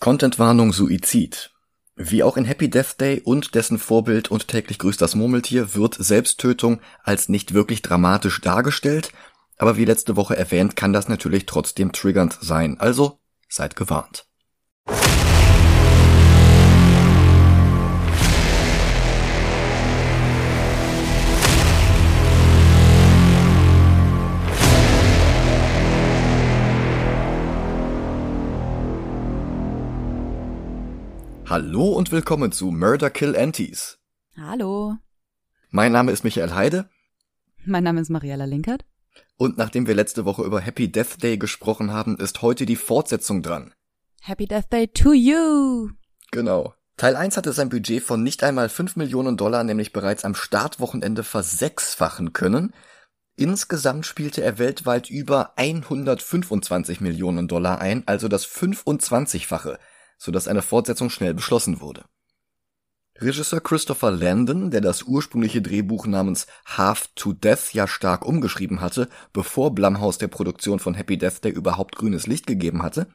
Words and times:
Contentwarnung 0.00 0.72
Suizid. 0.72 1.50
Wie 1.96 2.22
auch 2.22 2.36
in 2.36 2.44
Happy 2.44 2.70
Death 2.70 3.00
Day 3.00 3.20
und 3.20 3.56
dessen 3.56 3.80
Vorbild 3.80 4.30
und 4.30 4.46
täglich 4.46 4.78
grüßt 4.78 5.02
das 5.02 5.16
Murmeltier 5.16 5.74
wird 5.74 5.96
Selbsttötung 5.98 6.80
als 7.02 7.28
nicht 7.28 7.52
wirklich 7.52 7.82
dramatisch 7.82 8.40
dargestellt, 8.40 9.10
aber 9.56 9.76
wie 9.76 9.84
letzte 9.84 10.14
Woche 10.14 10.36
erwähnt, 10.36 10.76
kann 10.76 10.92
das 10.92 11.08
natürlich 11.08 11.46
trotzdem 11.46 11.90
triggernd 11.90 12.38
sein, 12.40 12.78
also 12.78 13.18
seid 13.48 13.74
gewarnt. 13.74 14.27
Hallo 31.50 31.92
und 31.92 32.12
willkommen 32.12 32.52
zu 32.52 32.70
Murder 32.70 33.08
Kill 33.08 33.34
Antis. 33.34 33.98
Hallo. 34.36 34.96
Mein 35.70 35.92
Name 35.92 36.12
ist 36.12 36.22
Michael 36.22 36.54
Heide. 36.54 36.90
Mein 37.64 37.84
Name 37.84 38.02
ist 38.02 38.10
Mariella 38.10 38.44
Linkert. 38.44 38.84
Und 39.38 39.56
nachdem 39.56 39.86
wir 39.86 39.94
letzte 39.94 40.26
Woche 40.26 40.42
über 40.42 40.60
Happy 40.60 40.92
Death 40.92 41.22
Day 41.22 41.38
gesprochen 41.38 41.90
haben, 41.90 42.18
ist 42.18 42.42
heute 42.42 42.66
die 42.66 42.76
Fortsetzung 42.76 43.40
dran. 43.40 43.72
Happy 44.20 44.46
Death 44.46 44.70
Day 44.70 44.88
to 44.88 45.14
you. 45.14 45.88
Genau. 46.32 46.74
Teil 46.98 47.16
1 47.16 47.38
hatte 47.38 47.54
sein 47.54 47.70
Budget 47.70 48.02
von 48.02 48.22
nicht 48.22 48.44
einmal 48.44 48.68
5 48.68 48.96
Millionen 48.96 49.38
Dollar 49.38 49.64
nämlich 49.64 49.94
bereits 49.94 50.26
am 50.26 50.34
Startwochenende 50.34 51.24
versechsfachen 51.24 52.34
können. 52.34 52.74
Insgesamt 53.36 54.04
spielte 54.04 54.42
er 54.42 54.58
weltweit 54.58 55.08
über 55.08 55.56
125 55.56 57.00
Millionen 57.00 57.48
Dollar 57.48 57.80
ein, 57.80 58.02
also 58.04 58.28
das 58.28 58.46
25-fache 58.46 59.78
so 60.18 60.30
dass 60.32 60.48
eine 60.48 60.62
Fortsetzung 60.62 61.08
schnell 61.08 61.32
beschlossen 61.32 61.80
wurde. 61.80 62.04
Regisseur 63.20 63.60
Christopher 63.60 64.12
Landon, 64.12 64.70
der 64.70 64.80
das 64.80 65.02
ursprüngliche 65.02 65.60
Drehbuch 65.60 66.06
namens 66.06 66.46
Half 66.66 67.08
to 67.16 67.32
Death 67.32 67.72
ja 67.72 67.88
stark 67.88 68.24
umgeschrieben 68.24 68.80
hatte, 68.80 69.08
bevor 69.32 69.74
Blumhouse 69.74 70.18
der 70.18 70.28
Produktion 70.28 70.78
von 70.78 70.94
Happy 70.94 71.18
Death 71.18 71.42
Day 71.42 71.50
überhaupt 71.50 71.96
grünes 71.96 72.26
Licht 72.28 72.46
gegeben 72.46 72.82
hatte, 72.82 73.08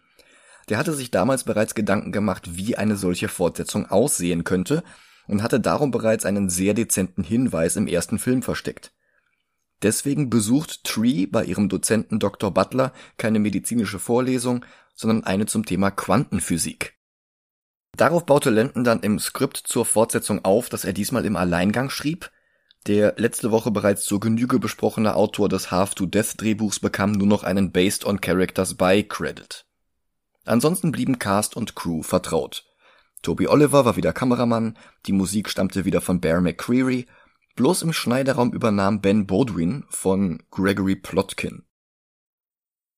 der 0.69 0.77
hatte 0.77 0.93
sich 0.93 1.11
damals 1.11 1.43
bereits 1.43 1.75
Gedanken 1.75 2.11
gemacht, 2.11 2.57
wie 2.57 2.75
eine 2.75 2.95
solche 2.95 3.27
Fortsetzung 3.27 3.85
aussehen 3.85 4.43
könnte 4.43 4.83
und 5.27 5.41
hatte 5.41 5.59
darum 5.59 5.91
bereits 5.91 6.25
einen 6.25 6.49
sehr 6.49 6.73
dezenten 6.73 7.23
Hinweis 7.23 7.75
im 7.75 7.87
ersten 7.87 8.19
Film 8.19 8.41
versteckt. 8.41 8.93
Deswegen 9.83 10.29
besucht 10.29 10.85
Tree 10.85 11.25
bei 11.25 11.43
ihrem 11.43 11.67
Dozenten 11.67 12.19
Dr. 12.19 12.51
Butler 12.51 12.93
keine 13.17 13.39
medizinische 13.39 13.99
Vorlesung, 13.99 14.65
sondern 14.93 15.23
eine 15.23 15.45
zum 15.45 15.65
Thema 15.65 15.91
Quantenphysik. 15.91 16.97
Darauf 17.95 18.25
baute 18.25 18.49
Landon 18.49 18.83
dann 18.83 19.01
im 19.01 19.19
Skript 19.19 19.57
zur 19.57 19.85
Fortsetzung 19.85 20.43
auf, 20.43 20.69
dass 20.69 20.83
er 20.83 20.93
diesmal 20.93 21.25
im 21.25 21.35
Alleingang 21.35 21.89
schrieb. 21.89 22.31
Der 22.87 23.13
letzte 23.17 23.51
Woche 23.51 23.71
bereits 23.71 24.03
zur 24.03 24.19
Genüge 24.19 24.59
besprochene 24.59 25.15
Autor 25.15 25.47
des 25.47 25.71
Half-to-Death-Drehbuchs 25.71 26.79
bekam 26.79 27.11
nur 27.11 27.27
noch 27.27 27.43
einen 27.43 27.71
Based 27.71 28.03
on 28.05 28.19
Characters 28.19 28.75
by 28.75 29.03
Credit. 29.03 29.65
Ansonsten 30.45 30.91
blieben 30.91 31.19
Cast 31.19 31.55
und 31.55 31.75
Crew 31.75 32.01
vertraut. 32.01 32.65
Toby 33.21 33.47
Oliver 33.47 33.85
war 33.85 33.95
wieder 33.95 34.11
Kameramann, 34.11 34.77
die 35.05 35.13
Musik 35.13 35.49
stammte 35.49 35.85
wieder 35.85 36.01
von 36.01 36.19
Bear 36.19 36.41
McCreary, 36.41 37.05
bloß 37.55 37.83
im 37.83 37.93
Schneideraum 37.93 38.51
übernahm 38.51 38.99
Ben 38.99 39.25
Baudwin 39.25 39.85
von 39.87 40.43
Gregory 40.51 40.97
Plotkin. 40.97 41.63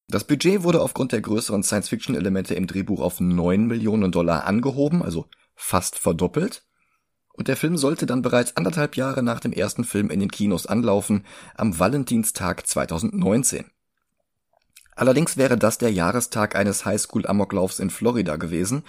Das 0.07 0.23
Budget 0.23 0.63
wurde 0.63 0.81
aufgrund 0.81 1.11
der 1.11 1.21
größeren 1.21 1.63
Science-Fiction-Elemente 1.63 2.53
im 2.53 2.67
Drehbuch 2.67 3.01
auf 3.01 3.19
9 3.19 3.65
Millionen 3.65 4.11
Dollar 4.11 4.45
angehoben, 4.45 5.01
also 5.01 5.25
fast 5.55 5.97
verdoppelt. 5.97 6.63
Und 7.33 7.47
der 7.47 7.57
Film 7.57 7.75
sollte 7.75 8.05
dann 8.05 8.21
bereits 8.21 8.55
anderthalb 8.55 8.95
Jahre 8.95 9.23
nach 9.23 9.39
dem 9.39 9.51
ersten 9.51 9.83
Film 9.83 10.09
in 10.09 10.19
den 10.19 10.29
Kinos 10.29 10.67
anlaufen, 10.67 11.25
am 11.55 11.79
Valentinstag 11.79 12.67
2019. 12.67 13.65
Allerdings 14.95 15.35
wäre 15.35 15.57
das 15.57 15.77
der 15.77 15.91
Jahrestag 15.91 16.55
eines 16.55 16.85
Highschool-Amoklaufs 16.85 17.79
in 17.79 17.89
Florida 17.89 18.37
gewesen, 18.37 18.83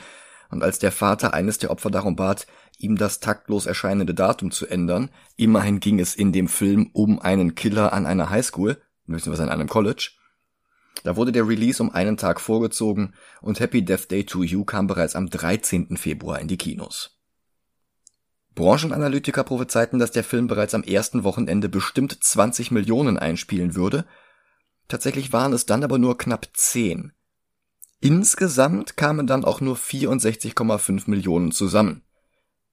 und 0.48 0.62
als 0.62 0.78
der 0.78 0.92
Vater 0.92 1.34
eines 1.34 1.58
der 1.58 1.70
Opfer 1.72 1.90
darum 1.90 2.14
bat, 2.14 2.46
ihm 2.78 2.96
das 2.96 3.18
taktlos 3.18 3.66
erscheinende 3.66 4.14
Datum 4.14 4.52
zu 4.52 4.66
ändern, 4.66 5.10
immerhin 5.36 5.80
ging 5.80 5.98
es 5.98 6.14
in 6.14 6.30
dem 6.30 6.46
Film 6.46 6.90
um 6.92 7.18
einen 7.18 7.56
Killer 7.56 7.92
an 7.92 8.06
einer 8.06 8.30
Highschool, 8.30 8.80
beziehungsweise 9.06 9.42
an 9.42 9.48
einem 9.48 9.68
College, 9.68 10.10
da 11.04 11.16
wurde 11.16 11.32
der 11.32 11.46
Release 11.46 11.82
um 11.82 11.90
einen 11.90 12.16
Tag 12.16 12.40
vorgezogen 12.40 13.14
und 13.40 13.60
Happy 13.60 13.84
Death 13.84 14.10
Day 14.10 14.24
to 14.24 14.42
You 14.42 14.64
kam 14.64 14.86
bereits 14.86 15.16
am 15.16 15.28
13. 15.28 15.96
Februar 15.96 16.40
in 16.40 16.48
die 16.48 16.56
Kinos. 16.56 17.16
Branchenanalytiker 18.54 19.44
prophezeiten, 19.44 19.98
dass 19.98 20.12
der 20.12 20.24
Film 20.24 20.46
bereits 20.46 20.74
am 20.74 20.82
ersten 20.82 21.24
Wochenende 21.24 21.68
bestimmt 21.68 22.16
20 22.24 22.70
Millionen 22.70 23.18
einspielen 23.18 23.74
würde. 23.74 24.06
Tatsächlich 24.88 25.32
waren 25.32 25.52
es 25.52 25.66
dann 25.66 25.84
aber 25.84 25.98
nur 25.98 26.16
knapp 26.16 26.48
10. 26.54 27.12
Insgesamt 28.00 28.96
kamen 28.96 29.26
dann 29.26 29.44
auch 29.44 29.60
nur 29.60 29.76
64,5 29.76 31.10
Millionen 31.10 31.52
zusammen. 31.52 32.02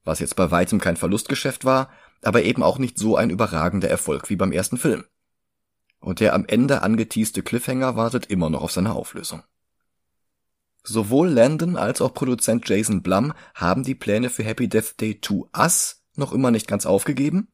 Was 0.05 0.19
jetzt 0.19 0.35
bei 0.35 0.51
weitem 0.51 0.79
kein 0.79 0.97
Verlustgeschäft 0.97 1.65
war, 1.65 1.89
aber 2.21 2.43
eben 2.43 2.63
auch 2.63 2.77
nicht 2.77 2.97
so 2.97 3.17
ein 3.17 3.29
überragender 3.29 3.89
Erfolg 3.89 4.29
wie 4.29 4.35
beim 4.37 4.51
ersten 4.51 4.77
Film 4.77 5.03
und 6.03 6.19
der 6.19 6.33
am 6.33 6.45
Ende 6.45 6.81
angeteaste 6.81 7.41
Cliffhanger 7.41 7.95
wartet 7.95 8.25
immer 8.27 8.49
noch 8.49 8.61
auf 8.61 8.71
seine 8.71 8.93
Auflösung. 8.93 9.43
Sowohl 10.83 11.29
Landon 11.29 11.77
als 11.77 12.01
auch 12.01 12.13
Produzent 12.13 12.67
Jason 12.67 13.01
Blum 13.01 13.33
haben 13.55 13.83
die 13.83 13.95
Pläne 13.95 14.29
für 14.29 14.43
Happy 14.43 14.67
Death 14.67 14.99
Day 14.99 15.19
to 15.19 15.49
Us 15.57 16.03
noch 16.15 16.33
immer 16.33 16.51
nicht 16.51 16.67
ganz 16.67 16.85
aufgegeben, 16.85 17.47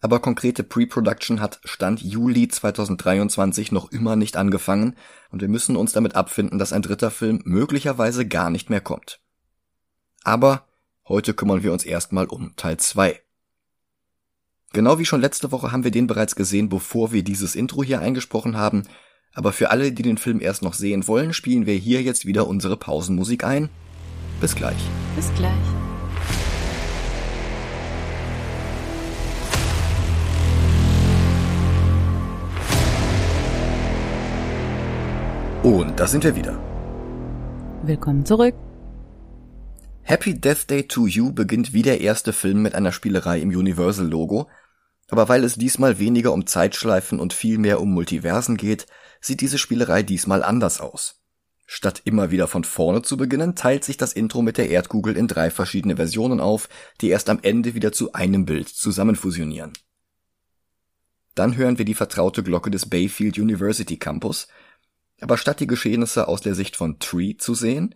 aber 0.00 0.20
konkrete 0.20 0.64
Pre-Production 0.64 1.40
hat 1.40 1.60
Stand 1.64 2.02
Juli 2.02 2.48
2023 2.48 3.70
noch 3.70 3.92
immer 3.92 4.16
nicht 4.16 4.36
angefangen 4.36 4.96
und 5.30 5.40
wir 5.40 5.48
müssen 5.48 5.76
uns 5.76 5.92
damit 5.92 6.16
abfinden, 6.16 6.58
dass 6.58 6.72
ein 6.72 6.82
dritter 6.82 7.12
Film 7.12 7.42
möglicherweise 7.44 8.26
gar 8.26 8.50
nicht 8.50 8.70
mehr 8.70 8.80
kommt. 8.80 9.20
Aber 10.24 10.66
heute 11.08 11.32
kümmern 11.32 11.62
wir 11.62 11.72
uns 11.72 11.84
erstmal 11.84 12.26
um 12.26 12.56
Teil 12.56 12.76
2. 12.76 13.23
Genau 14.74 14.98
wie 14.98 15.04
schon 15.04 15.20
letzte 15.20 15.52
Woche 15.52 15.70
haben 15.70 15.84
wir 15.84 15.92
den 15.92 16.08
bereits 16.08 16.34
gesehen, 16.34 16.68
bevor 16.68 17.12
wir 17.12 17.22
dieses 17.22 17.54
Intro 17.54 17.84
hier 17.84 18.00
eingesprochen 18.00 18.56
haben. 18.56 18.82
Aber 19.32 19.52
für 19.52 19.70
alle, 19.70 19.92
die 19.92 20.02
den 20.02 20.18
Film 20.18 20.40
erst 20.40 20.62
noch 20.62 20.74
sehen 20.74 21.06
wollen, 21.06 21.32
spielen 21.32 21.64
wir 21.64 21.74
hier 21.74 22.02
jetzt 22.02 22.26
wieder 22.26 22.48
unsere 22.48 22.76
Pausenmusik 22.76 23.44
ein. 23.44 23.68
Bis 24.40 24.56
gleich. 24.56 24.74
Bis 25.14 25.32
gleich. 25.34 25.52
Und 35.62 36.00
da 36.00 36.08
sind 36.08 36.24
wir 36.24 36.34
wieder. 36.34 36.58
Willkommen 37.84 38.26
zurück. 38.26 38.56
Happy 40.02 40.34
Death 40.34 40.68
Day 40.68 40.82
to 40.82 41.06
You 41.06 41.32
beginnt 41.32 41.72
wie 41.72 41.82
der 41.82 42.00
erste 42.00 42.32
Film 42.32 42.60
mit 42.60 42.74
einer 42.74 42.90
Spielerei 42.92 43.40
im 43.40 43.50
Universal-Logo, 43.50 44.48
aber 45.14 45.28
weil 45.28 45.44
es 45.44 45.54
diesmal 45.54 46.00
weniger 46.00 46.32
um 46.32 46.44
Zeitschleifen 46.44 47.20
und 47.20 47.32
viel 47.32 47.58
mehr 47.58 47.80
um 47.80 47.92
Multiversen 47.94 48.56
geht, 48.56 48.88
sieht 49.20 49.42
diese 49.42 49.58
Spielerei 49.58 50.02
diesmal 50.02 50.42
anders 50.42 50.80
aus. 50.80 51.22
Statt 51.66 52.02
immer 52.04 52.32
wieder 52.32 52.48
von 52.48 52.64
vorne 52.64 53.02
zu 53.02 53.16
beginnen, 53.16 53.54
teilt 53.54 53.84
sich 53.84 53.96
das 53.96 54.12
Intro 54.12 54.42
mit 54.42 54.58
der 54.58 54.70
Erdkugel 54.70 55.16
in 55.16 55.28
drei 55.28 55.50
verschiedene 55.50 55.94
Versionen 55.94 56.40
auf, 56.40 56.68
die 57.00 57.10
erst 57.10 57.30
am 57.30 57.38
Ende 57.42 57.76
wieder 57.76 57.92
zu 57.92 58.12
einem 58.12 58.44
Bild 58.44 58.68
zusammenfusionieren. 58.68 59.72
Dann 61.36 61.54
hören 61.54 61.78
wir 61.78 61.84
die 61.84 61.94
vertraute 61.94 62.42
Glocke 62.42 62.72
des 62.72 62.90
Bayfield 62.90 63.38
University 63.38 63.96
Campus, 63.96 64.48
aber 65.20 65.38
statt 65.38 65.60
die 65.60 65.68
Geschehnisse 65.68 66.26
aus 66.26 66.40
der 66.40 66.56
Sicht 66.56 66.74
von 66.74 66.98
Tree 66.98 67.36
zu 67.36 67.54
sehen, 67.54 67.94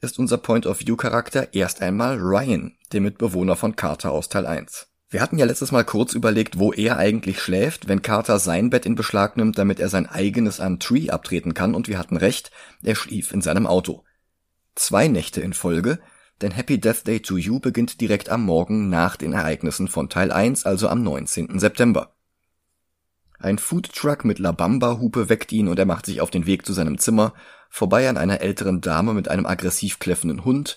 ist 0.00 0.18
unser 0.18 0.38
Point-of-View-Charakter 0.38 1.52
erst 1.52 1.82
einmal 1.82 2.16
Ryan, 2.16 2.74
der 2.92 3.02
Mitbewohner 3.02 3.54
von 3.54 3.76
Carter 3.76 4.12
aus 4.12 4.30
Teil 4.30 4.46
1. 4.46 4.93
Wir 5.14 5.22
hatten 5.22 5.38
ja 5.38 5.46
letztes 5.46 5.70
Mal 5.70 5.84
kurz 5.84 6.14
überlegt, 6.14 6.58
wo 6.58 6.72
er 6.72 6.96
eigentlich 6.96 7.40
schläft, 7.40 7.86
wenn 7.86 8.02
Carter 8.02 8.40
sein 8.40 8.68
Bett 8.70 8.84
in 8.84 8.96
Beschlag 8.96 9.36
nimmt, 9.36 9.56
damit 9.58 9.78
er 9.78 9.88
sein 9.88 10.06
eigenes 10.06 10.58
an 10.58 10.80
Tree 10.80 11.08
abtreten 11.08 11.54
kann, 11.54 11.76
und 11.76 11.86
wir 11.86 12.00
hatten 12.00 12.16
recht, 12.16 12.50
er 12.82 12.96
schlief 12.96 13.30
in 13.30 13.40
seinem 13.40 13.68
Auto. 13.68 14.02
Zwei 14.74 15.06
Nächte 15.06 15.40
in 15.40 15.52
Folge, 15.52 16.00
denn 16.42 16.50
Happy 16.50 16.80
Death 16.80 17.06
Day 17.06 17.20
to 17.20 17.36
You 17.36 17.60
beginnt 17.60 18.00
direkt 18.00 18.28
am 18.28 18.44
Morgen 18.44 18.88
nach 18.88 19.14
den 19.14 19.32
Ereignissen 19.32 19.86
von 19.86 20.08
Teil 20.08 20.32
1, 20.32 20.66
also 20.66 20.88
am 20.88 21.04
19. 21.04 21.60
September. 21.60 22.16
Ein 23.38 23.58
Foodtruck 23.58 24.24
mit 24.24 24.40
La 24.40 24.50
Bamba-Hupe 24.50 25.28
weckt 25.28 25.52
ihn 25.52 25.68
und 25.68 25.78
er 25.78 25.86
macht 25.86 26.06
sich 26.06 26.22
auf 26.22 26.30
den 26.32 26.46
Weg 26.46 26.66
zu 26.66 26.72
seinem 26.72 26.98
Zimmer, 26.98 27.34
vorbei 27.70 28.08
an 28.08 28.16
einer 28.16 28.40
älteren 28.40 28.80
Dame 28.80 29.14
mit 29.14 29.28
einem 29.28 29.46
aggressiv 29.46 30.00
kläffenden 30.00 30.44
Hund, 30.44 30.76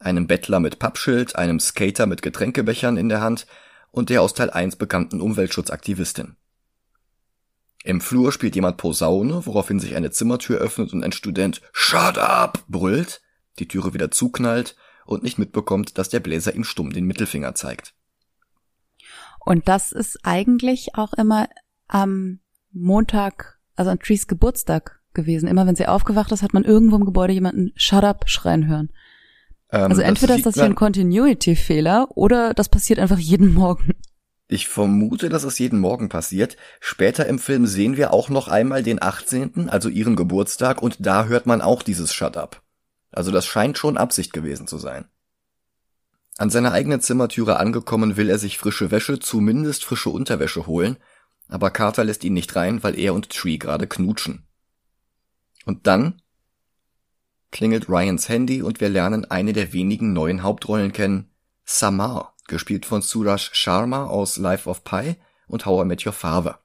einem 0.00 0.26
Bettler 0.26 0.58
mit 0.58 0.80
Pappschild, 0.80 1.36
einem 1.36 1.60
Skater 1.60 2.06
mit 2.06 2.22
Getränkebechern 2.22 2.96
in 2.96 3.08
der 3.08 3.20
Hand 3.20 3.46
und 3.96 4.10
der 4.10 4.20
aus 4.20 4.34
Teil 4.34 4.50
1 4.50 4.76
bekannten 4.76 5.22
Umweltschutzaktivistin. 5.22 6.36
Im 7.82 8.02
Flur 8.02 8.30
spielt 8.30 8.54
jemand 8.54 8.76
Posaune, 8.76 9.46
woraufhin 9.46 9.80
sich 9.80 9.96
eine 9.96 10.10
Zimmertür 10.10 10.58
öffnet 10.58 10.92
und 10.92 11.02
ein 11.02 11.12
Student 11.12 11.62
Shut 11.72 12.18
up 12.18 12.62
brüllt. 12.68 13.22
die 13.58 13.68
Türe 13.68 13.94
wieder 13.94 14.10
zuknallt 14.10 14.76
und 15.06 15.22
nicht 15.22 15.38
mitbekommt, 15.38 15.96
dass 15.96 16.10
der 16.10 16.20
Bläser 16.20 16.54
ihm 16.54 16.64
stumm 16.64 16.92
den 16.92 17.06
Mittelfinger 17.06 17.54
zeigt. 17.54 17.94
Und 19.40 19.66
das 19.66 19.92
ist 19.92 20.18
eigentlich 20.24 20.94
auch 20.94 21.14
immer 21.14 21.48
am 21.88 22.40
Montag, 22.72 23.58
also 23.76 23.90
an 23.90 23.98
Trees 23.98 24.26
Geburtstag 24.26 25.00
gewesen. 25.14 25.48
Immer 25.48 25.66
wenn 25.66 25.76
sie 25.76 25.86
aufgewacht 25.86 26.32
ist, 26.32 26.42
hat 26.42 26.52
man 26.52 26.64
irgendwo 26.64 26.96
im 26.96 27.06
Gebäude 27.06 27.32
jemanden 27.32 27.72
Shut 27.76 28.04
up 28.04 28.28
schreien 28.28 28.66
hören. 28.66 28.90
Ähm, 29.70 29.90
also 29.90 30.02
entweder 30.02 30.34
das 30.34 30.38
ist 30.38 30.46
das 30.46 30.54
hier 30.54 30.64
ein 30.64 30.74
Continuity-Fehler 30.74 32.08
oder 32.14 32.54
das 32.54 32.68
passiert 32.68 32.98
einfach 32.98 33.18
jeden 33.18 33.54
Morgen. 33.54 33.94
Ich 34.48 34.68
vermute, 34.68 35.28
dass 35.28 35.42
es 35.42 35.58
jeden 35.58 35.80
Morgen 35.80 36.08
passiert. 36.08 36.56
Später 36.78 37.26
im 37.26 37.40
Film 37.40 37.66
sehen 37.66 37.96
wir 37.96 38.12
auch 38.12 38.28
noch 38.28 38.46
einmal 38.46 38.82
den 38.84 39.02
18., 39.02 39.68
also 39.68 39.88
ihren 39.88 40.14
Geburtstag, 40.14 40.82
und 40.82 40.96
da 41.00 41.24
hört 41.24 41.46
man 41.46 41.60
auch 41.60 41.82
dieses 41.82 42.14
Shut 42.14 42.36
up. 42.36 42.62
Also 43.10 43.32
das 43.32 43.46
scheint 43.46 43.76
schon 43.76 43.96
Absicht 43.96 44.32
gewesen 44.32 44.68
zu 44.68 44.78
sein. 44.78 45.06
An 46.38 46.50
seiner 46.50 46.72
eigenen 46.72 47.00
Zimmertüre 47.00 47.56
angekommen, 47.56 48.16
will 48.16 48.30
er 48.30 48.38
sich 48.38 48.58
frische 48.58 48.90
Wäsche, 48.90 49.18
zumindest 49.18 49.84
frische 49.84 50.10
Unterwäsche 50.10 50.66
holen, 50.66 50.98
aber 51.48 51.70
Carter 51.70 52.04
lässt 52.04 52.24
ihn 52.24 52.34
nicht 52.34 52.54
rein, 52.54 52.82
weil 52.82 52.98
er 52.98 53.14
und 53.14 53.30
Tree 53.30 53.56
gerade 53.56 53.86
knutschen. 53.86 54.46
Und 55.64 55.86
dann 55.86 56.22
klingelt 57.50 57.88
Ryans 57.88 58.28
Handy 58.28 58.62
und 58.62 58.80
wir 58.80 58.88
lernen 58.88 59.24
eine 59.30 59.52
der 59.52 59.72
wenigen 59.72 60.12
neuen 60.12 60.42
Hauptrollen 60.42 60.92
kennen, 60.92 61.30
Samar 61.64 62.36
gespielt 62.46 62.86
von 62.86 63.02
Suraj 63.02 63.50
Sharma 63.52 64.06
aus 64.06 64.36
Life 64.36 64.68
of 64.68 64.84
Pi 64.84 65.16
und 65.48 65.66
How 65.66 65.82
I 65.82 65.86
Met 65.86 66.06
Your 66.06 66.12
Father. 66.12 66.60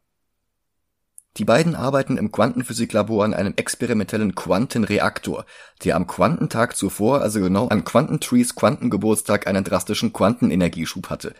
Die 1.37 1.45
beiden 1.45 1.75
arbeiten 1.75 2.17
im 2.17 2.31
Quantenphysiklabor 2.31 3.23
an 3.23 3.33
einem 3.33 3.53
experimentellen 3.55 4.35
Quantenreaktor, 4.35 5.45
der 5.83 5.95
am 5.95 6.05
Quantentag 6.05 6.75
zuvor, 6.75 7.21
also 7.21 7.39
genau 7.39 7.69
an 7.69 7.85
Quantentrees 7.85 8.53
Quantengeburtstag, 8.53 9.47
einen 9.47 9.63
drastischen 9.63 10.11
Quantenenergieschub 10.11 11.09
hatte. 11.09 11.33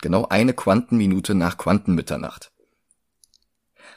Genau 0.00 0.26
eine 0.28 0.54
Quantenminute 0.54 1.34
nach 1.34 1.58
Quantenmitternacht. 1.58 2.52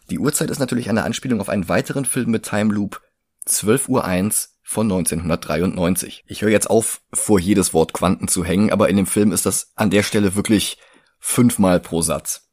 Die 0.10 0.20
Uhrzeit 0.20 0.50
ist 0.50 0.60
natürlich 0.60 0.90
eine 0.90 1.04
Anspielung 1.04 1.40
auf 1.40 1.50
einen 1.50 1.70
weiteren 1.70 2.06
Film 2.06 2.32
mit 2.32 2.44
Time 2.44 2.74
Loop, 2.74 3.02
12.01 3.48 3.90
Uhr 3.90 4.56
von 4.68 4.92
1993. 4.92 6.25
Ich 6.28 6.42
höre 6.42 6.50
jetzt 6.50 6.69
auf, 6.69 7.02
vor 7.14 7.40
jedes 7.40 7.74
Wort 7.74 7.94
Quanten 7.94 8.28
zu 8.28 8.44
hängen, 8.44 8.69
aber 8.69 8.90
in 8.90 8.98
dem 8.98 9.06
Film 9.06 9.31
ist 9.31 9.46
das 9.46 9.72
an 9.75 9.90
der 9.90 10.04
Stelle 10.04 10.36
wirklich 10.36 10.78
fünfmal 11.19 11.80
pro 11.80 12.02
Satz. 12.02 12.50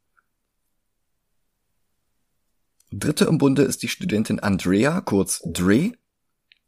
Dritte 2.93 3.25
im 3.25 3.38
Bunde 3.38 3.62
ist 3.62 3.82
die 3.82 3.88
Studentin 3.88 4.38
Andrea, 4.38 5.00
kurz 5.00 5.43
Dre. 5.44 5.90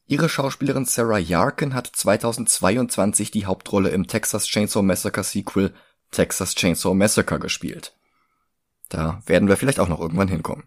Ihre 0.08 0.28
Schauspielerin 0.28 0.84
Sarah 0.84 1.18
Yarkin 1.18 1.74
hat 1.74 1.86
2022 1.94 3.30
die 3.30 3.46
Hauptrolle 3.46 3.90
im 3.90 4.08
Texas 4.08 4.46
Chainsaw 4.48 4.82
Massacre 4.82 5.22
Sequel 5.22 5.72
Texas 6.10 6.56
Chainsaw 6.56 6.92
Massacre 6.92 7.38
gespielt. 7.38 7.94
Da 8.88 9.22
werden 9.26 9.48
wir 9.48 9.56
vielleicht 9.56 9.78
auch 9.78 9.88
noch 9.88 10.00
irgendwann 10.00 10.26
hinkommen. 10.26 10.64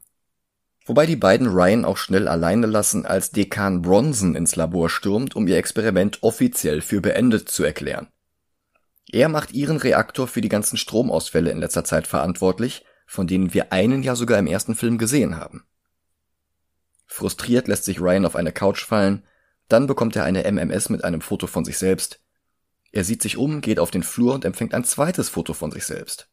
Wobei 0.90 1.06
die 1.06 1.16
beiden 1.16 1.46
Ryan 1.46 1.86
auch 1.86 1.98
schnell 1.98 2.28
alleine 2.28 2.66
lassen, 2.66 3.06
als 3.06 3.30
Dekan 3.30 3.84
Bronson 3.84 4.34
ins 4.34 4.56
Labor 4.56 4.90
stürmt, 4.90 5.36
um 5.36 5.48
ihr 5.48 5.58
Experiment 5.58 6.24
offiziell 6.24 6.82
für 6.82 7.00
beendet 7.00 7.48
zu 7.48 7.64
erklären. 7.64 8.08
Er 9.08 9.30
macht 9.30 9.52
ihren 9.52 9.78
Reaktor 9.78 10.28
für 10.28 10.42
die 10.42 10.50
ganzen 10.50 10.78
Stromausfälle 10.78 11.52
in 11.52 11.60
letzter 11.60 11.84
Zeit 11.84 12.08
verantwortlich, 12.08 12.86
von 13.06 13.28
denen 13.28 13.54
wir 13.54 13.72
einen 13.72 14.02
ja 14.02 14.16
sogar 14.16 14.40
im 14.40 14.48
ersten 14.48 14.74
Film 14.74 14.98
gesehen 14.98 15.38
haben. 15.38 15.64
Frustriert 17.06 17.68
lässt 17.68 17.86
sich 17.86 18.02
Ryan 18.02 18.26
auf 18.26 18.36
eine 18.36 18.52
Couch 18.52 18.84
fallen, 18.84 19.22
dann 19.68 19.86
bekommt 19.86 20.16
er 20.16 20.24
eine 20.24 20.52
MMS 20.52 20.90
mit 20.90 21.04
einem 21.04 21.22
Foto 21.22 21.46
von 21.46 21.66
sich 21.66 21.78
selbst. 21.78 22.20
Er 22.92 23.04
sieht 23.04 23.22
sich 23.22 23.38
um, 23.38 23.62
geht 23.62 23.78
auf 23.78 23.92
den 23.92 24.02
Flur 24.02 24.34
und 24.34 24.44
empfängt 24.44 24.74
ein 24.74 24.86
zweites 24.86 25.30
Foto 25.30 25.54
von 25.54 25.70
sich 25.70 25.86
selbst. 25.86 26.32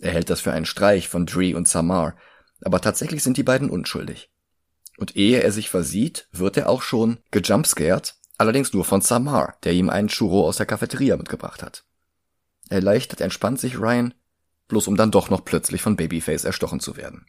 Er 0.00 0.12
hält 0.12 0.30
das 0.30 0.40
für 0.40 0.52
einen 0.52 0.64
Streich 0.64 1.10
von 1.10 1.26
Dree 1.26 1.52
und 1.52 1.68
Samar, 1.68 2.16
aber 2.62 2.80
tatsächlich 2.80 3.22
sind 3.22 3.36
die 3.36 3.42
beiden 3.42 3.70
unschuldig. 3.70 4.30
Und 4.98 5.16
ehe 5.16 5.42
er 5.42 5.52
sich 5.52 5.68
versieht, 5.68 6.28
wird 6.32 6.56
er 6.56 6.68
auch 6.68 6.82
schon 6.82 7.18
gejumpscared, 7.30 8.16
allerdings 8.38 8.72
nur 8.72 8.84
von 8.84 9.00
Samar, 9.02 9.58
der 9.64 9.72
ihm 9.72 9.90
einen 9.90 10.08
Churro 10.08 10.46
aus 10.46 10.56
der 10.56 10.66
Cafeteria 10.66 11.16
mitgebracht 11.16 11.62
hat. 11.62 11.84
Erleichtert 12.68 13.20
entspannt 13.20 13.60
sich 13.60 13.78
Ryan, 13.78 14.14
bloß 14.68 14.88
um 14.88 14.96
dann 14.96 15.10
doch 15.10 15.30
noch 15.30 15.44
plötzlich 15.44 15.82
von 15.82 15.96
Babyface 15.96 16.44
erstochen 16.44 16.80
zu 16.80 16.96
werden. 16.96 17.26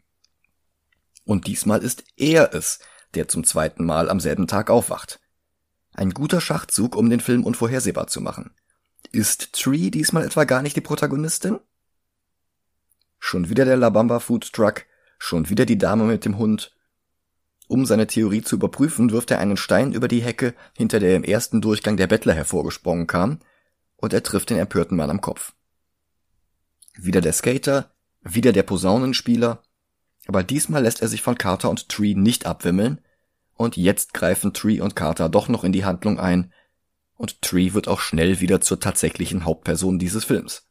Und 1.23 1.47
diesmal 1.47 1.83
ist 1.83 2.05
er 2.15 2.53
es, 2.53 2.79
der 3.13 3.27
zum 3.27 3.43
zweiten 3.43 3.85
Mal 3.85 4.09
am 4.09 4.19
selben 4.19 4.47
Tag 4.47 4.69
aufwacht. 4.69 5.19
Ein 5.93 6.11
guter 6.11 6.41
Schachzug, 6.41 6.95
um 6.95 7.09
den 7.09 7.19
Film 7.19 7.43
unvorhersehbar 7.43 8.07
zu 8.07 8.21
machen. 8.21 8.51
Ist 9.11 9.53
Tree 9.53 9.89
diesmal 9.89 10.25
etwa 10.25 10.45
gar 10.45 10.61
nicht 10.61 10.75
die 10.75 10.81
Protagonistin? 10.81 11.59
Schon 13.19 13.49
wieder 13.49 13.65
der 13.65 13.77
La 13.77 13.89
Bamba 13.89 14.19
Food 14.19 14.53
Truck, 14.53 14.85
Schon 15.17 15.49
wieder 15.49 15.65
die 15.65 15.77
Dame 15.77 16.03
mit 16.03 16.25
dem 16.25 16.37
Hund. 16.37 16.75
Um 17.67 17.85
seine 17.85 18.07
Theorie 18.07 18.41
zu 18.41 18.55
überprüfen, 18.55 19.11
wirft 19.11 19.31
er 19.31 19.39
einen 19.39 19.57
Stein 19.57 19.91
über 19.91 20.07
die 20.07 20.21
Hecke, 20.21 20.53
hinter 20.75 20.99
der 20.99 21.15
im 21.15 21.23
ersten 21.23 21.59
Durchgang 21.61 21.97
der 21.97 22.07
Bettler 22.07 22.33
hervorgesprungen 22.33 23.07
kam, 23.07 23.39
und 23.97 24.13
er 24.13 24.23
trifft 24.23 24.49
den 24.49 24.57
empörten 24.57 24.95
Mann 24.95 25.09
am 25.09 25.21
Kopf. 25.21 25.53
Wieder 26.95 27.21
der 27.21 27.33
Skater, 27.33 27.91
wieder 28.21 28.53
der 28.53 28.63
Posaunenspieler, 28.63 29.63
aber 30.27 30.43
diesmal 30.43 30.83
lässt 30.83 31.01
er 31.01 31.07
sich 31.07 31.21
von 31.21 31.37
Carter 31.37 31.69
und 31.69 31.89
Tree 31.89 32.13
nicht 32.13 32.45
abwimmeln, 32.45 33.01
und 33.53 33.75
jetzt 33.75 34.13
greifen 34.13 34.53
Tree 34.53 34.79
und 34.79 34.95
Carter 34.95 35.29
doch 35.29 35.49
noch 35.49 35.63
in 35.63 35.71
die 35.71 35.83
Handlung 35.83 36.19
ein, 36.19 36.53
und 37.15 37.41
Tree 37.41 37.73
wird 37.73 37.87
auch 37.87 37.99
schnell 37.99 38.39
wieder 38.39 38.61
zur 38.61 38.79
tatsächlichen 38.79 39.43
Hauptperson 39.43 39.99
dieses 39.99 40.23
Films. 40.23 40.66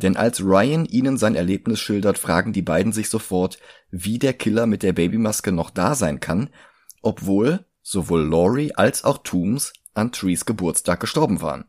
Denn 0.00 0.16
als 0.16 0.40
Ryan 0.40 0.84
ihnen 0.84 1.18
sein 1.18 1.34
Erlebnis 1.34 1.80
schildert, 1.80 2.18
fragen 2.18 2.52
die 2.52 2.62
beiden 2.62 2.92
sich 2.92 3.08
sofort, 3.10 3.58
wie 3.90 4.20
der 4.20 4.32
Killer 4.32 4.66
mit 4.66 4.84
der 4.84 4.92
Babymaske 4.92 5.50
noch 5.50 5.70
da 5.70 5.96
sein 5.96 6.20
kann, 6.20 6.50
obwohl 7.02 7.66
sowohl 7.82 8.22
Laurie 8.22 8.72
als 8.76 9.02
auch 9.02 9.18
Toombs 9.24 9.72
an 9.94 10.12
Trees 10.12 10.46
Geburtstag 10.46 11.00
gestorben 11.00 11.42
waren. 11.42 11.64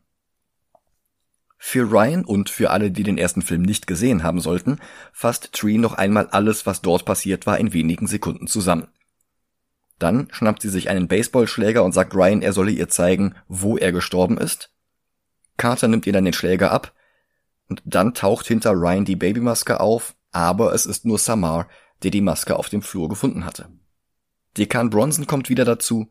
Für 1.58 1.90
Ryan 1.90 2.24
und 2.24 2.50
für 2.50 2.70
alle, 2.70 2.92
die 2.92 3.02
den 3.02 3.18
ersten 3.18 3.42
Film 3.42 3.62
nicht 3.62 3.88
gesehen 3.88 4.22
haben 4.22 4.38
sollten, 4.38 4.78
fasst 5.12 5.52
Tree 5.52 5.76
noch 5.76 5.94
einmal 5.94 6.28
alles, 6.28 6.66
was 6.66 6.82
dort 6.82 7.04
passiert 7.04 7.46
war, 7.48 7.58
in 7.58 7.72
wenigen 7.72 8.06
Sekunden 8.06 8.46
zusammen. 8.46 8.86
Dann 9.98 10.28
schnappt 10.30 10.62
sie 10.62 10.70
sich 10.70 10.88
einen 10.88 11.08
Baseballschläger 11.08 11.82
und 11.82 11.92
sagt 11.92 12.14
Ryan, 12.14 12.42
er 12.42 12.52
solle 12.52 12.70
ihr 12.70 12.88
zeigen, 12.88 13.34
wo 13.48 13.76
er 13.76 13.90
gestorben 13.90 14.38
ist. 14.38 14.70
Carter 15.56 15.88
nimmt 15.88 16.06
ihr 16.06 16.12
dann 16.12 16.24
den 16.24 16.32
Schläger 16.32 16.70
ab, 16.70 16.94
und 17.70 17.80
dann 17.84 18.14
taucht 18.14 18.48
hinter 18.48 18.72
Ryan 18.72 19.04
die 19.04 19.16
Babymaske 19.16 19.80
auf, 19.80 20.16
aber 20.32 20.74
es 20.74 20.86
ist 20.86 21.06
nur 21.06 21.18
Samar, 21.18 21.68
der 22.02 22.10
die 22.10 22.20
Maske 22.20 22.56
auf 22.56 22.68
dem 22.68 22.82
Flur 22.82 23.08
gefunden 23.08 23.46
hatte. 23.46 23.68
Dekan 24.58 24.90
Bronson 24.90 25.26
kommt 25.26 25.48
wieder 25.48 25.64
dazu, 25.64 26.10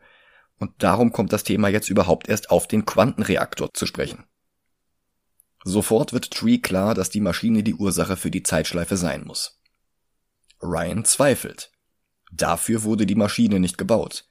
und 0.57 0.71
darum 0.77 1.11
kommt 1.11 1.33
das 1.33 1.43
Thema 1.43 1.67
jetzt 1.67 1.89
überhaupt 1.89 2.29
erst 2.29 2.49
auf 2.49 2.67
den 2.67 2.85
Quantenreaktor 2.85 3.69
zu 3.73 3.85
sprechen. 3.85 4.25
Sofort 5.65 6.13
wird 6.13 6.31
Tree 6.31 6.59
klar, 6.59 6.95
dass 6.95 7.09
die 7.09 7.21
Maschine 7.21 7.63
die 7.63 7.75
Ursache 7.75 8.15
für 8.15 8.31
die 8.31 8.43
Zeitschleife 8.43 8.95
sein 8.95 9.25
muss. 9.25 9.59
Ryan 10.61 11.03
zweifelt. 11.03 11.71
Dafür 12.31 12.83
wurde 12.83 13.05
die 13.05 13.15
Maschine 13.15 13.59
nicht 13.59 13.77
gebaut. 13.77 14.25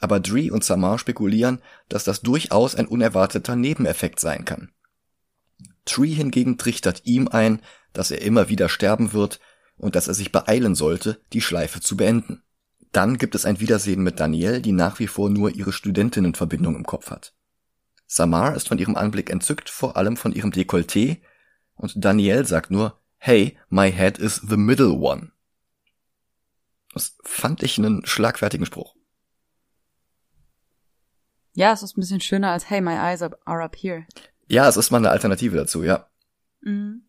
Aber 0.00 0.20
Dree 0.20 0.50
und 0.50 0.64
Samar 0.64 0.98
spekulieren, 0.98 1.62
dass 1.88 2.04
das 2.04 2.22
durchaus 2.22 2.74
ein 2.74 2.86
unerwarteter 2.86 3.56
Nebeneffekt 3.56 4.20
sein 4.20 4.44
kann. 4.44 4.72
Tree 5.84 6.12
hingegen 6.12 6.58
trichtert 6.58 7.02
ihm 7.04 7.28
ein, 7.28 7.60
dass 7.92 8.10
er 8.10 8.22
immer 8.22 8.48
wieder 8.48 8.68
sterben 8.68 9.12
wird 9.12 9.40
und 9.76 9.96
dass 9.96 10.08
er 10.08 10.14
sich 10.14 10.32
beeilen 10.32 10.74
sollte, 10.74 11.20
die 11.32 11.40
Schleife 11.40 11.80
zu 11.80 11.96
beenden. 11.96 12.42
Dann 12.92 13.16
gibt 13.18 13.34
es 13.34 13.46
ein 13.46 13.60
Wiedersehen 13.60 14.02
mit 14.02 14.20
Danielle, 14.20 14.60
die 14.60 14.72
nach 14.72 14.98
wie 14.98 15.06
vor 15.06 15.30
nur 15.30 15.50
ihre 15.50 15.72
Studentinnenverbindung 15.72 16.76
im 16.76 16.84
Kopf 16.84 17.10
hat. 17.10 17.34
Samar 18.06 18.54
ist 18.54 18.68
von 18.68 18.78
ihrem 18.78 18.96
Anblick 18.96 19.30
entzückt, 19.30 19.70
vor 19.70 19.96
allem 19.96 20.16
von 20.16 20.32
ihrem 20.32 20.50
Dekolleté, 20.50 21.22
und 21.74 21.92
Danielle 21.96 22.44
sagt 22.44 22.70
nur, 22.70 23.00
hey, 23.16 23.58
my 23.70 23.90
head 23.90 24.18
is 24.18 24.36
the 24.48 24.58
middle 24.58 24.92
one. 24.92 25.32
Das 26.92 27.16
fand 27.24 27.62
ich 27.62 27.78
einen 27.78 28.04
schlagfertigen 28.04 28.66
Spruch. 28.66 28.94
Ja, 31.54 31.72
es 31.72 31.82
ist 31.82 31.96
ein 31.96 32.00
bisschen 32.00 32.20
schöner 32.20 32.50
als 32.50 32.68
Hey, 32.68 32.80
my 32.80 32.94
eyes 32.94 33.22
are 33.22 33.62
up 33.62 33.76
here. 33.76 34.06
Ja, 34.52 34.68
es 34.68 34.76
ist 34.76 34.90
mal 34.90 34.98
eine 34.98 35.08
Alternative 35.08 35.56
dazu, 35.56 35.82
ja. 35.82 36.10
Mhm. 36.60 37.06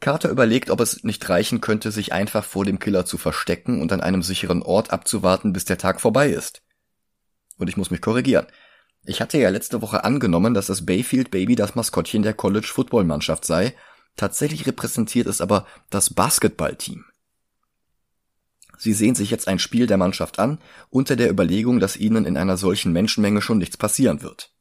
Carter 0.00 0.28
überlegt, 0.28 0.70
ob 0.70 0.80
es 0.80 1.04
nicht 1.04 1.28
reichen 1.28 1.60
könnte, 1.60 1.92
sich 1.92 2.12
einfach 2.12 2.44
vor 2.44 2.64
dem 2.64 2.80
Killer 2.80 3.06
zu 3.06 3.16
verstecken 3.16 3.80
und 3.80 3.92
an 3.92 4.00
einem 4.00 4.24
sicheren 4.24 4.62
Ort 4.62 4.90
abzuwarten, 4.90 5.52
bis 5.52 5.64
der 5.64 5.78
Tag 5.78 6.00
vorbei 6.00 6.30
ist. 6.30 6.62
Und 7.58 7.68
ich 7.68 7.76
muss 7.76 7.92
mich 7.92 8.00
korrigieren. 8.00 8.48
Ich 9.04 9.20
hatte 9.20 9.38
ja 9.38 9.50
letzte 9.50 9.80
Woche 9.82 10.02
angenommen, 10.02 10.52
dass 10.52 10.66
das 10.66 10.84
Bayfield 10.84 11.30
Baby 11.30 11.54
das 11.54 11.76
Maskottchen 11.76 12.24
der 12.24 12.34
College 12.34 12.66
Football 12.66 13.04
Mannschaft 13.04 13.44
sei. 13.44 13.72
Tatsächlich 14.16 14.66
repräsentiert 14.66 15.28
es 15.28 15.40
aber 15.40 15.64
das 15.90 16.12
Basketballteam. 16.12 17.04
Sie 18.78 18.94
sehen 18.94 19.14
sich 19.14 19.30
jetzt 19.30 19.46
ein 19.46 19.60
Spiel 19.60 19.86
der 19.86 19.96
Mannschaft 19.96 20.40
an, 20.40 20.58
unter 20.90 21.14
der 21.14 21.30
Überlegung, 21.30 21.78
dass 21.78 21.96
ihnen 21.96 22.24
in 22.24 22.36
einer 22.36 22.56
solchen 22.56 22.92
Menschenmenge 22.92 23.40
schon 23.40 23.58
nichts 23.58 23.76
passieren 23.76 24.22
wird. 24.22 24.51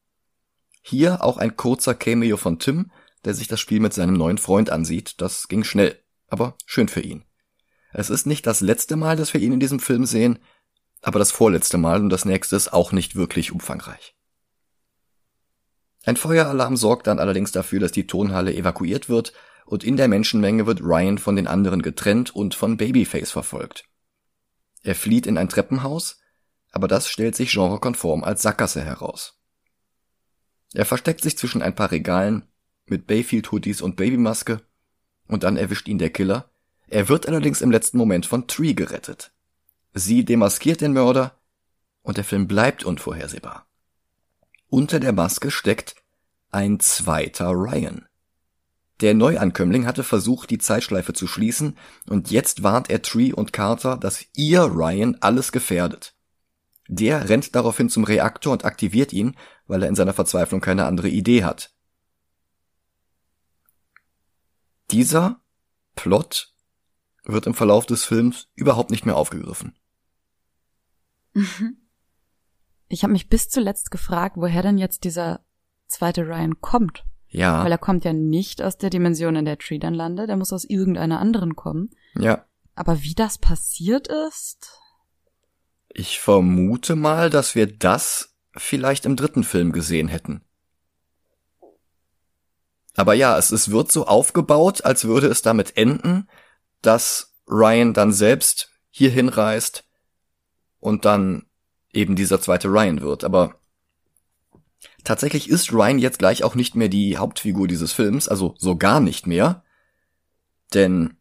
Hier 0.81 1.23
auch 1.23 1.37
ein 1.37 1.55
kurzer 1.55 1.93
Cameo 1.93 2.37
von 2.37 2.59
Tim, 2.59 2.91
der 3.23 3.33
sich 3.33 3.47
das 3.47 3.59
Spiel 3.59 3.79
mit 3.79 3.93
seinem 3.93 4.13
neuen 4.13 4.37
Freund 4.37 4.69
ansieht. 4.69 5.21
Das 5.21 5.47
ging 5.47 5.63
schnell, 5.63 5.99
aber 6.27 6.55
schön 6.65 6.87
für 6.87 7.01
ihn. 7.01 7.23
Es 7.93 8.09
ist 8.09 8.25
nicht 8.25 8.47
das 8.47 8.61
letzte 8.61 8.95
Mal, 8.95 9.15
dass 9.15 9.33
wir 9.33 9.41
ihn 9.41 9.53
in 9.53 9.59
diesem 9.59 9.79
Film 9.79 10.05
sehen, 10.05 10.39
aber 11.01 11.19
das 11.19 11.31
vorletzte 11.31 11.77
Mal 11.77 12.01
und 12.01 12.09
das 12.09 12.25
nächste 12.25 12.55
ist 12.55 12.73
auch 12.73 12.91
nicht 12.91 13.15
wirklich 13.15 13.51
umfangreich. 13.51 14.15
Ein 16.03 16.17
Feueralarm 16.17 16.77
sorgt 16.77 17.07
dann 17.07 17.19
allerdings 17.19 17.51
dafür, 17.51 17.79
dass 17.79 17.91
die 17.91 18.07
Tonhalle 18.07 18.53
evakuiert 18.55 19.07
wird 19.07 19.33
und 19.65 19.83
in 19.83 19.97
der 19.97 20.07
Menschenmenge 20.07 20.65
wird 20.65 20.81
Ryan 20.81 21.17
von 21.17 21.35
den 21.35 21.47
anderen 21.47 21.81
getrennt 21.81 22.35
und 22.35 22.55
von 22.55 22.77
Babyface 22.77 23.31
verfolgt. 23.31 23.85
Er 24.83 24.95
flieht 24.95 25.27
in 25.27 25.37
ein 25.37 25.49
Treppenhaus, 25.49 26.19
aber 26.71 26.87
das 26.87 27.07
stellt 27.07 27.35
sich 27.35 27.51
genrekonform 27.51 28.23
als 28.23 28.41
Sackgasse 28.41 28.81
heraus. 28.81 29.40
Er 30.73 30.85
versteckt 30.85 31.21
sich 31.21 31.37
zwischen 31.37 31.61
ein 31.61 31.75
paar 31.75 31.91
Regalen 31.91 32.43
mit 32.85 33.07
Bayfield-Hoodies 33.07 33.81
und 33.81 33.95
Babymaske 33.95 34.61
und 35.27 35.43
dann 35.43 35.57
erwischt 35.57 35.87
ihn 35.87 35.97
der 35.97 36.09
Killer. 36.09 36.49
Er 36.87 37.09
wird 37.09 37.27
allerdings 37.27 37.61
im 37.61 37.71
letzten 37.71 37.97
Moment 37.97 38.25
von 38.25 38.47
Tree 38.47 38.73
gerettet. 38.73 39.31
Sie 39.93 40.25
demaskiert 40.25 40.81
den 40.81 40.93
Mörder 40.93 41.39
und 42.01 42.17
der 42.17 42.23
Film 42.23 42.47
bleibt 42.47 42.83
unvorhersehbar. 42.83 43.67
Unter 44.67 44.99
der 44.99 45.13
Maske 45.13 45.51
steckt 45.51 45.95
ein 46.49 46.79
zweiter 46.79 47.49
Ryan. 47.51 48.07
Der 49.01 49.13
Neuankömmling 49.13 49.85
hatte 49.85 50.03
versucht, 50.03 50.49
die 50.49 50.59
Zeitschleife 50.59 51.13
zu 51.13 51.25
schließen, 51.27 51.75
und 52.07 52.29
jetzt 52.29 52.61
warnt 52.61 52.89
er 52.89 53.01
Tree 53.01 53.33
und 53.33 53.51
Carter, 53.51 53.97
dass 53.97 54.25
ihr 54.35 54.61
Ryan 54.61 55.17
alles 55.21 55.51
gefährdet. 55.51 56.13
Der 56.87 57.29
rennt 57.29 57.55
daraufhin 57.55 57.89
zum 57.89 58.03
Reaktor 58.03 58.53
und 58.53 58.63
aktiviert 58.63 59.11
ihn, 59.11 59.35
weil 59.71 59.83
er 59.83 59.89
in 59.89 59.95
seiner 59.95 60.13
Verzweiflung 60.13 60.59
keine 60.59 60.85
andere 60.85 61.07
Idee 61.07 61.45
hat. 61.45 61.73
Dieser 64.91 65.39
Plot 65.95 66.53
wird 67.23 67.47
im 67.47 67.53
Verlauf 67.53 67.85
des 67.85 68.03
Films 68.03 68.49
überhaupt 68.53 68.91
nicht 68.91 69.05
mehr 69.05 69.15
aufgegriffen. 69.15 69.77
Mhm. 71.33 71.77
Ich 72.89 73.03
habe 73.03 73.13
mich 73.13 73.29
bis 73.29 73.47
zuletzt 73.47 73.91
gefragt, 73.91 74.35
woher 74.35 74.61
denn 74.61 74.77
jetzt 74.77 75.05
dieser 75.05 75.39
zweite 75.87 76.27
Ryan 76.27 76.59
kommt. 76.59 77.05
Ja. 77.29 77.63
Weil 77.63 77.71
er 77.71 77.77
kommt 77.77 78.03
ja 78.03 78.11
nicht 78.11 78.61
aus 78.61 78.77
der 78.77 78.89
Dimension, 78.89 79.37
in 79.37 79.45
der 79.45 79.57
Tree 79.57 79.79
dann 79.79 79.93
landet, 79.93 80.29
er 80.29 80.35
muss 80.35 80.51
aus 80.51 80.65
irgendeiner 80.65 81.21
anderen 81.21 81.55
kommen. 81.55 81.91
Ja. 82.15 82.45
Aber 82.75 83.03
wie 83.03 83.15
das 83.15 83.37
passiert 83.37 84.09
ist? 84.09 84.77
Ich 85.87 86.19
vermute 86.19 86.97
mal, 86.97 87.29
dass 87.29 87.55
wir 87.55 87.67
das 87.67 88.30
vielleicht 88.55 89.05
im 89.05 89.15
dritten 89.15 89.43
Film 89.43 89.71
gesehen 89.71 90.07
hätten. 90.07 90.41
Aber 92.95 93.13
ja, 93.13 93.37
es, 93.37 93.51
es 93.51 93.71
wird 93.71 93.91
so 93.91 94.05
aufgebaut, 94.05 94.83
als 94.83 95.05
würde 95.05 95.27
es 95.27 95.41
damit 95.41 95.77
enden, 95.77 96.27
dass 96.81 97.33
Ryan 97.47 97.93
dann 97.93 98.11
selbst 98.11 98.69
hier 98.89 99.09
hinreist 99.09 99.85
und 100.79 101.05
dann 101.05 101.45
eben 101.93 102.15
dieser 102.15 102.41
zweite 102.41 102.67
Ryan 102.67 103.01
wird. 103.01 103.23
Aber 103.23 103.55
tatsächlich 105.03 105.49
ist 105.49 105.71
Ryan 105.71 105.99
jetzt 105.99 106.19
gleich 106.19 106.43
auch 106.43 106.55
nicht 106.55 106.75
mehr 106.75 106.89
die 106.89 107.17
Hauptfigur 107.17 107.67
dieses 107.67 107.93
Films, 107.93 108.27
also 108.27 108.55
so 108.57 108.75
gar 108.75 108.99
nicht 108.99 109.27
mehr. 109.27 109.63
Denn 110.73 111.17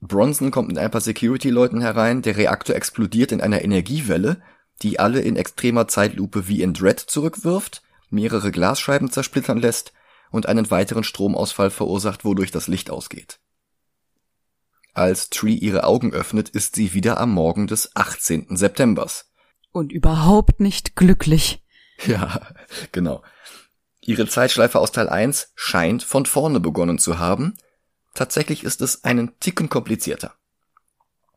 Bronson 0.00 0.50
kommt 0.50 0.68
mit 0.68 0.78
ein 0.78 0.90
paar 0.90 1.00
Security-Leuten 1.00 1.80
herein, 1.80 2.22
der 2.22 2.36
Reaktor 2.36 2.76
explodiert 2.76 3.32
in 3.32 3.40
einer 3.40 3.62
Energiewelle, 3.62 4.40
die 4.82 4.98
alle 4.98 5.20
in 5.20 5.36
extremer 5.36 5.88
Zeitlupe 5.88 6.48
wie 6.48 6.62
in 6.62 6.74
Dread 6.74 7.00
zurückwirft, 7.00 7.82
mehrere 8.10 8.50
Glasscheiben 8.50 9.10
zersplittern 9.10 9.58
lässt 9.58 9.92
und 10.30 10.46
einen 10.46 10.70
weiteren 10.70 11.04
Stromausfall 11.04 11.70
verursacht, 11.70 12.24
wodurch 12.24 12.50
das 12.50 12.68
Licht 12.68 12.90
ausgeht. 12.90 13.40
Als 14.94 15.30
Tree 15.30 15.54
ihre 15.54 15.84
Augen 15.84 16.12
öffnet, 16.12 16.48
ist 16.48 16.74
sie 16.74 16.92
wieder 16.94 17.18
am 17.20 17.32
Morgen 17.32 17.66
des 17.66 17.94
18. 17.94 18.56
Septembers. 18.56 19.30
Und 19.70 19.92
überhaupt 19.92 20.60
nicht 20.60 20.96
glücklich. 20.96 21.64
Ja, 22.06 22.40
genau. 22.92 23.24
Ihre 24.00 24.28
Zeitschleife 24.28 24.78
aus 24.78 24.92
Teil 24.92 25.08
1 25.08 25.50
scheint 25.56 26.04
von 26.04 26.26
vorne 26.26 26.60
begonnen 26.60 27.00
zu 27.00 27.18
haben. 27.18 27.58
Tatsächlich 28.14 28.62
ist 28.62 28.82
es 28.82 29.02
einen 29.02 29.36
Ticken 29.40 29.68
komplizierter. 29.68 30.37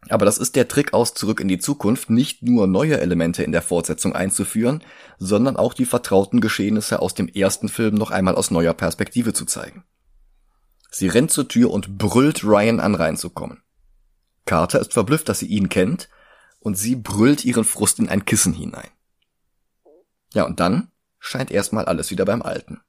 Aber 0.09 0.25
das 0.25 0.37
ist 0.37 0.55
der 0.55 0.67
Trick 0.67 0.93
aus 0.93 1.13
Zurück 1.13 1.39
in 1.39 1.47
die 1.47 1.59
Zukunft, 1.59 2.09
nicht 2.09 2.41
nur 2.41 2.67
neue 2.67 2.99
Elemente 2.99 3.43
in 3.43 3.51
der 3.51 3.61
Fortsetzung 3.61 4.15
einzuführen, 4.15 4.83
sondern 5.19 5.57
auch 5.57 5.73
die 5.73 5.85
vertrauten 5.85 6.41
Geschehnisse 6.41 6.99
aus 6.99 7.13
dem 7.13 7.27
ersten 7.27 7.69
Film 7.69 7.95
noch 7.95 8.11
einmal 8.11 8.35
aus 8.35 8.51
neuer 8.51 8.73
Perspektive 8.73 9.33
zu 9.33 9.45
zeigen. 9.45 9.83
Sie 10.89 11.07
rennt 11.07 11.31
zur 11.31 11.47
Tür 11.47 11.71
und 11.71 11.97
brüllt 11.97 12.43
Ryan 12.43 12.79
an 12.79 12.95
reinzukommen. 12.95 13.61
Carter 14.45 14.79
ist 14.79 14.93
verblüfft, 14.93 15.29
dass 15.29 15.39
sie 15.39 15.47
ihn 15.47 15.69
kennt, 15.69 16.09
und 16.59 16.77
sie 16.77 16.95
brüllt 16.95 17.45
ihren 17.45 17.63
Frust 17.63 17.99
in 17.99 18.09
ein 18.09 18.25
Kissen 18.25 18.53
hinein. 18.53 18.89
Ja, 20.33 20.45
und 20.45 20.59
dann 20.59 20.91
scheint 21.19 21.51
erstmal 21.51 21.85
alles 21.85 22.11
wieder 22.11 22.25
beim 22.25 22.41
Alten. 22.41 22.81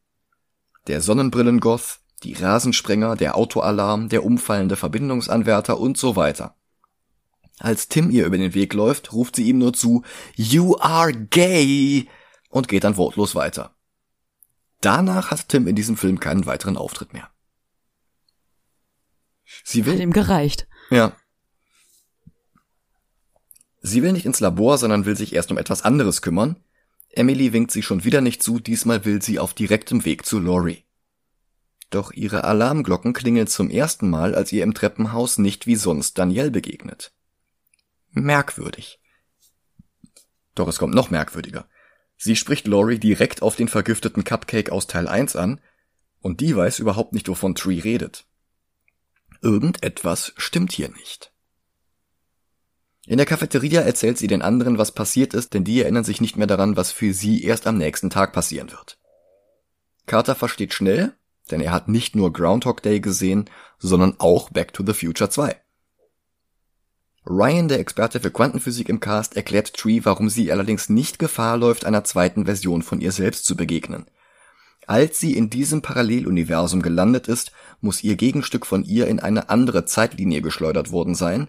Der 0.89 1.01
Sonnenbrillengoth, 1.01 2.01
die 2.23 2.35
Rasensprenger, 2.35 3.17
der 3.17 3.37
Autoalarm, 3.37 4.09
der 4.09 4.25
umfallende 4.25 4.77
Verbindungsanwärter 4.77 5.79
und 5.79 5.97
so 5.97 6.17
weiter. 6.17 6.57
Als 7.59 7.89
Tim 7.89 8.11
ihr 8.11 8.27
über 8.27 8.39
den 8.39 8.55
Weg 8.55 8.75
läuft, 8.75 9.13
ruft 9.13 9.37
sie 9.37 9.49
ihm 9.49 9.59
nur 9.59 9.73
zu 9.73 10.03
You 10.35 10.77
are 10.79 11.13
gay 11.13 12.09
und 12.49 12.69
geht 12.69 12.85
dann 12.85 12.97
wortlos 12.97 13.35
weiter. 13.35 13.75
Danach 14.81 15.31
hat 15.31 15.49
Tim 15.49 15.67
in 15.69 15.77
diesem 15.77 15.97
Film 15.97 16.19
keinen 16.19 16.47
weiteren 16.47 16.77
Auftritt 16.77 17.13
mehr. 17.13 17.31
Sie 19.65 19.87
will 19.87 19.95
hat 19.95 20.01
ihm 20.01 20.13
gereicht. 20.13 20.67
Ja. 20.91 21.17
Sie 23.81 24.03
will 24.03 24.13
nicht 24.13 24.27
ins 24.27 24.41
Labor, 24.41 24.79
sondern 24.79 25.05
will 25.05 25.17
sich 25.17 25.35
erst 25.35 25.51
um 25.51 25.59
etwas 25.59 25.83
anderes 25.83 26.23
kümmern. 26.23 26.57
Emily 27.11 27.53
winkt 27.53 27.71
sie 27.71 27.83
schon 27.83 28.05
wieder 28.05 28.21
nicht 28.21 28.43
zu, 28.43 28.59
diesmal 28.59 29.05
will 29.05 29.21
sie 29.23 29.39
auf 29.39 29.55
direktem 29.55 30.05
Weg 30.05 30.25
zu 30.25 30.39
Laurie. 30.39 30.85
Doch 31.91 32.13
ihre 32.13 32.45
Alarmglocken 32.45 33.13
klingeln 33.13 33.47
zum 33.47 33.69
ersten 33.69 34.09
Mal, 34.09 34.35
als 34.35 34.51
ihr 34.51 34.63
im 34.63 34.73
Treppenhaus 34.73 35.37
nicht 35.39 35.67
wie 35.67 35.77
sonst 35.77 36.19
Danielle 36.19 36.51
begegnet. 36.51 37.13
Merkwürdig. 38.13 39.01
Doch 40.55 40.69
es 40.69 40.79
kommt 40.79 40.95
noch 40.95 41.11
merkwürdiger. 41.11 41.67
Sie 42.17 42.37
spricht 42.37 42.67
Laurie 42.67 42.99
direkt 42.99 43.43
auf 43.43 43.57
den 43.57 43.69
vergifteten 43.69 44.23
Cupcake 44.23 44.71
aus 44.71 44.87
Teil 44.87 45.09
1 45.09 45.37
an, 45.37 45.61
und 46.21 46.41
die 46.41 46.55
weiß 46.55 46.79
überhaupt 46.79 47.15
nicht, 47.15 47.29
wovon 47.29 47.55
Tree 47.55 47.81
redet. 47.81 48.27
Irgendetwas 49.41 50.33
stimmt 50.37 50.73
hier 50.73 50.89
nicht. 50.91 51.33
In 53.07 53.17
der 53.17 53.27
Cafeteria 53.27 53.81
erzählt 53.81 54.19
sie 54.19 54.29
den 54.29 54.43
anderen, 54.43 54.79
was 54.79 54.93
passiert 54.93 55.35
ist, 55.35 55.55
denn 55.55 55.65
die 55.65 55.81
erinnern 55.81 56.05
sich 56.05 56.21
nicht 56.21 56.37
mehr 56.37 56.47
daran, 56.47 56.77
was 56.77 56.93
für 56.93 57.13
sie 57.13 57.43
erst 57.43 57.67
am 57.67 57.77
nächsten 57.77 58.11
Tag 58.11 58.33
passieren 58.33 58.71
wird. 58.71 58.99
Carter 60.07 60.37
versteht 60.37 60.75
schnell, 60.75 61.17
denn 61.51 61.61
er 61.61 61.73
hat 61.73 61.89
nicht 61.89 62.15
nur 62.15 62.33
Groundhog 62.33 62.83
Day 62.83 63.01
gesehen, 63.01 63.51
sondern 63.79 64.15
auch 64.21 64.51
Back 64.51 64.73
to 64.73 64.85
the 64.87 64.93
Future 64.93 65.31
2. 65.31 65.61
Ryan, 67.25 67.69
der 67.69 67.79
Experte 67.79 68.19
für 68.19 68.31
Quantenphysik 68.31 68.89
im 68.89 68.99
Cast, 68.99 69.37
erklärt 69.37 69.75
Tree, 69.75 70.01
warum 70.03 70.29
sie 70.29 70.51
allerdings 70.51 70.89
nicht 70.89 71.19
Gefahr 71.19 71.57
läuft, 71.57 71.85
einer 71.85 72.05
zweiten 72.05 72.47
Version 72.47 72.83
von 72.83 73.01
ihr 73.01 73.13
selbst 73.13 73.45
zu 73.45 73.57
begegnen. 73.57 74.07
Als 74.89 75.21
sie 75.21 75.37
in 75.37 75.49
diesem 75.49 75.83
Paralleluniversum 75.83 76.83
gelandet 76.83 77.29
ist, 77.29 77.53
muss 77.81 78.03
ihr 78.03 78.17
Gegenstück 78.17 78.67
von 78.67 78.83
ihr 78.83 79.07
in 79.07 79.21
eine 79.21 79.49
andere 79.49 79.85
Zeitlinie 79.85 80.43
geschleudert 80.43 80.91
worden 80.91 81.15
sein, 81.15 81.49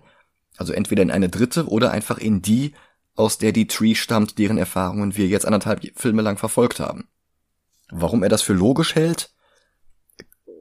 also 0.57 0.73
entweder 0.73 1.01
in 1.01 1.09
eine 1.09 1.29
dritte 1.29 1.67
oder 1.67 1.91
einfach 1.91 2.19
in 2.19 2.43
die, 2.43 2.73
aus 3.15 3.39
der 3.39 3.51
die 3.51 3.67
Tree 3.67 3.95
stammt, 3.95 4.37
deren 4.37 4.59
Erfahrungen 4.59 5.17
wir 5.17 5.25
jetzt 5.25 5.45
anderthalb 5.45 5.81
Filme 5.95 6.21
lang 6.21 6.37
verfolgt 6.37 6.79
haben. 6.79 7.07
Warum 7.89 8.21
er 8.21 8.29
das 8.29 8.43
für 8.43 8.53
logisch 8.53 8.93
hält? 8.93 9.33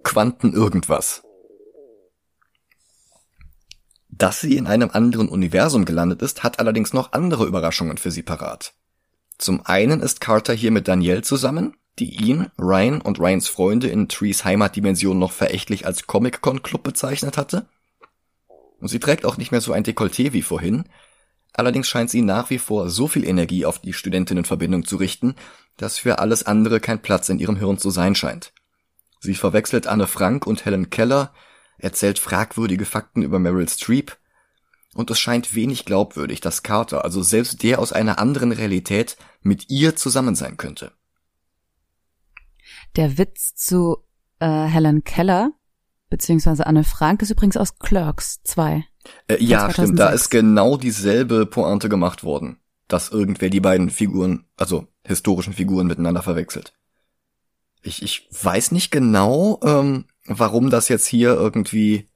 Quanten 0.03 0.55
irgendwas. 0.55 1.23
Dass 4.13 4.41
sie 4.41 4.57
in 4.57 4.67
einem 4.67 4.91
anderen 4.93 5.29
Universum 5.29 5.87
gelandet 5.87 6.21
ist, 6.23 6.43
hat 6.43 6.61
allerdings 6.61 6.93
noch 6.93 7.13
andere 7.13 7.47
Überraschungen 7.47 7.97
für 7.97 8.11
sie 8.11 8.23
parat. 8.23 8.75
Zum 9.39 9.65
einen 9.65 10.01
ist 10.01 10.21
Carter 10.21 10.53
hier 10.53 10.71
mit 10.71 10.87
Danielle 10.87 11.23
zusammen, 11.23 11.75
die 11.99 12.23
ihn, 12.23 12.47
Ryan 12.59 13.01
und 13.01 13.19
Ryans 13.19 13.49
Freunde 13.49 13.89
in 13.89 14.09
Trees 14.09 14.45
Heimatdimension 14.45 15.19
noch 15.19 15.33
verächtlich 15.33 15.87
als 15.87 16.07
Comic-Con-Club 16.07 16.83
bezeichnet 16.83 17.39
hatte. 17.39 17.67
Und 18.79 18.89
sie 18.89 19.01
trägt 19.01 19.25
auch 19.25 19.39
nicht 19.39 19.51
mehr 19.51 19.63
so 19.63 19.73
ein 19.73 19.83
Dekolleté 19.83 20.33
wie 20.33 20.43
vorhin, 20.43 20.85
allerdings 21.55 21.89
scheint 21.89 22.11
sie 22.11 22.23
nach 22.23 22.51
wie 22.51 22.59
vor 22.59 22.91
so 22.91 23.09
viel 23.09 23.25
Energie 23.25 23.65
auf 23.65 23.79
die 23.79 23.93
Studentinnenverbindung 23.93 24.85
zu 24.85 24.97
richten, 24.97 25.37
dass 25.79 25.99
für 25.99 26.19
alles 26.19 26.45
andere 26.45 26.81
kein 26.81 27.01
Platz 27.01 27.29
in 27.31 27.39
ihrem 27.39 27.57
Hirn 27.57 27.79
zu 27.79 27.91
sein 27.91 28.15
scheint. 28.15 28.53
Sie 29.21 29.35
verwechselt 29.35 29.87
Anne 29.87 30.07
Frank 30.07 30.47
und 30.47 30.65
Helen 30.65 30.91
Keller, 30.91 31.33
erzählt 31.83 32.19
fragwürdige 32.19 32.85
Fakten 32.85 33.23
über 33.23 33.39
Meryl 33.39 33.69
Streep 33.69 34.17
und 34.95 35.11
es 35.11 35.19
scheint 35.19 35.55
wenig 35.55 35.85
glaubwürdig, 35.85 36.41
dass 36.41 36.63
Carter, 36.63 37.05
also 37.05 37.23
selbst 37.23 37.63
der 37.63 37.79
aus 37.79 37.93
einer 37.93 38.19
anderen 38.19 38.53
Realität, 38.53 39.17
mit 39.41 39.71
ihr 39.71 39.97
zusammen 39.97 40.35
sein 40.35 40.57
könnte. 40.57 40.93
Der 42.97 43.19
Witz 43.19 43.55
zu 43.55 43.99
äh, 44.39 44.47
Helen 44.47 45.03
Keller 45.05 45.53
beziehungsweise 46.13 46.67
Anne 46.67 46.85
Frank 46.85 47.23
ist 47.23 47.31
übrigens 47.31 47.57
aus 47.57 47.79
Clerks 47.79 48.43
2. 48.45 48.85
Äh, 49.29 49.43
ja, 49.43 49.71
stimmt, 49.73 49.99
da 49.99 50.11
ist 50.11 50.29
genau 50.29 50.77
dieselbe 50.77 51.47
Pointe 51.47 51.89
gemacht 51.89 52.23
worden, 52.23 52.59
dass 52.87 53.09
irgendwer 53.09 53.49
die 53.49 53.61
beiden 53.61 53.89
Figuren, 53.89 54.45
also 54.57 54.87
historischen 55.05 55.55
Figuren 55.55 55.87
miteinander 55.87 56.23
verwechselt. 56.23 56.75
Ich, 57.83 58.03
ich 58.03 58.29
weiß 58.31 58.73
nicht 58.73 58.91
genau, 58.91 59.61
ähm, 59.65 60.07
warum 60.27 60.71
das 60.71 60.89
jetzt 60.89 61.07
hier 61.07 61.35
irgendwie 61.35 62.09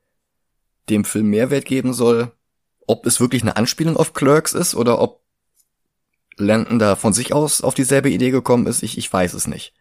dem 0.88 1.04
Film 1.04 1.26
Mehrwert 1.26 1.64
geben 1.64 1.92
soll 1.92 2.32
ob 2.87 3.06
es 3.06 3.20
wirklich 3.20 3.42
eine 3.42 3.56
Anspielung 3.56 3.96
auf 3.96 4.12
Clerks 4.12 4.52
ist 4.52 4.75
oder 4.75 5.00
ob 5.00 5.23
Landon 6.37 6.78
da 6.78 6.96
von 6.96 7.12
sich 7.12 7.32
aus 7.32 7.62
auf 7.62 7.75
dieselbe 7.75 8.11
Idee 8.11 8.30
gekommen 8.30 8.66
ist, 8.66 8.82
ich, 8.82 8.99
ich 8.99 9.12
weiß 9.12 9.35
es 9.35 9.46
nicht. 9.46 9.75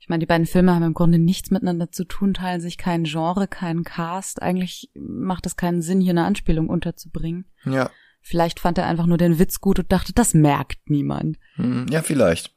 Ich 0.00 0.08
meine, 0.08 0.18
die 0.20 0.26
beiden 0.26 0.46
Filme 0.46 0.74
haben 0.74 0.82
im 0.82 0.94
Grunde 0.94 1.18
nichts 1.18 1.52
miteinander 1.52 1.92
zu 1.92 2.04
tun, 2.04 2.34
teilen 2.34 2.60
sich 2.60 2.76
kein 2.76 3.04
Genre, 3.04 3.46
keinen 3.46 3.84
Cast. 3.84 4.42
Eigentlich 4.42 4.90
macht 4.94 5.46
es 5.46 5.54
keinen 5.54 5.80
Sinn, 5.80 6.00
hier 6.00 6.10
eine 6.10 6.24
Anspielung 6.24 6.68
unterzubringen. 6.68 7.46
Ja. 7.64 7.88
Vielleicht 8.20 8.58
fand 8.58 8.78
er 8.78 8.86
einfach 8.86 9.06
nur 9.06 9.18
den 9.18 9.38
Witz 9.38 9.60
gut 9.60 9.78
und 9.78 9.92
dachte, 9.92 10.12
das 10.12 10.34
merkt 10.34 10.90
niemand. 10.90 11.38
Hm, 11.54 11.86
ja, 11.88 12.02
vielleicht. 12.02 12.52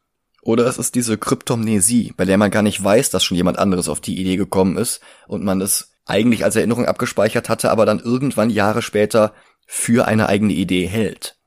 Oder 0.46 0.68
es 0.68 0.78
ist 0.78 0.94
diese 0.94 1.18
Kryptomnesie, 1.18 2.14
bei 2.16 2.24
der 2.24 2.38
man 2.38 2.52
gar 2.52 2.62
nicht 2.62 2.82
weiß, 2.82 3.10
dass 3.10 3.24
schon 3.24 3.36
jemand 3.36 3.58
anderes 3.58 3.90
auf 3.90 4.00
die 4.00 4.22
Idee 4.22 4.36
gekommen 4.38 4.78
ist 4.78 5.02
und 5.28 5.44
man 5.44 5.60
es 5.60 5.96
eigentlich 6.06 6.44
als 6.44 6.56
Erinnerung 6.56 6.86
abgespeichert 6.86 7.50
hatte, 7.50 7.72
aber 7.72 7.88
dann 7.88 8.00
irgendwann 8.00 8.52
Jahre 8.52 8.84
später 8.84 9.34
für 9.66 10.08
eine 10.08 10.30
eigene 10.30 10.54
Idee 10.54 10.86
hält. 10.86 11.40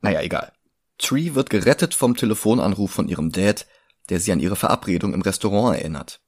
Naja, 0.00 0.22
egal. 0.22 0.52
Tree 0.98 1.36
wird 1.36 1.50
gerettet 1.50 1.94
vom 1.94 2.16
Telefonanruf 2.16 2.90
von 2.90 3.06
ihrem 3.06 3.30
Dad, 3.30 3.68
der 4.08 4.18
sie 4.18 4.32
an 4.32 4.40
ihre 4.40 4.56
Verabredung 4.56 5.14
im 5.14 5.22
Restaurant 5.22 5.78
erinnert. 5.78 6.20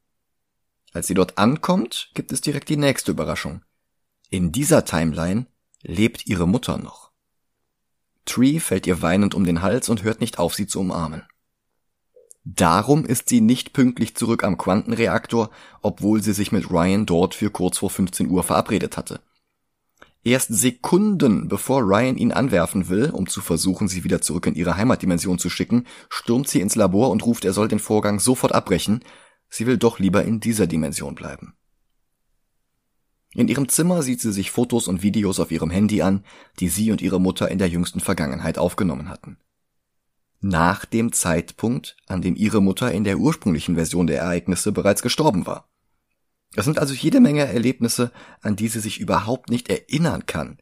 Als 0.92 1.08
sie 1.08 1.14
dort 1.14 1.36
ankommt, 1.36 2.10
gibt 2.14 2.30
es 2.30 2.40
direkt 2.40 2.68
die 2.68 2.76
nächste 2.76 3.10
Überraschung. 3.10 3.64
In 4.30 4.52
dieser 4.52 4.84
Timeline 4.84 5.46
lebt 5.82 6.28
ihre 6.28 6.46
Mutter 6.46 6.78
noch. 6.78 7.10
Tree 8.24 8.60
fällt 8.60 8.86
ihr 8.86 9.02
weinend 9.02 9.34
um 9.34 9.44
den 9.44 9.62
Hals 9.62 9.88
und 9.88 10.04
hört 10.04 10.20
nicht 10.20 10.38
auf, 10.38 10.54
sie 10.54 10.68
zu 10.68 10.78
umarmen. 10.78 11.24
Darum 12.44 13.04
ist 13.04 13.28
sie 13.28 13.40
nicht 13.40 13.72
pünktlich 13.72 14.16
zurück 14.16 14.42
am 14.42 14.58
Quantenreaktor, 14.58 15.50
obwohl 15.80 16.22
sie 16.22 16.32
sich 16.32 16.50
mit 16.50 16.70
Ryan 16.70 17.06
dort 17.06 17.34
für 17.34 17.50
kurz 17.50 17.78
vor 17.78 17.90
15 17.90 18.28
Uhr 18.28 18.42
verabredet 18.42 18.96
hatte. 18.96 19.20
Erst 20.24 20.52
Sekunden 20.52 21.48
bevor 21.48 21.82
Ryan 21.82 22.16
ihn 22.16 22.32
anwerfen 22.32 22.88
will, 22.88 23.10
um 23.10 23.28
zu 23.28 23.40
versuchen, 23.40 23.88
sie 23.88 24.04
wieder 24.04 24.20
zurück 24.20 24.46
in 24.46 24.54
ihre 24.54 24.76
Heimatdimension 24.76 25.38
zu 25.38 25.50
schicken, 25.50 25.86
stürmt 26.08 26.48
sie 26.48 26.60
ins 26.60 26.74
Labor 26.74 27.10
und 27.10 27.24
ruft, 27.24 27.44
er 27.44 27.52
soll 27.52 27.68
den 27.68 27.80
Vorgang 27.80 28.18
sofort 28.18 28.52
abbrechen. 28.52 29.04
Sie 29.48 29.66
will 29.66 29.78
doch 29.78 29.98
lieber 29.98 30.24
in 30.24 30.40
dieser 30.40 30.66
Dimension 30.66 31.14
bleiben. 31.14 31.54
In 33.34 33.48
ihrem 33.48 33.68
Zimmer 33.68 34.02
sieht 34.02 34.20
sie 34.20 34.32
sich 34.32 34.50
Fotos 34.50 34.88
und 34.88 35.02
Videos 35.02 35.40
auf 35.40 35.50
ihrem 35.50 35.70
Handy 35.70 36.02
an, 36.02 36.24
die 36.60 36.68
sie 36.68 36.90
und 36.90 37.02
ihre 37.02 37.20
Mutter 37.20 37.50
in 37.50 37.58
der 37.58 37.68
jüngsten 37.68 38.00
Vergangenheit 38.00 38.58
aufgenommen 38.58 39.08
hatten 39.08 39.38
nach 40.42 40.84
dem 40.84 41.12
Zeitpunkt, 41.12 41.96
an 42.06 42.20
dem 42.20 42.36
ihre 42.36 42.60
Mutter 42.60 42.92
in 42.92 43.04
der 43.04 43.18
ursprünglichen 43.18 43.76
Version 43.76 44.06
der 44.06 44.20
Ereignisse 44.20 44.72
bereits 44.72 45.02
gestorben 45.02 45.46
war. 45.46 45.68
Es 46.54 46.64
sind 46.64 46.78
also 46.78 46.92
jede 46.92 47.20
Menge 47.20 47.46
Erlebnisse, 47.46 48.12
an 48.40 48.56
die 48.56 48.68
sie 48.68 48.80
sich 48.80 49.00
überhaupt 49.00 49.48
nicht 49.48 49.70
erinnern 49.70 50.26
kann, 50.26 50.58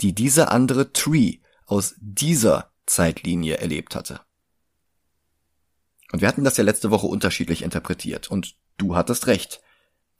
die 0.00 0.14
diese 0.14 0.50
andere 0.50 0.92
Tree 0.92 1.38
aus 1.66 1.94
dieser 1.98 2.72
Zeitlinie 2.84 3.56
erlebt 3.58 3.94
hatte. 3.94 4.20
Und 6.12 6.20
wir 6.20 6.28
hatten 6.28 6.44
das 6.44 6.58
ja 6.58 6.64
letzte 6.64 6.90
Woche 6.90 7.06
unterschiedlich 7.06 7.62
interpretiert, 7.62 8.30
und 8.30 8.56
du 8.76 8.96
hattest 8.96 9.26
recht. 9.28 9.62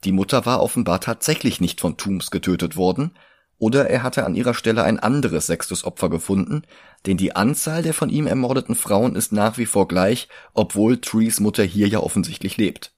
Die 0.05 0.11
Mutter 0.11 0.45
war 0.45 0.61
offenbar 0.61 0.99
tatsächlich 0.99 1.61
nicht 1.61 1.81
von 1.81 1.97
Tooms 1.97 2.31
getötet 2.31 2.75
worden, 2.75 3.15
oder 3.59 3.89
er 3.89 4.01
hatte 4.01 4.25
an 4.25 4.35
ihrer 4.35 4.55
Stelle 4.55 4.83
ein 4.83 4.99
anderes 4.99 5.45
sechstes 5.45 5.83
Opfer 5.83 6.09
gefunden, 6.09 6.63
denn 7.05 7.17
die 7.17 7.35
Anzahl 7.35 7.83
der 7.83 7.93
von 7.93 8.09
ihm 8.09 8.27
ermordeten 8.27 8.75
Frauen 8.75 9.15
ist 9.15 9.31
nach 9.31 9.57
wie 9.57 9.65
vor 9.65 9.87
gleich, 9.87 10.27
obwohl 10.53 10.99
Trees 10.99 11.39
Mutter 11.39 11.63
hier 11.63 11.87
ja 11.87 11.99
offensichtlich 11.99 12.57
lebt. 12.57 12.93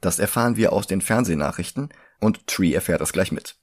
Das 0.00 0.18
erfahren 0.18 0.56
wir 0.56 0.72
aus 0.72 0.86
den 0.86 1.00
Fernsehnachrichten 1.00 1.88
und 2.20 2.46
Tree 2.46 2.72
erfährt 2.72 3.00
es 3.00 3.12
gleich 3.12 3.32
mit. 3.32 3.56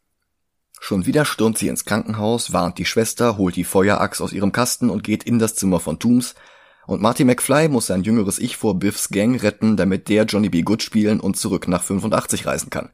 Schon 0.80 1.06
wieder 1.06 1.26
stürmt 1.26 1.58
sie 1.58 1.68
ins 1.68 1.86
Krankenhaus, 1.86 2.54
warnt 2.54 2.78
die 2.78 2.86
Schwester, 2.86 3.38
holt 3.38 3.56
die 3.56 3.64
Feuerachs 3.64 4.22
aus 4.22 4.34
ihrem 4.34 4.52
Kasten 4.52 4.90
und 4.90 5.04
geht 5.04 5.24
in 5.24 5.40
das 5.40 5.56
Zimmer 5.56 5.80
von 5.80 6.00
Tooms, 6.00 6.36
und 6.88 7.02
Marty 7.02 7.24
McFly 7.24 7.68
muss 7.68 7.88
sein 7.88 8.04
jüngeres 8.04 8.38
Ich 8.38 8.58
vor 8.58 8.78
Biffs 8.78 9.10
Gang 9.10 9.42
retten, 9.42 9.76
damit 9.76 10.08
der 10.08 10.26
Johnny 10.26 10.50
B. 10.50 10.62
Good 10.62 10.84
spielen 10.84 11.20
und 11.20 11.36
zurück 11.36 11.68
nach 11.68 11.82
85 11.82 12.46
reisen 12.46 12.70
kann. 12.70 12.92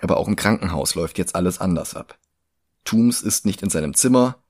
Aber 0.00 0.16
auch 0.16 0.26
im 0.26 0.36
Krankenhaus 0.36 0.94
läuft 0.94 1.18
jetzt 1.18 1.34
alles 1.34 1.60
anders 1.60 1.94
ab. 1.94 2.18
Tooms 2.84 3.20
ist 3.22 3.46
nicht 3.46 3.62
in 3.62 3.70
seinem 3.70 3.94
Zimmer. 3.94 4.41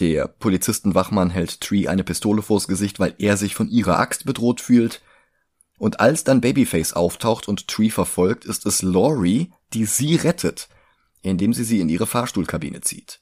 Der 0.00 0.28
Polizistenwachmann 0.28 1.30
hält 1.30 1.60
Tree 1.60 1.88
eine 1.88 2.04
Pistole 2.04 2.42
vors 2.42 2.68
Gesicht, 2.68 3.00
weil 3.00 3.14
er 3.18 3.36
sich 3.36 3.54
von 3.54 3.68
ihrer 3.68 3.98
Axt 3.98 4.24
bedroht 4.24 4.60
fühlt. 4.60 5.02
Und 5.78 6.00
als 6.00 6.24
dann 6.24 6.40
Babyface 6.40 6.92
auftaucht 6.92 7.48
und 7.48 7.68
Tree 7.68 7.90
verfolgt, 7.90 8.44
ist 8.44 8.66
es 8.66 8.82
Laurie, 8.82 9.52
die 9.72 9.84
sie 9.84 10.16
rettet, 10.16 10.68
indem 11.22 11.52
sie 11.52 11.64
sie 11.64 11.80
in 11.80 11.88
ihre 11.88 12.06
Fahrstuhlkabine 12.06 12.80
zieht. 12.80 13.20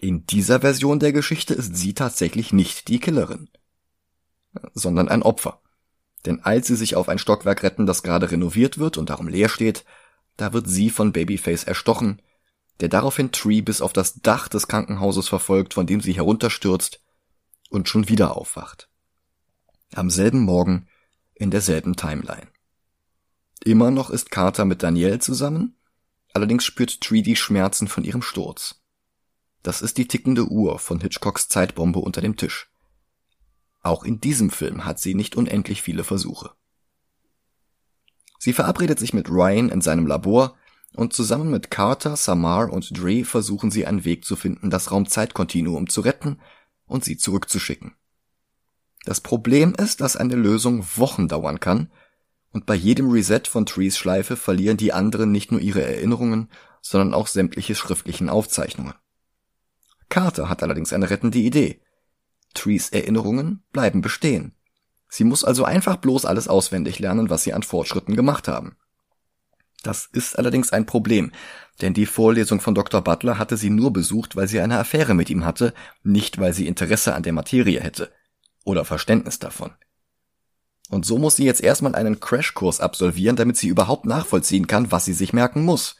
In 0.00 0.26
dieser 0.26 0.60
Version 0.60 0.98
der 0.98 1.12
Geschichte 1.12 1.54
ist 1.54 1.76
sie 1.76 1.94
tatsächlich 1.94 2.52
nicht 2.52 2.88
die 2.88 3.00
Killerin, 3.00 3.50
sondern 4.72 5.08
ein 5.08 5.22
Opfer. 5.22 5.60
Denn 6.24 6.40
als 6.40 6.66
sie 6.66 6.76
sich 6.76 6.96
auf 6.96 7.08
ein 7.08 7.18
Stockwerk 7.18 7.62
retten, 7.62 7.86
das 7.86 8.02
gerade 8.02 8.30
renoviert 8.30 8.78
wird 8.78 8.96
und 8.96 9.10
darum 9.10 9.28
leer 9.28 9.48
steht, 9.48 9.84
da 10.36 10.52
wird 10.52 10.68
sie 10.68 10.90
von 10.90 11.12
Babyface 11.12 11.64
erstochen, 11.64 12.22
der 12.80 12.88
daraufhin 12.88 13.32
Tree 13.32 13.60
bis 13.60 13.80
auf 13.80 13.92
das 13.92 14.20
Dach 14.20 14.48
des 14.48 14.66
Krankenhauses 14.66 15.28
verfolgt, 15.28 15.74
von 15.74 15.86
dem 15.86 16.00
sie 16.00 16.12
herunterstürzt 16.12 17.02
und 17.68 17.88
schon 17.88 18.08
wieder 18.08 18.36
aufwacht. 18.36 18.88
Am 19.94 20.10
selben 20.10 20.40
Morgen 20.40 20.88
in 21.34 21.50
derselben 21.50 21.96
Timeline. 21.96 22.48
Immer 23.62 23.90
noch 23.90 24.10
ist 24.10 24.30
Carter 24.30 24.64
mit 24.64 24.82
Danielle 24.82 25.18
zusammen, 25.18 25.76
allerdings 26.32 26.64
spürt 26.64 27.00
Tree 27.00 27.22
die 27.22 27.36
Schmerzen 27.36 27.88
von 27.88 28.04
ihrem 28.04 28.22
Sturz. 28.22 28.82
Das 29.62 29.82
ist 29.82 29.98
die 29.98 30.08
tickende 30.08 30.46
Uhr 30.46 30.78
von 30.78 31.00
Hitchcocks 31.00 31.48
Zeitbombe 31.48 31.98
unter 31.98 32.22
dem 32.22 32.36
Tisch. 32.36 32.70
Auch 33.82 34.04
in 34.04 34.20
diesem 34.20 34.50
Film 34.50 34.84
hat 34.84 34.98
sie 34.98 35.14
nicht 35.14 35.36
unendlich 35.36 35.82
viele 35.82 36.04
Versuche. 36.04 36.52
Sie 38.38 38.54
verabredet 38.54 38.98
sich 38.98 39.12
mit 39.12 39.28
Ryan 39.28 39.68
in 39.68 39.82
seinem 39.82 40.06
Labor 40.06 40.56
und 40.94 41.12
zusammen 41.12 41.50
mit 41.50 41.70
Carter, 41.70 42.16
Samar 42.16 42.72
und 42.72 42.96
Dre 42.98 43.24
versuchen 43.24 43.70
sie 43.70 43.86
einen 43.86 44.04
Weg 44.04 44.24
zu 44.24 44.36
finden, 44.36 44.70
das 44.70 44.90
Raumzeitkontinuum 44.90 45.88
zu 45.88 46.00
retten 46.00 46.40
und 46.86 47.04
sie 47.04 47.16
zurückzuschicken. 47.16 47.94
Das 49.04 49.20
Problem 49.20 49.74
ist, 49.74 50.00
dass 50.00 50.16
eine 50.16 50.34
Lösung 50.34 50.84
Wochen 50.96 51.28
dauern 51.28 51.60
kann 51.60 51.90
und 52.52 52.66
bei 52.66 52.74
jedem 52.74 53.10
Reset 53.10 53.42
von 53.46 53.64
Trees 53.66 53.96
Schleife 53.96 54.36
verlieren 54.36 54.76
die 54.76 54.92
anderen 54.92 55.32
nicht 55.32 55.52
nur 55.52 55.60
ihre 55.60 55.82
Erinnerungen, 55.82 56.50
sondern 56.82 57.14
auch 57.14 57.28
sämtliche 57.28 57.74
schriftlichen 57.74 58.28
Aufzeichnungen. 58.28 58.94
Carter 60.08 60.48
hat 60.48 60.62
allerdings 60.62 60.92
eine 60.92 61.08
rettende 61.08 61.38
Idee. 61.38 61.80
Trees 62.52 62.90
Erinnerungen 62.90 63.62
bleiben 63.72 64.00
bestehen. 64.00 64.56
Sie 65.08 65.24
muss 65.24 65.44
also 65.44 65.64
einfach 65.64 65.96
bloß 65.96 66.24
alles 66.24 66.48
auswendig 66.48 66.98
lernen, 66.98 67.30
was 67.30 67.44
sie 67.44 67.52
an 67.52 67.62
Fortschritten 67.62 68.16
gemacht 68.16 68.48
haben. 68.48 68.76
Das 69.82 70.08
ist 70.12 70.38
allerdings 70.38 70.72
ein 70.72 70.86
Problem, 70.86 71.32
denn 71.80 71.94
die 71.94 72.06
Vorlesung 72.06 72.60
von 72.60 72.74
Dr. 72.74 73.02
Butler 73.02 73.38
hatte 73.38 73.56
sie 73.56 73.70
nur 73.70 73.92
besucht, 73.92 74.36
weil 74.36 74.46
sie 74.46 74.60
eine 74.60 74.78
Affäre 74.78 75.14
mit 75.14 75.30
ihm 75.30 75.44
hatte, 75.44 75.72
nicht 76.02 76.38
weil 76.38 76.52
sie 76.52 76.66
Interesse 76.66 77.14
an 77.14 77.22
der 77.22 77.32
Materie 77.32 77.80
hätte 77.80 78.12
oder 78.64 78.84
Verständnis 78.84 79.38
davon. 79.38 79.72
Und 80.90 81.06
so 81.06 81.18
muss 81.18 81.36
sie 81.36 81.44
jetzt 81.44 81.62
erstmal 81.62 81.94
einen 81.94 82.20
Crashkurs 82.20 82.80
absolvieren, 82.80 83.36
damit 83.36 83.56
sie 83.56 83.68
überhaupt 83.68 84.06
nachvollziehen 84.06 84.66
kann, 84.66 84.90
was 84.90 85.04
sie 85.04 85.12
sich 85.12 85.32
merken 85.32 85.64
muss. 85.64 85.96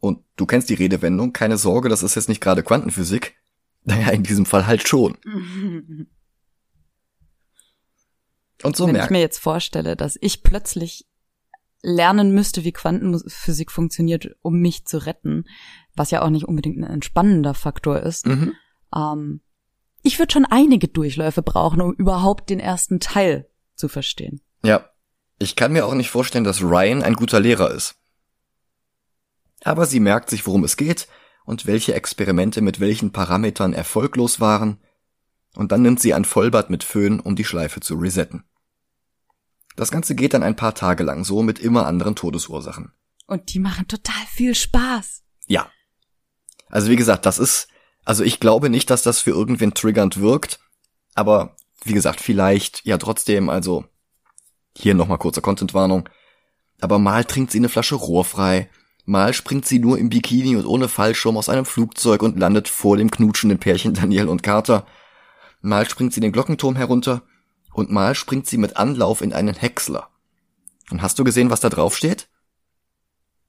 Und 0.00 0.24
du 0.36 0.44
kennst 0.46 0.68
die 0.68 0.74
Redewendung, 0.74 1.32
keine 1.32 1.56
Sorge, 1.56 1.88
das 1.88 2.02
ist 2.02 2.16
jetzt 2.16 2.28
nicht 2.28 2.42
gerade 2.42 2.62
Quantenphysik. 2.62 3.36
Naja, 3.86 4.12
in 4.12 4.22
diesem 4.22 4.46
Fall 4.46 4.66
halt 4.66 4.88
schon. 4.88 5.18
Und 8.62 8.76
so 8.76 8.86
Wenn 8.86 8.94
merkt, 8.94 9.08
ich 9.08 9.10
mir 9.10 9.20
jetzt 9.20 9.36
vorstelle, 9.36 9.94
dass 9.94 10.16
ich 10.22 10.42
plötzlich 10.42 11.06
lernen 11.84 12.32
müsste, 12.32 12.64
wie 12.64 12.72
Quantenphysik 12.72 13.70
funktioniert, 13.70 14.36
um 14.42 14.58
mich 14.60 14.86
zu 14.86 15.04
retten, 15.04 15.44
was 15.94 16.10
ja 16.10 16.22
auch 16.22 16.30
nicht 16.30 16.48
unbedingt 16.48 16.78
ein 16.78 16.84
entspannender 16.84 17.54
Faktor 17.54 18.00
ist. 18.00 18.26
Mhm. 18.26 18.54
Ähm, 18.94 19.40
ich 20.02 20.18
würde 20.18 20.32
schon 20.32 20.46
einige 20.46 20.88
Durchläufe 20.88 21.42
brauchen, 21.42 21.80
um 21.80 21.92
überhaupt 21.92 22.50
den 22.50 22.60
ersten 22.60 23.00
Teil 23.00 23.48
zu 23.74 23.88
verstehen. 23.88 24.40
Ja. 24.62 24.88
Ich 25.38 25.56
kann 25.56 25.72
mir 25.72 25.84
auch 25.84 25.94
nicht 25.94 26.10
vorstellen, 26.10 26.44
dass 26.44 26.62
Ryan 26.62 27.02
ein 27.02 27.14
guter 27.14 27.40
Lehrer 27.40 27.72
ist. 27.72 27.96
Aber 29.64 29.84
sie 29.84 29.98
merkt 29.98 30.30
sich, 30.30 30.46
worum 30.46 30.62
es 30.62 30.76
geht 30.76 31.08
und 31.44 31.66
welche 31.66 31.94
Experimente 31.94 32.60
mit 32.60 32.78
welchen 32.78 33.10
Parametern 33.10 33.72
erfolglos 33.72 34.40
waren, 34.40 34.78
und 35.56 35.70
dann 35.70 35.82
nimmt 35.82 36.00
sie 36.00 36.14
ein 36.14 36.24
Vollbad 36.24 36.70
mit 36.70 36.82
Föhn, 36.82 37.20
um 37.20 37.36
die 37.36 37.44
Schleife 37.44 37.80
zu 37.80 37.94
resetten. 37.94 38.44
Das 39.76 39.90
Ganze 39.90 40.14
geht 40.14 40.34
dann 40.34 40.42
ein 40.42 40.56
paar 40.56 40.74
Tage 40.74 41.02
lang 41.02 41.24
so 41.24 41.42
mit 41.42 41.58
immer 41.58 41.86
anderen 41.86 42.16
Todesursachen. 42.16 42.92
Und 43.26 43.52
die 43.52 43.58
machen 43.58 43.88
total 43.88 44.24
viel 44.28 44.54
Spaß. 44.54 45.22
Ja. 45.46 45.70
Also 46.68 46.90
wie 46.90 46.96
gesagt, 46.96 47.26
das 47.26 47.38
ist, 47.38 47.68
also 48.04 48.22
ich 48.24 48.40
glaube 48.40 48.70
nicht, 48.70 48.90
dass 48.90 49.02
das 49.02 49.20
für 49.20 49.30
irgendwen 49.30 49.74
triggernd 49.74 50.20
wirkt, 50.20 50.60
aber 51.14 51.56
wie 51.84 51.94
gesagt, 51.94 52.20
vielleicht 52.20 52.84
ja 52.84 52.98
trotzdem, 52.98 53.48
also 53.48 53.84
hier 54.76 54.94
nochmal 54.94 55.18
kurze 55.18 55.40
Contentwarnung, 55.40 56.08
aber 56.80 56.98
mal 56.98 57.24
trinkt 57.24 57.52
sie 57.52 57.58
eine 57.58 57.68
Flasche 57.68 57.94
rohrfrei, 57.94 58.68
Mal 59.06 59.34
springt 59.34 59.66
sie 59.66 59.78
nur 59.78 59.98
im 59.98 60.08
Bikini 60.08 60.56
und 60.56 60.64
ohne 60.64 60.88
Fallschirm 60.88 61.36
aus 61.36 61.50
einem 61.50 61.66
Flugzeug 61.66 62.22
und 62.22 62.38
landet 62.38 62.68
vor 62.68 62.96
dem 62.96 63.10
knutschenden 63.10 63.58
Pärchen 63.58 63.92
Daniel 63.92 64.28
und 64.28 64.42
Carter. 64.42 64.86
Mal 65.60 65.88
springt 65.88 66.14
sie 66.14 66.20
den 66.20 66.32
Glockenturm 66.32 66.74
herunter 66.74 67.22
und 67.74 67.90
mal 67.90 68.14
springt 68.14 68.46
sie 68.46 68.56
mit 68.58 68.76
Anlauf 68.76 69.20
in 69.20 69.32
einen 69.32 69.54
Häcksler. 69.54 70.08
Und 70.90 71.02
hast 71.02 71.18
du 71.18 71.24
gesehen, 71.24 71.50
was 71.50 71.60
da 71.60 71.68
drauf 71.68 71.96
steht? 71.96 72.28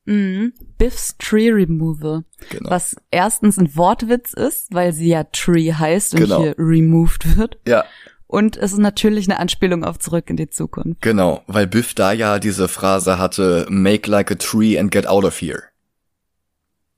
Mhm. 0.06 0.54
Biff's 0.78 1.16
Tree 1.18 1.50
Removal. 1.52 2.24
Genau. 2.50 2.70
Was 2.70 2.96
erstens 3.12 3.58
ein 3.58 3.76
Wortwitz 3.76 4.34
ist, 4.34 4.74
weil 4.74 4.94
sie 4.94 5.08
ja 5.08 5.24
Tree 5.26 5.74
heißt 5.74 6.14
und 6.14 6.20
Genau. 6.22 6.42
hier 6.44 6.56
removed 6.60 7.38
wird. 7.38 7.58
Ja, 7.68 7.86
Und 8.28 8.58
es 8.58 8.72
ist 8.74 8.80
natürlich 8.80 9.28
eine 9.30 9.40
Anspielung 9.40 9.84
auf 9.84 9.98
Zurück 10.00 10.30
in 10.30 10.38
die 10.38 10.50
Zukunft. 10.50 11.02
genau, 11.02 11.44
weil 11.48 11.68
Biff 11.68 11.94
da 11.94 12.12
ja 12.12 12.38
diese 12.40 12.68
Phrase 12.68 13.18
hatte, 13.18 13.66
make 13.70 14.10
like 14.10 14.32
a 14.32 14.36
tree 14.36 14.78
and 14.80 14.92
get 14.92 15.08
out 15.08 15.24
of 15.26 15.40
here. 15.42 15.64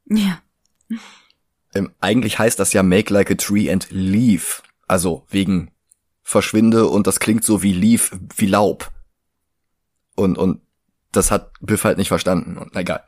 Ja. 0.09 0.41
Ähm, 1.75 1.91
eigentlich 1.99 2.39
heißt 2.39 2.59
das 2.59 2.73
ja 2.73 2.81
make 2.83 3.13
like 3.13 3.29
a 3.31 3.35
tree 3.35 3.69
and 3.71 3.87
leave. 3.89 4.61
Also 4.87 5.25
wegen 5.29 5.69
verschwinde 6.27 6.87
und 6.87 7.07
das 7.07 7.21
klingt 7.21 7.45
so 7.45 7.63
wie 7.63 7.71
leave, 7.71 8.19
wie 8.35 8.47
Laub. 8.47 8.91
Und, 10.17 10.37
und 10.37 10.61
das 11.13 11.31
hat 11.31 11.53
Biff 11.61 11.85
halt 11.85 11.97
nicht 11.97 12.09
verstanden. 12.09 12.57
Und 12.57 12.75
egal. 12.75 13.05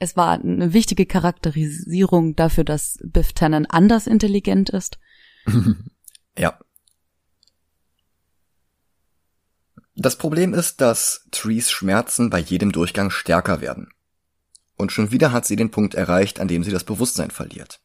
Es 0.00 0.16
war 0.16 0.32
eine 0.32 0.72
wichtige 0.72 1.06
Charakterisierung 1.06 2.34
dafür, 2.34 2.64
dass 2.64 2.98
Biff 3.04 3.32
Tannen 3.34 3.66
anders 3.66 4.06
intelligent 4.06 4.68
ist. 4.70 4.98
Ja. 6.36 6.56
Das 9.96 10.16
Problem 10.16 10.54
ist, 10.54 10.80
dass 10.80 11.26
Trees 11.32 11.72
Schmerzen 11.72 12.30
bei 12.30 12.38
jedem 12.38 12.70
Durchgang 12.70 13.10
stärker 13.10 13.60
werden. 13.60 13.88
Und 14.76 14.92
schon 14.92 15.10
wieder 15.10 15.32
hat 15.32 15.46
sie 15.46 15.56
den 15.56 15.72
Punkt 15.72 15.96
erreicht, 15.96 16.38
an 16.38 16.46
dem 16.46 16.62
sie 16.62 16.70
das 16.70 16.84
Bewusstsein 16.84 17.32
verliert. 17.32 17.80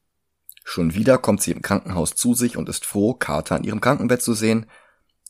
Schon 0.64 0.94
wieder 0.94 1.18
kommt 1.18 1.42
sie 1.42 1.52
im 1.52 1.62
Krankenhaus 1.62 2.16
zu 2.16 2.34
sich 2.34 2.58
und 2.58 2.70
ist 2.70 2.86
froh, 2.86 3.14
Carter 3.14 3.58
in 3.58 3.64
ihrem 3.64 3.82
Krankenbett 3.82 4.22
zu 4.22 4.34
sehen, 4.34 4.66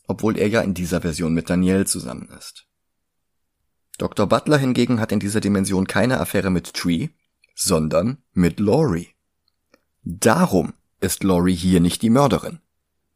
obwohl 0.06 0.38
er 0.38 0.48
ja 0.48 0.60
in 0.60 0.74
dieser 0.74 1.00
Version 1.00 1.34
mit 1.34 1.50
Danielle 1.50 1.86
zusammen 1.86 2.28
ist. 2.38 2.66
Dr. 3.98 4.26
Butler 4.26 4.58
hingegen 4.58 5.00
hat 5.00 5.12
in 5.12 5.20
dieser 5.20 5.40
Dimension 5.40 5.86
keine 5.86 6.20
Affäre 6.20 6.50
mit 6.50 6.74
Tree, 6.74 7.08
sondern 7.54 8.18
mit 8.32 8.60
Laurie. 8.60 9.08
Darum 10.02 10.74
ist 11.00 11.22
Laurie 11.22 11.54
hier 11.54 11.80
nicht 11.80 12.02
die 12.02 12.10
Mörderin, 12.10 12.60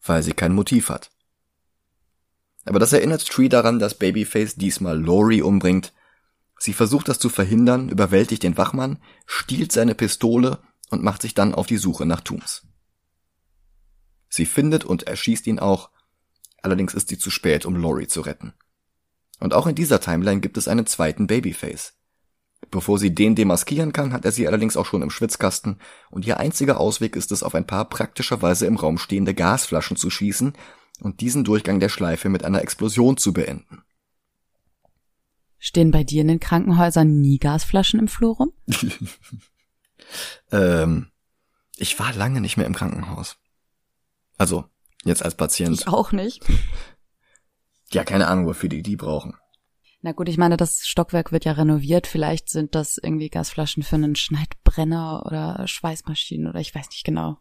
weil 0.02 0.22
sie 0.22 0.33
kein 0.33 0.54
Motiv 0.54 0.88
hat. 0.88 1.11
Aber 2.64 2.78
das 2.78 2.92
erinnert 2.92 3.26
Tree 3.26 3.48
daran, 3.48 3.78
dass 3.78 3.98
Babyface 3.98 4.57
diesmal 4.57 5.00
Laurie 5.00 5.42
umbringt. 5.42 5.92
Sie 6.59 6.72
versucht 6.72 7.09
das 7.09 7.18
zu 7.18 7.28
verhindern, 7.28 7.88
überwältigt 7.88 8.42
den 8.42 8.57
Wachmann, 8.57 8.98
stiehlt 9.26 9.72
seine 9.72 9.94
Pistole 9.94 10.59
und 10.90 11.03
macht 11.03 11.22
sich 11.22 11.35
dann 11.35 11.55
auf 11.55 11.66
die 11.66 11.77
Suche 11.77 12.07
nach 12.07 12.20
Tooms. 12.20 12.66
Sie 14.29 14.46
findet 14.46 14.85
und 14.85 15.05
erschießt 15.05 15.46
ihn 15.46 15.59
auch, 15.59 15.90
allerdings 16.62 16.94
ist 16.94 17.09
sie 17.09 17.18
zu 17.18 17.31
spät, 17.31 17.66
um 17.66 17.77
Laurie 17.77 18.07
zu 18.07 18.20
retten. 18.20 18.55
Und 19.40 19.55
auch 19.55 19.66
in 19.66 19.74
dieser 19.74 20.01
Timeline 20.01 20.40
gibt 20.40 20.57
es 20.57 20.68
einen 20.68 20.87
zweiten 20.87 21.27
Babyface. 21.27 21.94
Bevor 22.70 22.98
sie 22.98 23.14
den 23.14 23.37
demaskieren 23.37 23.92
kann, 23.92 24.12
hat 24.12 24.24
er 24.24 24.33
sie 24.33 24.46
allerdings 24.46 24.77
auch 24.77 24.85
schon 24.85 25.03
im 25.03 25.11
Schwitzkasten 25.11 25.79
und 26.11 26.27
ihr 26.27 26.38
einziger 26.38 26.81
Ausweg 26.81 27.14
ist 27.14 27.31
es, 27.31 27.42
auf 27.42 27.55
ein 27.55 27.66
paar 27.66 27.88
praktischerweise 27.88 28.66
im 28.66 28.77
Raum 28.77 28.98
stehende 28.98 29.33
Gasflaschen 29.33 29.96
zu 29.96 30.11
schießen 30.11 30.55
und 31.01 31.20
diesen 31.20 31.44
Durchgang 31.44 31.79
der 31.79 31.88
Schleife 31.88 32.29
mit 32.29 32.44
einer 32.44 32.61
Explosion 32.61 33.16
zu 33.16 33.33
beenden. 33.33 33.83
Stehen 35.59 35.90
bei 35.90 36.05
dir 36.05 36.22
in 36.22 36.29
den 36.29 36.40
Krankenhäusern 36.40 37.20
nie 37.20 37.38
Gasflaschen 37.38 38.01
im 38.01 38.09
Flur 38.09 38.37
rum? 38.37 38.53
Ähm, 40.51 41.11
ich 41.77 41.99
war 41.99 42.12
lange 42.14 42.40
nicht 42.40 42.57
mehr 42.57 42.66
im 42.66 42.75
Krankenhaus. 42.75 43.37
Also, 44.37 44.64
jetzt 45.05 45.25
als 45.25 45.35
Patient. 45.35 45.81
Ich 45.81 45.88
auch 45.88 46.12
nicht. 46.12 46.44
Ja, 47.90 48.05
keine 48.05 48.27
Ahnung, 48.29 48.47
wofür 48.47 48.68
die 48.68 48.83
die 48.83 48.97
brauchen. 48.97 49.35
Na 50.01 50.12
gut, 50.12 50.29
ich 50.29 50.38
meine, 50.38 50.57
das 50.57 50.87
Stockwerk 50.87 51.33
wird 51.33 51.44
ja 51.44 51.53
renoviert. 51.53 52.07
Vielleicht 52.07 52.51
sind 52.51 52.75
das 52.75 52.99
irgendwie 52.99 53.31
Gasflaschen 53.31 53.83
für 53.83 53.97
einen 53.97 54.14
Schneidbrenner 54.14 55.25
oder 55.27 55.66
Schweißmaschinen 55.66 56.49
oder 56.49 56.61
ich 56.61 56.75
weiß 56.75 56.88
nicht 56.90 57.05
genau. 57.05 57.38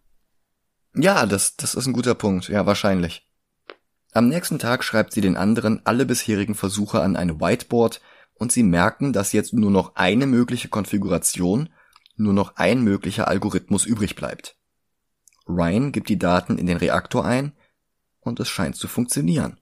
Ja, 0.96 1.26
das, 1.26 1.56
das 1.56 1.76
ist 1.76 1.86
ein 1.86 1.94
guter 1.94 2.16
Punkt. 2.16 2.48
Ja, 2.48 2.66
wahrscheinlich. 2.66 3.28
Am 4.14 4.30
nächsten 4.30 4.58
Tag 4.58 4.84
schreibt 4.84 5.14
sie 5.14 5.22
den 5.22 5.38
anderen 5.38 5.86
alle 5.86 6.06
bisherigen 6.06 6.56
Versuche 6.56 7.02
an 7.02 7.16
ein 7.16 7.40
Whiteboard 7.40 8.02
und 8.34 8.52
sie 8.52 8.64
merken, 8.64 9.14
dass 9.14 9.34
jetzt 9.34 9.54
nur 9.54 9.70
noch 9.70 9.96
eine 9.96 10.26
mögliche 10.26 10.70
Konfiguration, 10.70 11.70
nur 12.18 12.34
noch 12.34 12.56
ein 12.58 12.82
möglicher 12.82 13.28
Algorithmus 13.28 13.86
übrig 13.86 14.16
bleibt. 14.16 14.58
Ryan 15.48 15.92
gibt 15.92 16.10
die 16.10 16.20
Daten 16.20 16.58
in 16.58 16.66
den 16.66 16.78
Reaktor 16.78 17.26
ein 17.26 17.54
und 18.20 18.40
es 18.40 18.50
scheint 18.50 18.76
zu 18.76 18.88
funktionieren. 18.88 19.60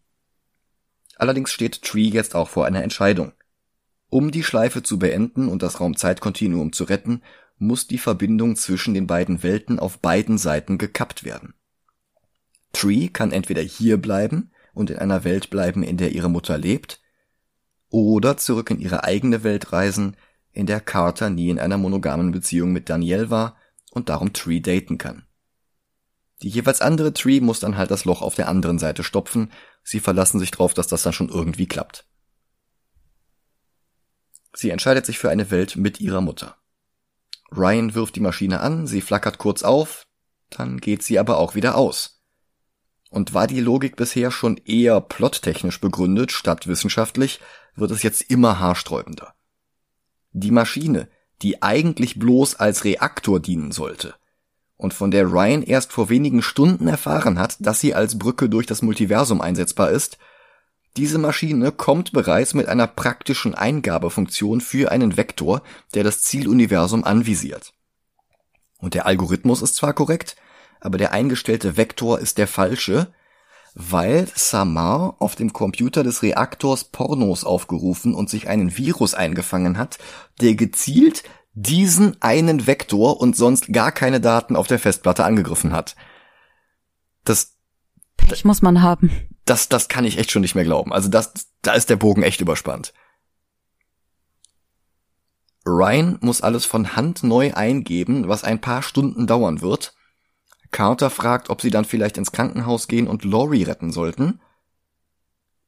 Allerdings 1.18 1.52
steht 1.52 1.84
Tree 1.84 2.08
jetzt 2.08 2.36
auch 2.36 2.50
vor 2.50 2.66
einer 2.66 2.84
Entscheidung. 2.84 3.34
Um 4.10 4.32
die 4.32 4.44
Schleife 4.44 4.84
zu 4.84 5.00
beenden 5.00 5.48
und 5.48 5.62
das 5.62 5.80
Raumzeitkontinuum 5.80 6.74
zu 6.74 6.86
retten, 6.86 7.22
muss 7.58 7.88
die 7.88 7.98
Verbindung 7.98 8.56
zwischen 8.56 8.94
den 8.94 9.08
beiden 9.08 9.44
Welten 9.44 9.80
auf 9.80 10.00
beiden 10.00 10.38
Seiten 10.38 10.78
gekappt 10.78 11.24
werden. 11.24 11.54
Tree 12.74 13.08
kann 13.08 13.32
entweder 13.32 13.62
hier 13.62 13.98
bleiben 13.98 14.52
und 14.74 14.90
in 14.90 14.98
einer 14.98 15.24
Welt 15.24 15.50
bleiben, 15.50 15.84
in 15.84 15.98
der 15.98 16.12
ihre 16.12 16.30
Mutter 16.30 16.58
lebt, 16.58 17.02
oder 17.90 18.36
zurück 18.36 18.72
in 18.72 18.80
ihre 18.80 19.06
eigene 19.06 19.44
Welt 19.44 19.72
reisen, 19.72 20.18
in 20.56 20.66
der 20.66 20.80
Carter 20.80 21.30
nie 21.30 21.50
in 21.50 21.60
einer 21.60 21.78
monogamen 21.78 22.32
Beziehung 22.32 22.72
mit 22.72 22.90
Danielle 22.90 23.30
war 23.30 23.58
und 23.92 24.10
darum 24.10 24.34
Tree 24.34 24.62
daten 24.62 24.98
kann. 24.98 25.28
Die 26.42 26.50
jeweils 26.50 26.82
andere 26.82 27.14
Tree 27.14 27.42
muss 27.42 27.60
dann 27.60 27.78
halt 27.78 27.92
das 27.92 28.06
Loch 28.06 28.22
auf 28.22 28.36
der 28.36 28.48
anderen 28.48 28.80
Seite 28.80 29.04
stopfen, 29.04 29.52
sie 29.84 30.00
verlassen 30.00 30.40
sich 30.40 30.52
drauf, 30.52 30.74
dass 30.74 30.88
das 30.88 31.04
dann 31.04 31.14
schon 31.14 31.30
irgendwie 31.30 31.68
klappt. 31.68 32.06
Sie 34.54 34.70
entscheidet 34.70 35.06
sich 35.06 35.20
für 35.20 35.30
eine 35.30 35.52
Welt 35.52 35.76
mit 35.76 36.00
ihrer 36.00 36.22
Mutter. 36.22 36.58
Ryan 37.52 37.94
wirft 37.94 38.16
die 38.16 38.22
Maschine 38.22 38.62
an, 38.62 38.88
sie 38.88 39.02
flackert 39.02 39.38
kurz 39.38 39.64
auf, 39.64 40.08
dann 40.50 40.80
geht 40.80 41.04
sie 41.04 41.20
aber 41.20 41.38
auch 41.38 41.56
wieder 41.56 41.76
aus. 41.76 42.22
Und 43.10 43.34
war 43.34 43.48
die 43.48 43.60
Logik 43.60 43.98
bisher 43.98 44.32
schon 44.32 44.58
eher 44.58 45.02
plottechnisch 45.02 45.80
begründet 45.80 46.32
statt 46.32 46.68
wissenschaftlich, 46.68 47.40
wird 47.76 47.92
es 47.92 48.04
jetzt 48.04 48.22
immer 48.30 48.60
haarsträubender. 48.60 49.35
Die 50.38 50.52
Maschine, 50.52 51.08
die 51.42 51.64
eigentlich 51.64 52.20
bloß 52.20 52.56
als 52.56 52.84
Reaktor 52.84 53.40
dienen 53.40 53.72
sollte, 53.72 54.16
und 54.76 54.94
von 54.94 55.10
der 55.10 55.32
Ryan 55.32 55.64
erst 55.64 55.94
vor 55.94 56.10
wenigen 56.10 56.42
Stunden 56.42 56.90
erfahren 56.90 57.40
hat, 57.40 57.56
dass 57.62 57.80
sie 57.80 57.96
als 57.96 58.20
Brücke 58.20 58.50
durch 58.50 58.66
das 58.66 58.82
Multiversum 58.82 59.40
einsetzbar 59.40 59.92
ist, 59.92 60.18
diese 60.98 61.20
Maschine 61.20 61.72
kommt 61.72 62.12
bereits 62.12 62.54
mit 62.54 62.68
einer 62.68 62.86
praktischen 62.86 63.56
Eingabefunktion 63.56 64.60
für 64.60 64.92
einen 64.92 65.16
Vektor, 65.16 65.62
der 65.94 66.04
das 66.04 66.22
Zieluniversum 66.22 67.06
anvisiert. 67.06 67.74
Und 68.80 68.94
der 68.94 69.06
Algorithmus 69.06 69.62
ist 69.62 69.78
zwar 69.78 69.94
korrekt, 69.94 70.36
aber 70.82 70.98
der 70.98 71.14
eingestellte 71.14 71.78
Vektor 71.78 72.20
ist 72.20 72.38
der 72.38 72.48
falsche, 72.48 73.14
weil 73.76 74.28
Samar 74.34 75.18
auf 75.20 75.36
dem 75.36 75.52
Computer 75.52 76.04
des 76.04 76.24
Reaktors 76.24 76.86
Pornos 76.86 77.44
aufgerufen 77.44 78.16
und 78.16 78.30
sich 78.30 78.48
einen 78.48 78.78
Virus 78.78 79.14
eingefangen 79.14 79.78
hat, 79.78 80.00
der 80.40 80.56
gezielt 80.56 81.24
diesen 81.54 82.22
einen 82.22 82.68
Vektor 82.68 83.20
und 83.20 83.36
sonst 83.36 83.72
gar 83.72 83.92
keine 83.92 84.22
Daten 84.22 84.56
auf 84.56 84.68
der 84.68 84.80
Festplatte 84.80 85.26
angegriffen 85.26 85.74
hat. 85.74 85.98
Das, 87.26 87.58
Pech 88.16 88.46
muss 88.46 88.62
man 88.62 88.82
haben. 88.82 89.12
das, 89.44 89.68
das 89.68 89.90
kann 89.90 90.06
ich 90.06 90.18
echt 90.18 90.32
schon 90.32 90.42
nicht 90.42 90.56
mehr 90.56 90.64
glauben. 90.64 90.94
Also 90.94 91.10
das, 91.10 91.34
da 91.62 91.74
ist 91.74 91.90
der 91.90 91.98
Bogen 91.98 92.24
echt 92.24 92.40
überspannt. 92.40 92.94
Ryan 95.66 96.18
muss 96.22 96.42
alles 96.42 96.64
von 96.66 96.96
Hand 96.96 97.24
neu 97.24 97.54
eingeben, 97.54 98.30
was 98.30 98.44
ein 98.44 98.62
paar 98.62 98.84
Stunden 98.84 99.28
dauern 99.28 99.62
wird. 99.62 99.96
Carter 100.72 101.10
fragt, 101.10 101.50
ob 101.50 101.62
sie 101.62 101.70
dann 101.70 101.86
vielleicht 101.86 102.18
ins 102.18 102.32
Krankenhaus 102.32 102.88
gehen 102.88 103.08
und 103.08 103.24
Laurie 103.24 103.64
retten 103.64 103.92
sollten. 103.92 104.42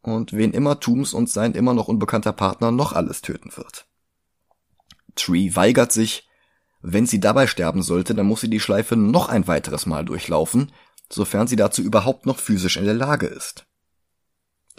Und 0.02 0.34
wen 0.34 0.54
immer 0.54 0.80
Tooms 0.80 1.14
und 1.14 1.30
sein 1.30 1.54
immer 1.54 1.74
noch 1.74 1.88
unbekannter 1.88 2.34
Partner 2.34 2.72
noch 2.72 2.94
alles 2.94 3.22
töten 3.22 3.52
wird. 3.56 3.88
Tree 5.16 5.56
weigert 5.56 5.92
sich. 5.92 6.28
Wenn 6.82 7.06
sie 7.06 7.20
dabei 7.20 7.48
sterben 7.48 7.82
sollte, 7.82 8.16
dann 8.16 8.28
muss 8.28 8.42
sie 8.42 8.50
die 8.50 8.60
Schleife 8.60 8.96
noch 8.96 9.30
ein 9.30 9.48
weiteres 9.48 9.86
Mal 9.86 10.06
durchlaufen, 10.06 10.72
sofern 11.12 11.48
sie 11.48 11.56
dazu 11.56 11.82
überhaupt 11.82 12.26
noch 12.26 12.40
physisch 12.40 12.78
in 12.78 12.86
der 12.86 12.94
Lage 12.94 13.28
ist. 13.28 13.66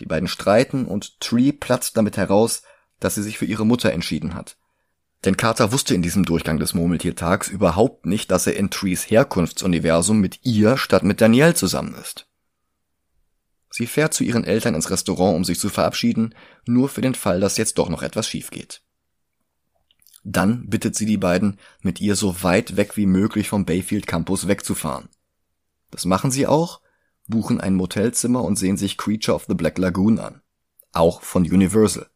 Die 0.00 0.06
beiden 0.06 0.28
streiten 0.28 0.86
und 0.86 1.20
Tree 1.20 1.52
platzt 1.52 1.96
damit 1.96 2.16
heraus, 2.16 2.62
dass 3.00 3.16
sie 3.16 3.22
sich 3.22 3.36
für 3.38 3.46
ihre 3.46 3.66
Mutter 3.66 3.92
entschieden 3.92 4.34
hat. 4.34 4.56
Denn 5.24 5.36
Carter 5.36 5.72
wusste 5.72 5.94
in 5.94 6.02
diesem 6.02 6.24
Durchgang 6.24 6.58
des 6.58 6.74
Murmeltiertags 6.74 7.48
überhaupt 7.48 8.06
nicht, 8.06 8.30
dass 8.30 8.46
er 8.46 8.56
in 8.56 8.70
Trees 8.70 9.10
Herkunftsuniversum 9.10 10.20
mit 10.20 10.44
ihr 10.44 10.76
statt 10.76 11.02
mit 11.02 11.20
Danielle 11.20 11.54
zusammen 11.54 11.94
ist. 11.94 12.28
Sie 13.70 13.86
fährt 13.86 14.14
zu 14.14 14.24
ihren 14.24 14.44
Eltern 14.44 14.74
ins 14.74 14.90
Restaurant, 14.90 15.36
um 15.36 15.44
sich 15.44 15.58
zu 15.58 15.68
verabschieden, 15.68 16.34
nur 16.66 16.88
für 16.88 17.00
den 17.00 17.14
Fall, 17.14 17.40
dass 17.40 17.56
jetzt 17.56 17.78
doch 17.78 17.88
noch 17.88 18.02
etwas 18.02 18.28
schief 18.28 18.50
geht. 18.50 18.82
Dann 20.24 20.68
bittet 20.68 20.94
sie 20.94 21.06
die 21.06 21.16
beiden, 21.16 21.58
mit 21.80 22.00
ihr 22.00 22.16
so 22.16 22.42
weit 22.42 22.76
weg 22.76 22.96
wie 22.96 23.06
möglich 23.06 23.48
vom 23.48 23.64
Bayfield 23.64 24.06
Campus 24.06 24.48
wegzufahren. 24.48 25.08
Das 25.90 26.04
machen 26.04 26.30
sie 26.30 26.46
auch, 26.46 26.80
buchen 27.26 27.60
ein 27.60 27.74
Motelzimmer 27.74 28.42
und 28.42 28.56
sehen 28.56 28.76
sich 28.76 28.96
Creature 28.96 29.34
of 29.34 29.46
the 29.48 29.54
Black 29.54 29.78
Lagoon 29.78 30.18
an. 30.18 30.42
Auch 30.92 31.22
von 31.22 31.42
Universal. 31.42 32.08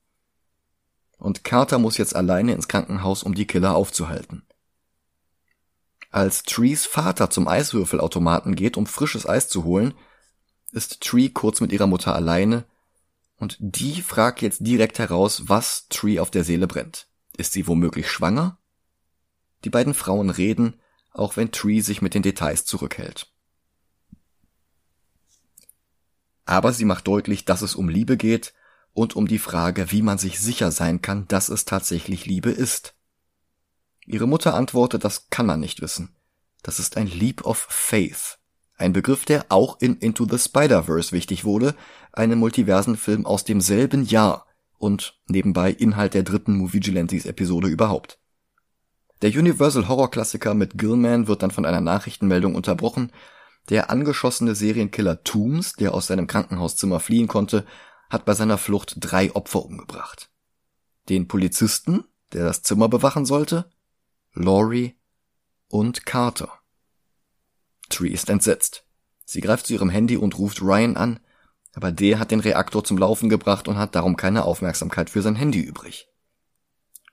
Und 1.22 1.44
Carter 1.44 1.78
muss 1.78 1.98
jetzt 1.98 2.16
alleine 2.16 2.52
ins 2.52 2.66
Krankenhaus, 2.66 3.22
um 3.22 3.36
die 3.36 3.46
Killer 3.46 3.76
aufzuhalten. 3.76 4.42
Als 6.10 6.42
Trees 6.42 6.84
Vater 6.84 7.30
zum 7.30 7.46
Eiswürfelautomaten 7.46 8.56
geht, 8.56 8.76
um 8.76 8.86
frisches 8.86 9.24
Eis 9.24 9.48
zu 9.48 9.62
holen, 9.62 9.94
ist 10.72 11.00
Tree 11.00 11.28
kurz 11.28 11.60
mit 11.60 11.70
ihrer 11.70 11.86
Mutter 11.86 12.12
alleine 12.12 12.64
und 13.36 13.56
die 13.60 14.02
fragt 14.02 14.42
jetzt 14.42 14.66
direkt 14.66 14.98
heraus, 14.98 15.44
was 15.46 15.86
Tree 15.90 16.18
auf 16.18 16.32
der 16.32 16.42
Seele 16.42 16.66
brennt. 16.66 17.06
Ist 17.36 17.52
sie 17.52 17.68
womöglich 17.68 18.10
schwanger? 18.10 18.58
Die 19.62 19.70
beiden 19.70 19.94
Frauen 19.94 20.28
reden, 20.28 20.80
auch 21.12 21.36
wenn 21.36 21.52
Tree 21.52 21.82
sich 21.82 22.02
mit 22.02 22.14
den 22.14 22.22
Details 22.22 22.64
zurückhält. 22.64 23.32
Aber 26.46 26.72
sie 26.72 26.84
macht 26.84 27.06
deutlich, 27.06 27.44
dass 27.44 27.62
es 27.62 27.76
um 27.76 27.88
Liebe 27.88 28.16
geht 28.16 28.54
und 28.94 29.16
um 29.16 29.26
die 29.26 29.38
Frage, 29.38 29.90
wie 29.90 30.02
man 30.02 30.18
sich 30.18 30.40
sicher 30.40 30.70
sein 30.70 31.02
kann, 31.02 31.26
dass 31.28 31.48
es 31.48 31.64
tatsächlich 31.64 32.26
Liebe 32.26 32.50
ist. 32.50 32.94
Ihre 34.06 34.26
Mutter 34.26 34.54
antwortet, 34.54 35.04
das 35.04 35.30
kann 35.30 35.46
man 35.46 35.60
nicht 35.60 35.80
wissen. 35.80 36.14
Das 36.62 36.78
ist 36.78 36.96
ein 36.96 37.06
Leap 37.06 37.44
of 37.44 37.66
Faith. 37.68 38.38
Ein 38.76 38.92
Begriff, 38.92 39.24
der 39.24 39.46
auch 39.48 39.80
in 39.80 39.96
Into 39.96 40.26
the 40.28 40.38
Spider-Verse 40.38 41.12
wichtig 41.12 41.44
wurde, 41.44 41.74
einem 42.12 42.38
Multiversenfilm 42.38 43.26
aus 43.26 43.44
demselben 43.44 44.04
Jahr 44.04 44.46
und 44.78 45.20
nebenbei 45.28 45.70
Inhalt 45.70 46.14
der 46.14 46.24
dritten 46.24 46.56
Movie 46.56 46.74
Vigilantes 46.74 47.24
Episode 47.24 47.68
überhaupt. 47.68 48.18
Der 49.22 49.30
Universal 49.30 49.86
Horror 49.86 50.10
Klassiker 50.10 50.54
mit 50.54 50.76
Gilman 50.76 51.28
wird 51.28 51.44
dann 51.44 51.52
von 51.52 51.64
einer 51.64 51.80
Nachrichtenmeldung 51.80 52.56
unterbrochen. 52.56 53.12
Der 53.68 53.88
angeschossene 53.88 54.56
Serienkiller 54.56 55.22
Tooms, 55.22 55.74
der 55.74 55.94
aus 55.94 56.08
seinem 56.08 56.26
Krankenhauszimmer 56.26 56.98
fliehen 56.98 57.28
konnte, 57.28 57.64
hat 58.12 58.26
bei 58.26 58.34
seiner 58.34 58.58
Flucht 58.58 58.96
drei 58.98 59.34
Opfer 59.34 59.64
umgebracht. 59.64 60.30
Den 61.08 61.28
Polizisten, 61.28 62.04
der 62.32 62.44
das 62.44 62.62
Zimmer 62.62 62.88
bewachen 62.88 63.24
sollte, 63.24 63.70
Laurie 64.34 64.96
und 65.68 66.04
Carter. 66.04 66.52
Tree 67.88 68.10
ist 68.10 68.28
entsetzt. 68.28 68.84
Sie 69.24 69.40
greift 69.40 69.66
zu 69.66 69.72
ihrem 69.72 69.88
Handy 69.88 70.18
und 70.18 70.38
ruft 70.38 70.60
Ryan 70.60 70.96
an, 70.96 71.20
aber 71.74 71.90
der 71.90 72.18
hat 72.18 72.30
den 72.30 72.40
Reaktor 72.40 72.84
zum 72.84 72.98
Laufen 72.98 73.30
gebracht 73.30 73.66
und 73.66 73.78
hat 73.78 73.94
darum 73.94 74.16
keine 74.16 74.44
Aufmerksamkeit 74.44 75.08
für 75.08 75.22
sein 75.22 75.36
Handy 75.36 75.60
übrig. 75.60 76.08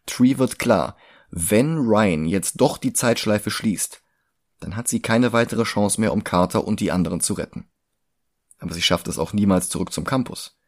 Tree 0.05 0.37
wird 0.37 0.59
klar, 0.59 0.97
wenn 1.31 1.77
Ryan 1.77 2.25
jetzt 2.25 2.59
doch 2.59 2.77
die 2.77 2.91
Zeitschleife 2.91 3.51
schließt, 3.51 4.01
dann 4.59 4.75
hat 4.75 4.89
sie 4.89 5.01
keine 5.01 5.31
weitere 5.31 5.63
Chance 5.63 6.01
mehr, 6.01 6.11
um 6.11 6.25
Carter 6.25 6.65
und 6.65 6.81
die 6.81 6.91
anderen 6.91 7.21
zu 7.21 7.35
retten. 7.35 7.69
Aber 8.57 8.73
sie 8.73 8.81
schafft 8.81 9.07
es 9.07 9.17
auch 9.17 9.31
niemals 9.31 9.69
zurück 9.69 9.93
zum 9.93 10.03
Campus. 10.03 10.58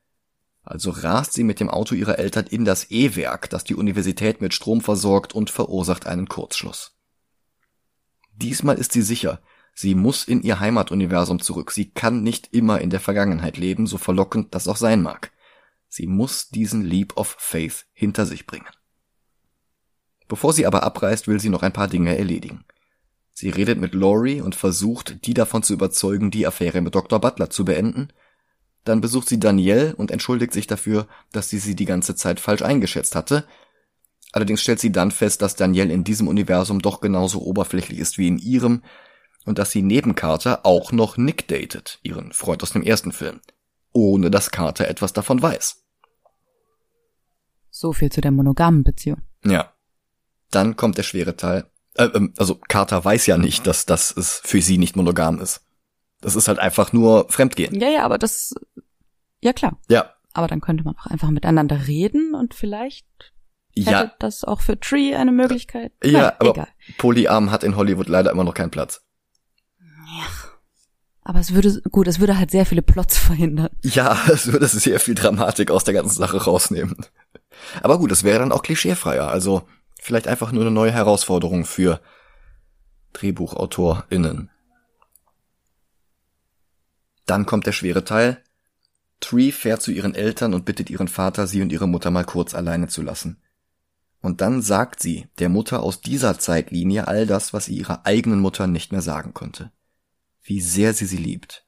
Also 0.63 0.91
rast 0.91 1.34
sie 1.34 1.43
mit 1.43 1.60
dem 1.60 1.69
Auto 1.69 1.95
ihrer 1.95 2.19
Eltern 2.19 2.45
in 2.45 2.65
das 2.65 2.91
E-Werk, 2.91 3.50
das 3.50 3.63
die 3.63 3.76
Universität 3.76 4.41
mit 4.41 4.54
Strom 4.54 4.82
versorgt 4.82 5.34
und 5.34 5.50
verursacht 5.50 6.06
einen 6.06 6.28
Kurzschluss. 6.28 6.97
Diesmal 8.34 8.78
ist 8.78 8.91
sie 8.91 9.02
sicher, 9.02 9.41
sie 9.74 9.95
muss 9.95 10.24
in 10.24 10.41
ihr 10.41 10.60
Heimatuniversum 10.60 11.41
zurück. 11.41 11.71
Sie 11.71 11.89
kann 11.89 12.24
nicht 12.24 12.54
immer 12.54 12.80
in 12.80 12.89
der 12.89 13.00
Vergangenheit 13.00 13.58
leben, 13.58 13.88
so 13.88 13.97
verlockend 13.97 14.54
das 14.54 14.67
auch 14.67 14.78
sein 14.78 15.02
mag. 15.02 15.32
Sie 15.88 16.08
muss 16.08 16.50
diesen 16.50 16.84
Leap 16.84 17.17
of 17.17 17.36
Faith 17.39 17.86
hinter 17.93 18.26
sich 18.26 18.45
bringen. 18.45 18.69
Bevor 20.28 20.54
sie 20.54 20.65
aber 20.65 20.84
abreist, 20.84 21.28
will 21.28 21.39
sie 21.39 21.50
noch 21.50 21.63
ein 21.63 21.74
paar 21.74 21.89
Dinge 21.89 22.17
erledigen. 22.17 22.63
Sie 23.34 23.50
redet 23.50 23.80
mit 23.80 23.93
Laurie 23.93 24.41
und 24.41 24.56
versucht, 24.56 25.26
die 25.26 25.34
davon 25.34 25.63
zu 25.63 25.74
überzeugen, 25.74 26.32
die 26.32 26.47
Affäre 26.47 26.82
mit 26.82 26.95
Dr. 26.95 27.19
Butler 27.19 27.50
zu 27.50 27.65
beenden 27.65 28.13
dann 28.84 29.02
besucht 29.02 29.30
sie 29.30 29.39
Danielle 29.39 29.96
und 29.96 30.12
entschuldigt 30.12 30.54
sich 30.54 30.67
dafür, 30.67 31.08
dass 31.32 31.50
sie 31.50 31.60
sie 31.60 31.76
die 31.76 31.86
ganze 31.86 32.15
Zeit 32.15 32.39
falsch 32.39 32.62
eingeschätzt 32.62 33.15
hatte. 33.15 33.46
Allerdings 34.32 34.62
stellt 34.62 34.80
sie 34.80 34.91
dann 34.91 35.12
fest, 35.12 35.41
dass 35.41 35.56
Danielle 35.56 35.94
in 35.94 36.04
diesem 36.04 36.28
Universum 36.28 36.82
doch 36.82 37.02
genauso 37.02 37.41
oberflächlich 37.41 38.00
ist 38.00 38.17
wie 38.17 38.28
in 38.28 38.38
ihrem 38.38 38.84
und 39.46 39.60
dass 39.60 39.72
sie 39.72 39.82
neben 39.82 40.15
Carter 40.15 40.65
auch 40.65 40.91
noch 40.91 41.17
Nick 41.17 41.48
datet, 41.48 42.00
ihren 42.04 42.32
Freund 42.32 42.63
aus 42.63 42.72
dem 42.72 42.84
ersten 42.84 43.12
Film, 43.12 43.41
ohne 43.91 44.32
dass 44.32 44.52
Carter 44.52 44.88
etwas 44.88 45.13
davon 45.13 45.41
weiß. 45.41 45.84
So 47.70 47.94
viel 47.94 48.12
zu 48.12 48.22
der 48.22 48.32
monogamen 48.32 48.84
Beziehung. 48.84 49.22
Ja. 49.44 49.74
Dann 50.52 50.76
kommt 50.76 50.98
der 50.98 51.04
schwere 51.04 51.38
Teil. 51.38 51.65
Äh, 51.96 52.06
ähm, 52.13 52.34
also 52.38 52.56
Carter 52.56 53.04
weiß 53.04 53.26
ja 53.26 53.38
nicht, 53.38 53.65
dass 53.67 53.86
das 53.86 54.15
es 54.15 54.41
für 54.44 54.62
sie 54.62 54.78
nicht 54.78 54.96
monogam 54.96 55.39
ist. 55.39 55.62
Das 56.21 56.36
ist 56.36 56.47
halt 56.47 56.60
einfach 56.60 56.93
nur 56.93 57.27
Fremdgehen. 57.29 57.79
Ja, 57.79 57.89
ja, 57.89 58.03
aber 58.03 58.17
das, 58.17 58.53
ja 59.41 59.53
klar. 59.53 59.79
Ja. 59.89 60.13
Aber 60.34 60.47
dann 60.47 60.62
könnte 60.62 60.84
man 60.84 60.95
auch 60.97 61.07
einfach 61.07 61.29
miteinander 61.29 61.88
reden 61.88 62.34
und 62.36 62.53
vielleicht 62.53 63.05
hätte 63.75 63.89
Ja, 63.91 64.12
das 64.19 64.43
auch 64.43 64.62
für 64.62 64.79
Tree 64.79 65.15
eine 65.15 65.31
Möglichkeit. 65.31 65.91
ja, 66.03 66.12
Nein, 66.21 66.31
aber 66.39 66.49
egal. 66.51 66.67
Polyarm 66.97 67.51
hat 67.51 67.63
in 67.63 67.75
Hollywood 67.75 68.07
leider 68.07 68.31
immer 68.31 68.43
noch 68.43 68.53
keinen 68.53 68.71
Platz. 68.71 69.01
Aber 71.23 71.39
es 71.39 71.53
würde, 71.53 71.81
gut, 71.91 72.07
es 72.07 72.19
würde 72.19 72.38
halt 72.38 72.51
sehr 72.51 72.65
viele 72.65 72.81
Plots 72.81 73.17
verhindern. 73.17 73.69
Ja, 73.84 74.17
es 74.31 74.51
würde 74.51 74.67
sehr 74.67 74.99
viel 74.99 75.15
Dramatik 75.15 75.71
aus 75.71 75.84
der 75.84 75.93
ganzen 75.93 76.17
Sache 76.17 76.43
rausnehmen. 76.43 77.05
Aber 77.84 77.97
gut, 77.99 78.12
es 78.12 78.23
wäre 78.23 78.39
dann 78.39 78.51
auch 78.51 78.63
klischeefreier. 78.63 79.27
Also 79.27 79.63
vielleicht 80.01 80.27
einfach 80.27 80.51
nur 80.51 80.62
eine 80.63 80.71
neue 80.71 80.91
Herausforderung 80.91 81.65
für 81.65 81.99
DrehbuchautorInnen. 83.13 84.49
Dann 87.32 87.46
kommt 87.46 87.65
der 87.65 87.72
schwere 87.72 88.04
Teil. 88.04 88.44
Tree 89.22 89.54
fährt 89.54 89.82
zu 89.82 89.91
ihren 89.91 90.15
Eltern 90.15 90.54
und 90.54 90.65
bittet 90.65 90.89
ihren 90.89 91.08
Vater, 91.08 91.48
sie 91.48 91.62
und 91.62 91.72
ihre 91.72 91.88
Mutter 91.88 92.12
mal 92.12 92.26
kurz 92.26 92.54
alleine 92.54 92.89
zu 92.89 93.02
lassen. 93.02 93.41
Und 94.20 94.41
dann 94.41 94.62
sagt 94.62 95.02
sie 95.02 95.30
der 95.39 95.48
Mutter 95.48 95.82
aus 95.82 96.02
dieser 96.02 96.39
Zeitlinie 96.39 97.08
all 97.08 97.26
das, 97.26 97.54
was 97.54 97.63
sie 97.67 97.78
ihrer 97.78 98.06
eigenen 98.06 98.41
Mutter 98.41 98.67
nicht 98.67 98.91
mehr 98.91 99.02
sagen 99.02 99.34
konnte. 99.34 99.72
Wie 100.44 100.60
sehr 100.60 100.94
sie 100.94 101.06
sie 101.06 101.15
liebt. 101.15 101.65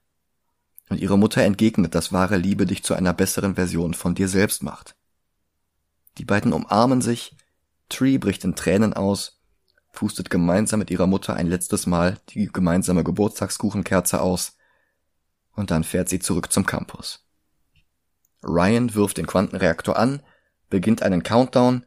Und 0.89 0.99
ihre 0.99 1.17
Mutter 1.17 1.43
entgegnet, 1.43 1.95
dass 1.95 2.11
wahre 2.11 2.35
Liebe 2.35 2.65
dich 2.65 2.83
zu 2.83 2.93
einer 2.93 3.13
besseren 3.13 3.55
Version 3.55 3.93
von 3.93 4.15
dir 4.15 4.27
selbst 4.27 4.63
macht. 4.63 4.97
Die 6.17 6.25
beiden 6.25 6.51
umarmen 6.51 6.99
sich, 6.99 7.37
Tree 7.87 8.17
bricht 8.17 8.43
in 8.43 8.57
Tränen 8.57 8.91
aus, 8.91 9.39
pustet 9.93 10.29
gemeinsam 10.29 10.79
mit 10.79 10.91
ihrer 10.91 11.07
Mutter 11.07 11.35
ein 11.35 11.47
letztes 11.47 11.87
Mal 11.87 12.17
die 12.31 12.47
gemeinsame 12.47 13.05
Geburtstagskuchenkerze 13.05 14.19
aus, 14.19 14.57
und 15.53 15.71
dann 15.71 15.83
fährt 15.83 16.09
sie 16.09 16.19
zurück 16.19 16.51
zum 16.51 16.65
Campus. 16.65 17.25
Ryan 18.43 18.93
wirft 18.93 19.17
den 19.17 19.27
Quantenreaktor 19.27 19.97
an, 19.97 20.21
beginnt 20.69 21.01
einen 21.01 21.23
Countdown, 21.23 21.85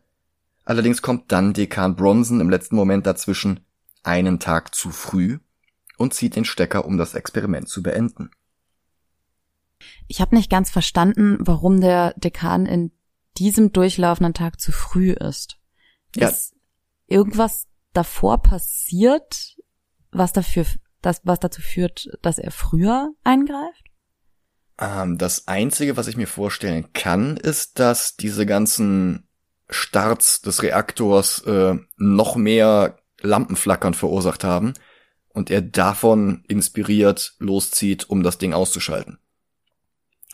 allerdings 0.64 1.02
kommt 1.02 1.32
dann 1.32 1.52
Dekan 1.52 1.96
Bronson 1.96 2.40
im 2.40 2.50
letzten 2.50 2.76
Moment 2.76 3.06
dazwischen, 3.06 3.60
einen 4.02 4.38
Tag 4.38 4.74
zu 4.74 4.90
früh, 4.90 5.38
und 5.98 6.14
zieht 6.14 6.36
den 6.36 6.44
Stecker, 6.44 6.84
um 6.84 6.98
das 6.98 7.14
Experiment 7.14 7.68
zu 7.68 7.82
beenden. 7.82 8.30
Ich 10.06 10.20
habe 10.20 10.34
nicht 10.34 10.50
ganz 10.50 10.70
verstanden, 10.70 11.38
warum 11.40 11.80
der 11.80 12.14
Dekan 12.14 12.66
in 12.66 12.92
diesem 13.38 13.72
durchlaufenden 13.72 14.34
Tag 14.34 14.60
zu 14.60 14.72
früh 14.72 15.12
ist. 15.12 15.58
Ja. 16.14 16.28
Ist 16.28 16.54
irgendwas 17.06 17.66
davor 17.92 18.42
passiert, 18.42 19.56
was 20.10 20.32
dafür, 20.32 20.66
das, 21.06 21.20
was 21.24 21.40
dazu 21.40 21.62
führt, 21.62 22.08
dass 22.22 22.38
er 22.38 22.50
früher 22.50 23.12
eingreift? 23.24 23.84
Ähm, 24.78 25.18
das 25.18 25.48
Einzige, 25.48 25.96
was 25.96 26.08
ich 26.08 26.16
mir 26.16 26.26
vorstellen 26.26 26.92
kann, 26.92 27.36
ist, 27.36 27.78
dass 27.78 28.16
diese 28.16 28.44
ganzen 28.44 29.28
Starts 29.70 30.42
des 30.42 30.62
Reaktors 30.62 31.40
äh, 31.46 31.76
noch 31.96 32.36
mehr 32.36 32.98
Lampenflackern 33.20 33.94
verursacht 33.94 34.44
haben 34.44 34.74
und 35.28 35.50
er 35.50 35.62
davon 35.62 36.44
inspiriert 36.48 37.34
loszieht, 37.38 38.08
um 38.10 38.22
das 38.22 38.38
Ding 38.38 38.52
auszuschalten. 38.52 39.18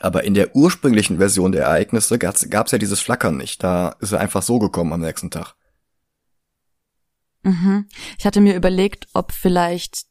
Aber 0.01 0.25
in 0.25 0.35
der 0.35 0.57
ursprünglichen 0.57 1.19
Version 1.19 1.53
der 1.53 1.65
Ereignisse 1.65 2.19
gab's, 2.19 2.49
gab's 2.51 2.73
ja 2.73 2.79
dieses 2.79 3.01
Flackern 3.01 3.37
nicht. 3.37 3.63
Da 3.63 3.91
ist 4.01 4.13
er 4.13 4.21
einfach 4.21 4.43
so 4.43 4.59
gekommen 4.59 4.93
am 4.93 5.01
nächsten 5.01 5.31
Tag. 5.31 5.55
Mhm. 7.45 7.87
Ich 8.19 8.27
hatte 8.27 8.41
mir 8.41 8.57
überlegt, 8.57 9.07
ob 9.13 9.33
vielleicht 9.33 10.07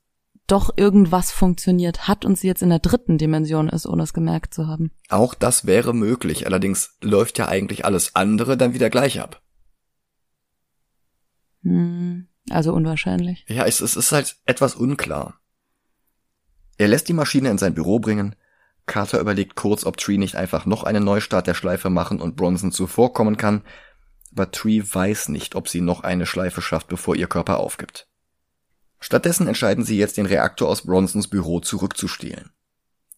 doch 0.52 0.72
irgendwas 0.76 1.32
funktioniert 1.32 2.08
hat 2.08 2.26
und 2.26 2.38
sie 2.38 2.48
jetzt 2.48 2.62
in 2.62 2.70
der 2.70 2.80
dritten 2.80 3.18
Dimension 3.18 3.70
ist, 3.70 3.86
ohne 3.86 4.04
es 4.04 4.14
gemerkt 4.14 4.54
zu 4.54 4.68
haben. 4.68 4.92
Auch 5.10 5.34
das 5.34 5.66
wäre 5.66 5.94
möglich, 5.94 6.46
allerdings 6.46 6.98
läuft 7.02 7.38
ja 7.38 7.48
eigentlich 7.48 7.86
alles 7.86 8.16
andere 8.16 8.58
dann 8.58 8.74
wieder 8.74 8.90
gleich 8.90 9.22
ab. 9.22 9.42
Hm, 11.64 12.28
also 12.50 12.74
unwahrscheinlich. 12.74 13.46
Ja, 13.48 13.66
es, 13.66 13.82
es 13.82 13.96
ist 13.96 14.12
halt 14.12 14.36
etwas 14.46 14.76
unklar. 14.76 15.40
Er 16.78 16.88
lässt 16.88 17.08
die 17.08 17.14
Maschine 17.14 17.50
in 17.50 17.58
sein 17.58 17.74
Büro 17.74 18.00
bringen. 18.00 18.36
Carter 18.88 19.20
überlegt 19.20 19.56
kurz, 19.56 19.86
ob 19.86 19.98
Tree 19.98 20.18
nicht 20.18 20.36
einfach 20.36 20.66
noch 20.66 20.84
einen 20.84 21.04
Neustart 21.04 21.48
der 21.48 21.54
Schleife 21.54 21.90
machen 21.90 22.20
und 22.20 22.36
Bronson 22.36 22.72
zuvorkommen 22.72 23.38
kann, 23.38 23.62
aber 24.32 24.52
Tree 24.52 24.82
weiß 24.84 25.30
nicht, 25.30 25.56
ob 25.56 25.70
sie 25.70 25.82
noch 25.82 26.02
eine 26.02 26.26
Schleife 26.26 26.62
schafft, 26.62 26.88
bevor 26.88 27.16
ihr 27.16 27.28
Körper 27.28 27.60
aufgibt. 27.60 28.11
Stattdessen 29.02 29.48
entscheiden 29.48 29.84
sie 29.84 29.98
jetzt, 29.98 30.16
den 30.18 30.28
Reaktor 30.28 30.70
aus 30.70 30.84
Bronsons 30.84 31.28
Büro 31.28 31.60
zurückzustehlen. 31.60 32.52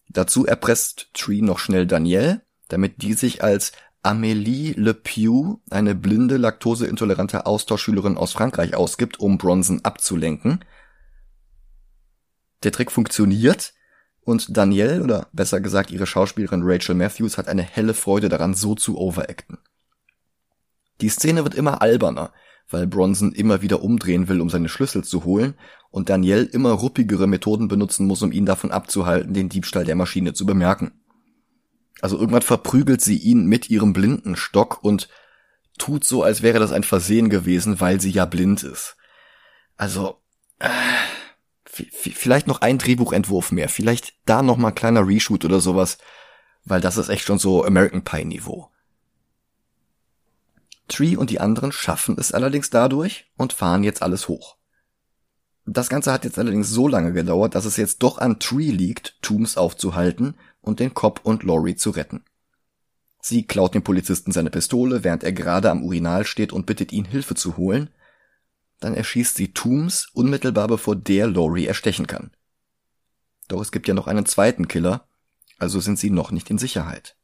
Dazu 0.07 0.45
erpresst 0.45 1.09
Tree 1.13 1.41
noch 1.41 1.59
schnell 1.59 1.85
Danielle, 1.85 2.41
damit 2.69 3.01
die 3.01 3.13
sich 3.13 3.43
als 3.43 3.73
Amélie 4.01 4.73
Le 4.77 4.93
Pew, 4.93 5.57
eine 5.69 5.93
blinde, 5.93 6.37
laktoseintolerante 6.37 7.45
Austauschschülerin 7.45 8.17
aus 8.17 8.31
Frankreich, 8.33 8.75
ausgibt, 8.75 9.19
um 9.19 9.37
Bronson 9.37 9.81
abzulenken. 9.83 10.63
Der 12.63 12.71
Trick 12.71 12.91
funktioniert 12.91 13.73
und 14.21 14.55
Danielle, 14.55 15.03
oder 15.03 15.27
besser 15.33 15.59
gesagt 15.59 15.91
ihre 15.91 16.07
Schauspielerin 16.07 16.61
Rachel 16.63 16.95
Matthews, 16.95 17.37
hat 17.37 17.49
eine 17.49 17.61
helle 17.61 17.93
Freude 17.93 18.29
daran, 18.29 18.53
so 18.53 18.73
zu 18.73 18.97
overacten. 18.97 19.57
Die 21.01 21.09
Szene 21.09 21.43
wird 21.43 21.55
immer 21.55 21.81
alberner, 21.81 22.31
weil 22.69 22.88
Bronson 22.88 23.34
immer 23.34 23.62
wieder 23.62 23.84
umdrehen 23.84 24.28
will, 24.28 24.41
um 24.41 24.49
seine 24.49 24.69
Schlüssel 24.69 25.04
zu 25.04 25.26
holen, 25.26 25.56
und 25.91 26.10
Danielle 26.10 26.45
immer 26.45 26.71
ruppigere 26.71 27.28
Methoden 27.28 27.67
benutzen 27.67 28.08
muss, 28.08 28.23
um 28.23 28.32
ihn 28.32 28.47
davon 28.47 28.71
abzuhalten, 28.71 29.34
den 29.34 29.49
Diebstahl 29.49 29.86
der 29.86 29.95
Maschine 29.95 30.34
zu 30.34 30.45
bemerken. 30.45 30.91
Also 32.02 32.17
irgendwann 32.17 32.41
verprügelt 32.41 33.02
sie 33.02 33.17
ihn 33.17 33.45
mit 33.45 33.69
ihrem 33.69 33.93
blinden 33.93 34.36
Stock 34.36 34.84
und 34.84 35.08
tut 35.78 36.04
so, 36.04 36.23
als 36.23 36.41
wäre 36.41 36.60
das 36.60 36.71
ein 36.71 36.84
Versehen 36.84 37.30
gewesen, 37.30 37.80
weil 37.80 38.02
sie 38.02 38.10
ja 38.10 38.26
blind 38.26 38.63
ist. 38.63 38.97
Also, 39.78 40.17
äh, 40.60 40.69
vielleicht 41.65 42.47
noch 42.47 42.62
ein 42.62 42.80
Drehbuchentwurf 42.80 43.52
mehr, 43.52 43.69
vielleicht 43.69 44.15
da 44.26 44.41
noch 44.41 44.58
mal 44.58 44.69
ein 44.69 44.76
kleiner 44.76 45.08
Reshoot 45.08 45.45
oder 45.45 45.60
sowas, 45.60 45.97
weil 46.65 46.82
das 46.82 46.97
ist 46.97 47.10
echt 47.10 47.26
schon 47.26 47.39
so 47.39 47.63
American 47.63 48.04
Pie 48.04 48.26
Niveau. 48.26 48.72
Tree 50.87 51.15
und 51.15 51.29
die 51.29 51.39
anderen 51.39 51.71
schaffen 51.71 52.17
es 52.19 52.31
allerdings 52.31 52.69
dadurch 52.69 53.31
und 53.37 53.53
fahren 53.53 53.83
jetzt 53.83 54.01
alles 54.01 54.27
hoch. 54.27 54.57
Das 55.65 55.89
Ganze 55.89 56.11
hat 56.11 56.25
jetzt 56.25 56.37
allerdings 56.37 56.69
so 56.69 56.87
lange 56.87 57.13
gedauert, 57.13 57.55
dass 57.55 57.65
es 57.65 57.77
jetzt 57.77 58.03
doch 58.03 58.17
an 58.17 58.39
Tree 58.39 58.71
liegt, 58.71 59.21
Tooms 59.21 59.55
aufzuhalten 59.55 60.35
und 60.61 60.79
den 60.79 60.93
Cop 60.93 61.21
und 61.23 61.43
Laurie 61.43 61.75
zu 61.75 61.91
retten. 61.91 62.23
Sie 63.21 63.43
klaut 63.43 63.73
dem 63.73 63.83
Polizisten 63.83 64.33
seine 64.33 64.49
Pistole, 64.49 65.05
während 65.05 65.23
er 65.23 65.31
gerade 65.31 65.71
am 65.71 65.83
Urinal 65.83 66.25
steht 66.25 66.51
und 66.51 66.65
bittet 66.65 66.91
ihn 66.91 67.05
Hilfe 67.05 67.35
zu 67.35 67.55
holen. 67.55 67.89
Dann 68.81 68.93
erschießt 68.93 69.35
sie 69.35 69.53
Tooms 69.53 70.09
unmittelbar 70.13 70.67
bevor 70.67 70.97
der 70.97 71.27
Laurie 71.27 71.65
erstechen 71.65 72.05
kann. 72.05 72.31
Doch 73.47 73.61
es 73.61 73.71
gibt 73.71 73.87
ja 73.87 73.93
noch 73.93 74.07
einen 74.07 74.25
zweiten 74.25 74.67
Killer, 74.67 75.07
also 75.57 75.79
sind 75.79 75.97
sie 75.97 76.09
noch 76.09 76.31
nicht 76.31 76.49
in 76.49 76.57
Sicherheit. 76.57 77.15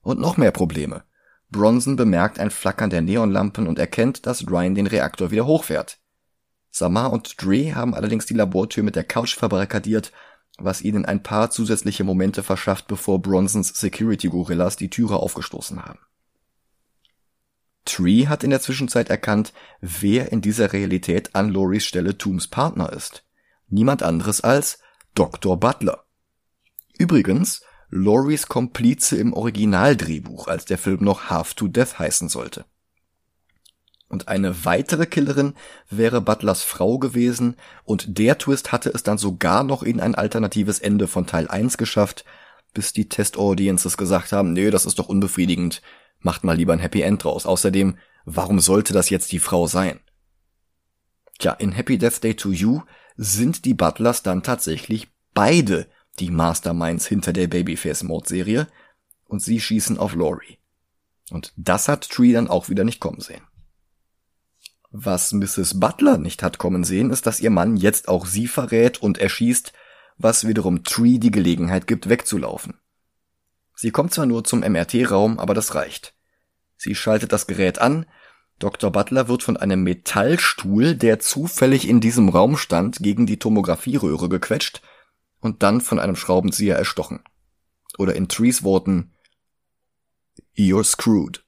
Und 0.00 0.18
noch 0.18 0.38
mehr 0.38 0.52
Probleme. 0.52 1.04
Bronson 1.50 1.96
bemerkt 1.96 2.38
ein 2.38 2.50
Flackern 2.50 2.90
der 2.90 3.02
Neonlampen 3.02 3.66
und 3.66 3.78
erkennt, 3.78 4.26
dass 4.26 4.48
Ryan 4.48 4.74
den 4.74 4.86
Reaktor 4.86 5.30
wieder 5.30 5.46
hochfährt. 5.46 5.98
Samar 6.70 7.12
und 7.12 7.42
Dre 7.42 7.74
haben 7.74 7.94
allerdings 7.94 8.26
die 8.26 8.34
Labortür 8.34 8.84
mit 8.84 8.94
der 8.94 9.04
Couch 9.04 9.34
verbarrikadiert, 9.34 10.12
was 10.58 10.82
ihnen 10.82 11.04
ein 11.04 11.22
paar 11.22 11.50
zusätzliche 11.50 12.04
Momente 12.04 12.42
verschafft, 12.42 12.86
bevor 12.86 13.20
Bronsons 13.20 13.68
Security-Gorillas 13.68 14.76
die 14.76 14.90
Türe 14.90 15.16
aufgestoßen 15.16 15.84
haben. 15.84 15.98
Tree 17.84 18.28
hat 18.28 18.44
in 18.44 18.50
der 18.50 18.60
Zwischenzeit 18.60 19.10
erkannt, 19.10 19.52
wer 19.80 20.30
in 20.30 20.42
dieser 20.42 20.72
Realität 20.72 21.34
an 21.34 21.48
Loris 21.48 21.84
Stelle 21.84 22.16
Tooms 22.16 22.46
Partner 22.46 22.92
ist. 22.92 23.24
Niemand 23.68 24.02
anderes 24.02 24.42
als 24.42 24.78
Dr. 25.14 25.58
Butler. 25.58 26.04
Übrigens, 26.98 27.62
Loris 27.90 28.46
Komplize 28.46 29.16
im 29.16 29.32
Originaldrehbuch, 29.32 30.48
als 30.48 30.64
der 30.64 30.78
Film 30.78 31.02
noch 31.02 31.28
Half 31.28 31.54
to 31.54 31.68
Death 31.68 31.98
heißen 31.98 32.28
sollte. 32.28 32.64
Und 34.08 34.28
eine 34.28 34.64
weitere 34.64 35.06
Killerin 35.06 35.54
wäre 35.88 36.20
Butlers 36.20 36.62
Frau 36.62 36.98
gewesen, 36.98 37.56
und 37.84 38.18
der 38.18 38.38
Twist 38.38 38.72
hatte 38.72 38.90
es 38.90 39.02
dann 39.02 39.18
sogar 39.18 39.62
noch 39.62 39.82
in 39.82 40.00
ein 40.00 40.14
alternatives 40.14 40.78
Ende 40.80 41.06
von 41.06 41.26
Teil 41.26 41.48
1 41.48 41.78
geschafft, 41.78 42.24
bis 42.74 42.92
die 42.92 43.08
Test-Audiences 43.08 43.96
gesagt 43.96 44.32
haben, 44.32 44.52
nee, 44.52 44.70
das 44.70 44.86
ist 44.86 44.98
doch 44.98 45.08
unbefriedigend, 45.08 45.82
macht 46.20 46.44
mal 46.44 46.56
lieber 46.56 46.72
ein 46.72 46.78
Happy 46.78 47.02
End 47.02 47.24
draus. 47.24 47.46
Außerdem, 47.46 47.98
warum 48.24 48.60
sollte 48.60 48.92
das 48.92 49.10
jetzt 49.10 49.32
die 49.32 49.38
Frau 49.38 49.66
sein? 49.66 50.00
Tja, 51.38 51.52
in 51.52 51.72
Happy 51.72 51.98
Death 51.98 52.22
Day 52.22 52.34
to 52.34 52.50
You 52.50 52.82
sind 53.16 53.64
die 53.64 53.74
Butlers 53.74 54.22
dann 54.22 54.42
tatsächlich 54.42 55.08
beide 55.34 55.86
die 56.20 56.30
Masterminds 56.30 57.06
hinter 57.06 57.32
der 57.32 57.48
Babyface-Mode-Serie, 57.48 58.68
und 59.24 59.42
sie 59.42 59.60
schießen 59.60 59.98
auf 59.98 60.14
Laurie. 60.14 60.58
Und 61.30 61.52
das 61.56 61.88
hat 61.88 62.10
Tree 62.10 62.32
dann 62.32 62.48
auch 62.48 62.68
wieder 62.68 62.84
nicht 62.84 63.00
kommen 63.00 63.20
sehen. 63.20 63.42
Was 64.90 65.32
Mrs. 65.32 65.78
Butler 65.78 66.18
nicht 66.18 66.42
hat 66.42 66.58
kommen 66.58 66.82
sehen, 66.82 67.10
ist, 67.10 67.26
dass 67.26 67.40
ihr 67.40 67.50
Mann 67.50 67.76
jetzt 67.76 68.08
auch 68.08 68.26
sie 68.26 68.48
verrät 68.48 69.00
und 69.00 69.18
erschießt, 69.18 69.72
was 70.18 70.48
wiederum 70.48 70.82
Tree 70.82 71.18
die 71.18 71.30
Gelegenheit 71.30 71.86
gibt, 71.86 72.08
wegzulaufen. 72.08 72.74
Sie 73.76 73.92
kommt 73.92 74.12
zwar 74.12 74.26
nur 74.26 74.42
zum 74.42 74.60
MRT-Raum, 74.60 75.38
aber 75.38 75.54
das 75.54 75.76
reicht. 75.76 76.14
Sie 76.76 76.94
schaltet 76.94 77.32
das 77.32 77.46
Gerät 77.46 77.78
an, 77.78 78.06
Dr. 78.58 78.90
Butler 78.90 79.28
wird 79.28 79.42
von 79.42 79.56
einem 79.56 79.82
Metallstuhl, 79.84 80.94
der 80.94 81.18
zufällig 81.18 81.88
in 81.88 82.00
diesem 82.00 82.28
Raum 82.28 82.58
stand, 82.58 82.98
gegen 82.98 83.24
die 83.24 83.38
Tomographieröhre 83.38 84.28
gequetscht 84.28 84.82
und 85.40 85.62
dann 85.62 85.80
von 85.80 85.98
einem 85.98 86.16
Schraubenzieher 86.16 86.76
erstochen. 86.76 87.20
Oder 87.98 88.14
in 88.14 88.28
Trees 88.28 88.62
Worten, 88.62 89.12
You're 90.56 90.84
screwed. 90.84 91.44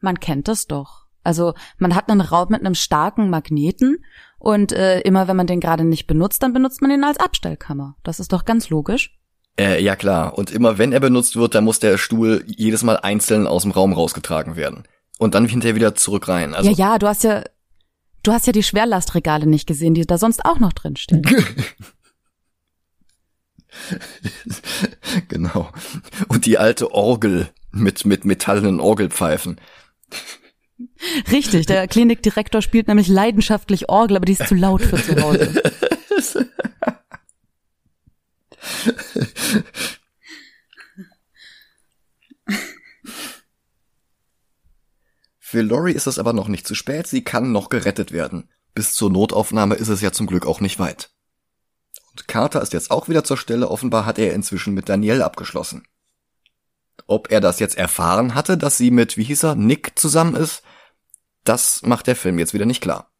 Man 0.00 0.20
kennt 0.20 0.48
das 0.48 0.66
doch. 0.66 1.06
Also 1.24 1.54
man 1.76 1.94
hat 1.94 2.08
einen 2.08 2.20
Raum 2.20 2.48
mit 2.50 2.60
einem 2.60 2.74
starken 2.74 3.28
Magneten 3.28 4.04
und 4.38 4.72
äh, 4.72 5.00
immer 5.00 5.28
wenn 5.28 5.36
man 5.36 5.46
den 5.46 5.60
gerade 5.60 5.84
nicht 5.84 6.06
benutzt, 6.06 6.42
dann 6.42 6.52
benutzt 6.52 6.80
man 6.80 6.90
ihn 6.90 7.04
als 7.04 7.18
Abstellkammer. 7.18 7.96
Das 8.02 8.20
ist 8.20 8.32
doch 8.32 8.44
ganz 8.44 8.70
logisch. 8.70 9.18
Äh, 9.58 9.82
ja 9.82 9.96
klar. 9.96 10.38
Und 10.38 10.50
immer 10.50 10.78
wenn 10.78 10.92
er 10.92 11.00
benutzt 11.00 11.36
wird, 11.36 11.54
dann 11.54 11.64
muss 11.64 11.80
der 11.80 11.98
Stuhl 11.98 12.44
jedes 12.46 12.82
Mal 12.82 12.96
einzeln 12.96 13.46
aus 13.46 13.62
dem 13.62 13.72
Raum 13.72 13.92
rausgetragen 13.92 14.56
werden. 14.56 14.84
Und 15.18 15.34
dann 15.34 15.46
hinterher 15.46 15.74
wieder 15.74 15.94
zurück 15.96 16.28
rein. 16.28 16.54
Also 16.54 16.70
ja, 16.70 16.76
ja, 16.92 16.98
du 16.98 17.08
hast 17.08 17.24
ja, 17.24 17.42
du 18.22 18.32
hast 18.32 18.46
ja 18.46 18.52
die 18.52 18.62
Schwerlastregale 18.62 19.46
nicht 19.46 19.66
gesehen, 19.66 19.94
die 19.94 20.06
da 20.06 20.16
sonst 20.16 20.44
auch 20.44 20.60
noch 20.60 20.72
drin 20.72 20.96
stehen. 20.96 21.22
genau. 25.28 25.70
Und 26.28 26.46
die 26.46 26.58
alte 26.58 26.92
Orgel 26.92 27.50
mit, 27.70 28.04
mit 28.04 28.24
metallenen 28.24 28.80
Orgelpfeifen. 28.80 29.60
Richtig, 31.30 31.66
der 31.66 31.88
Klinikdirektor 31.88 32.62
spielt 32.62 32.88
nämlich 32.88 33.08
leidenschaftlich 33.08 33.88
Orgel, 33.88 34.16
aber 34.16 34.26
die 34.26 34.32
ist 34.32 34.46
zu 34.46 34.54
laut 34.54 34.82
für 34.82 35.02
zu 35.02 35.20
Hause. 35.20 35.62
Für 45.38 45.62
Lori 45.62 45.92
ist 45.92 46.06
es 46.06 46.18
aber 46.18 46.34
noch 46.34 46.48
nicht 46.48 46.66
zu 46.66 46.74
spät, 46.74 47.06
sie 47.06 47.24
kann 47.24 47.52
noch 47.52 47.70
gerettet 47.70 48.12
werden. 48.12 48.50
Bis 48.74 48.92
zur 48.92 49.10
Notaufnahme 49.10 49.76
ist 49.76 49.88
es 49.88 50.02
ja 50.02 50.12
zum 50.12 50.26
Glück 50.26 50.46
auch 50.46 50.60
nicht 50.60 50.78
weit. 50.78 51.10
Carter 52.26 52.60
ist 52.62 52.72
jetzt 52.72 52.90
auch 52.90 53.08
wieder 53.08 53.22
zur 53.22 53.36
Stelle, 53.36 53.70
offenbar 53.70 54.06
hat 54.06 54.18
er 54.18 54.34
inzwischen 54.34 54.74
mit 54.74 54.88
Danielle 54.88 55.24
abgeschlossen. 55.24 55.86
Ob 57.06 57.30
er 57.30 57.40
das 57.40 57.60
jetzt 57.60 57.78
erfahren 57.78 58.34
hatte, 58.34 58.58
dass 58.58 58.76
sie 58.76 58.90
mit, 58.90 59.16
wie 59.16 59.24
hieß 59.24 59.44
er, 59.44 59.54
Nick 59.54 59.98
zusammen 59.98 60.34
ist, 60.34 60.62
das 61.44 61.82
macht 61.82 62.06
der 62.06 62.16
Film 62.16 62.38
jetzt 62.38 62.54
wieder 62.54 62.66
nicht 62.66 62.82
klar. 62.82 63.10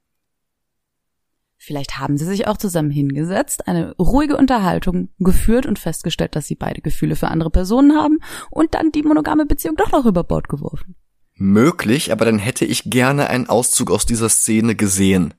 Vielleicht 1.57 1.99
haben 1.99 2.17
sie 2.17 2.25
sich 2.25 2.47
auch 2.47 2.57
zusammen 2.57 2.91
hingesetzt, 2.91 3.67
eine 3.67 3.95
ruhige 3.97 4.37
Unterhaltung 4.37 5.11
geführt 5.19 5.67
und 5.67 5.79
festgestellt, 5.79 6.37
dass 6.37 6.47
sie 6.47 6.55
beide 6.55 6.81
Gefühle 6.81 7.17
für 7.17 7.29
andere 7.29 7.51
Personen 7.51 7.97
haben 7.97 8.19
und 8.51 8.75
dann 8.75 8.93
die 8.93 9.03
monogame 9.03 9.45
Beziehung 9.45 9.77
doch 9.77 9.91
noch 9.91 10.07
über 10.07 10.25
Bord 10.25 10.49
geworfen. 10.49 10.95
Möglich, 11.35 12.13
aber 12.13 12.25
dann 12.25 12.39
hätte 12.39 12.65
ich 12.65 12.91
gerne 12.91 13.29
einen 13.29 13.49
Auszug 13.49 13.91
aus 13.91 14.07
dieser 14.07 14.29
Szene 14.29 14.77
gesehen. 14.77 15.35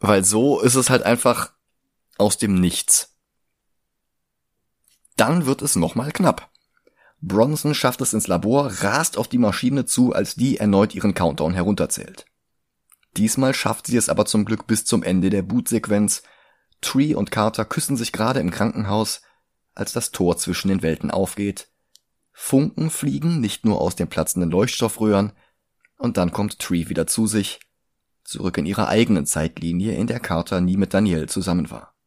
Weil 0.00 0.24
so 0.24 0.60
ist 0.60 0.76
es 0.76 0.90
halt 0.90 1.02
einfach 1.02 1.52
aus 2.18 2.38
dem 2.38 2.54
Nichts. 2.54 3.16
Dann 5.16 5.46
wird 5.46 5.62
es 5.62 5.76
nochmal 5.76 6.12
knapp. 6.12 6.50
Bronson 7.20 7.74
schafft 7.74 8.00
es 8.00 8.12
ins 8.12 8.28
Labor, 8.28 8.70
rast 8.82 9.18
auf 9.18 9.26
die 9.26 9.38
Maschine 9.38 9.84
zu, 9.84 10.12
als 10.12 10.36
die 10.36 10.58
erneut 10.58 10.94
ihren 10.94 11.14
Countdown 11.14 11.54
herunterzählt. 11.54 12.26
Diesmal 13.16 13.54
schafft 13.54 13.86
sie 13.86 13.96
es 13.96 14.08
aber 14.08 14.26
zum 14.26 14.44
Glück 14.44 14.66
bis 14.66 14.84
zum 14.84 15.02
Ende 15.02 15.30
der 15.30 15.42
Bootsequenz. 15.42 16.22
Tree 16.80 17.14
und 17.14 17.32
Carter 17.32 17.64
küssen 17.64 17.96
sich 17.96 18.12
gerade 18.12 18.38
im 18.38 18.50
Krankenhaus, 18.50 19.22
als 19.74 19.92
das 19.92 20.12
Tor 20.12 20.36
zwischen 20.36 20.68
den 20.68 20.82
Welten 20.82 21.10
aufgeht. 21.10 21.68
Funken 22.32 22.90
fliegen 22.90 23.40
nicht 23.40 23.64
nur 23.64 23.80
aus 23.80 23.96
den 23.96 24.08
platzenden 24.08 24.50
Leuchtstoffröhren, 24.50 25.32
und 25.96 26.16
dann 26.16 26.30
kommt 26.30 26.60
Tree 26.60 26.88
wieder 26.88 27.08
zu 27.08 27.26
sich, 27.26 27.58
zurück 28.22 28.56
in 28.58 28.66
ihrer 28.66 28.86
eigenen 28.86 29.26
Zeitlinie, 29.26 29.96
in 29.96 30.06
der 30.06 30.20
Carter 30.20 30.60
nie 30.60 30.76
mit 30.76 30.94
Danielle 30.94 31.26
zusammen 31.26 31.72
war. 31.72 31.97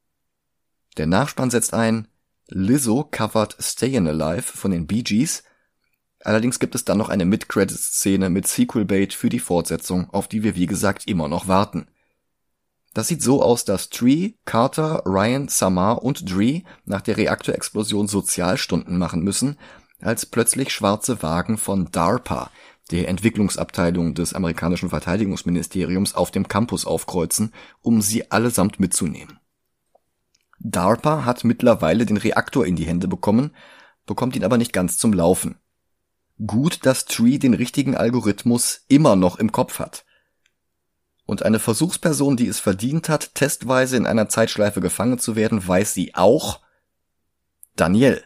Der 0.98 1.08
Nachspann 1.08 1.52
setzt 1.52 1.74
ein, 1.74 2.08
Lizzo 2.48 3.08
covert 3.10 3.56
Stayin' 3.60 4.08
Alive 4.08 4.42
von 4.42 4.72
den 4.72 4.88
Bee 4.88 5.04
Gees, 5.04 5.44
allerdings 6.20 6.60
gibt 6.60 6.76
es 6.76 6.84
dann 6.84 6.98
noch 6.98 7.10
eine 7.10 7.26
Mid-Credits-Szene 7.26 8.30
mit 8.30 8.48
Sequel-Bait 8.48 9.14
für 9.14 9.30
die 9.30 9.40
Fortsetzung, 9.40 10.10
auf 10.10 10.28
die 10.28 10.44
wir 10.44 10.56
wie 10.56 10.66
gesagt 10.66 11.08
immer 11.08 11.28
noch 11.28 11.48
warten. 11.48 11.88
Das 12.94 13.08
sieht 13.08 13.24
so 13.24 13.42
aus, 13.42 13.64
dass 13.64 13.90
Tree, 13.90 14.34
Carter, 14.44 15.04
Ryan, 15.06 15.48
Samar 15.48 16.04
und 16.04 16.30
Dree 16.30 16.64
nach 16.84 17.02
der 17.02 17.16
Reaktorexplosion 17.16 18.08
Sozialstunden 18.08 18.98
machen 18.98 19.22
müssen, 19.22 19.58
als 20.02 20.26
plötzlich 20.26 20.72
schwarze 20.72 21.24
Wagen 21.24 21.58
von 21.58 21.90
DARPA, 21.92 22.52
der 22.92 23.08
Entwicklungsabteilung 23.08 24.14
des 24.14 24.34
amerikanischen 24.34 24.90
Verteidigungsministeriums, 24.90 26.16
auf 26.16 26.32
dem 26.32 26.50
Campus 26.50 26.86
aufkreuzen, 26.86 27.54
um 27.82 28.02
sie 28.02 28.30
allesamt 28.30 28.82
mitzunehmen. 28.82 29.41
DARPA 30.64 31.26
hat 31.26 31.44
mittlerweile 31.44 32.06
den 32.06 32.18
Reaktor 32.18 32.66
in 32.66 32.76
die 32.76 32.86
Hände 32.86 33.08
bekommen, 33.08 33.56
bekommt 34.06 34.36
ihn 34.36 34.44
aber 34.44 34.58
nicht 34.58 34.74
ganz 34.74 34.98
zum 34.98 35.14
Laufen. 35.14 35.58
Gut, 36.46 36.86
dass 36.86 37.06
Tree 37.06 37.38
den 37.38 37.54
richtigen 37.54 37.96
Algorithmus 37.96 38.86
immer 38.88 39.16
noch 39.16 39.38
im 39.38 39.52
Kopf 39.52 39.80
hat. 39.80 40.06
Und 41.26 41.44
eine 41.44 41.60
Versuchsperson, 41.60 42.36
die 42.36 42.48
es 42.48 42.60
verdient 42.60 43.10
hat, 43.10 43.36
testweise 43.36 43.98
in 43.98 44.06
einer 44.06 44.30
Zeitschleife 44.30 44.82
gefangen 44.82 45.20
zu 45.20 45.36
werden, 45.36 45.66
weiß 45.66 45.94
sie 45.94 46.16
auch 46.16 46.62
Danielle, 47.76 48.24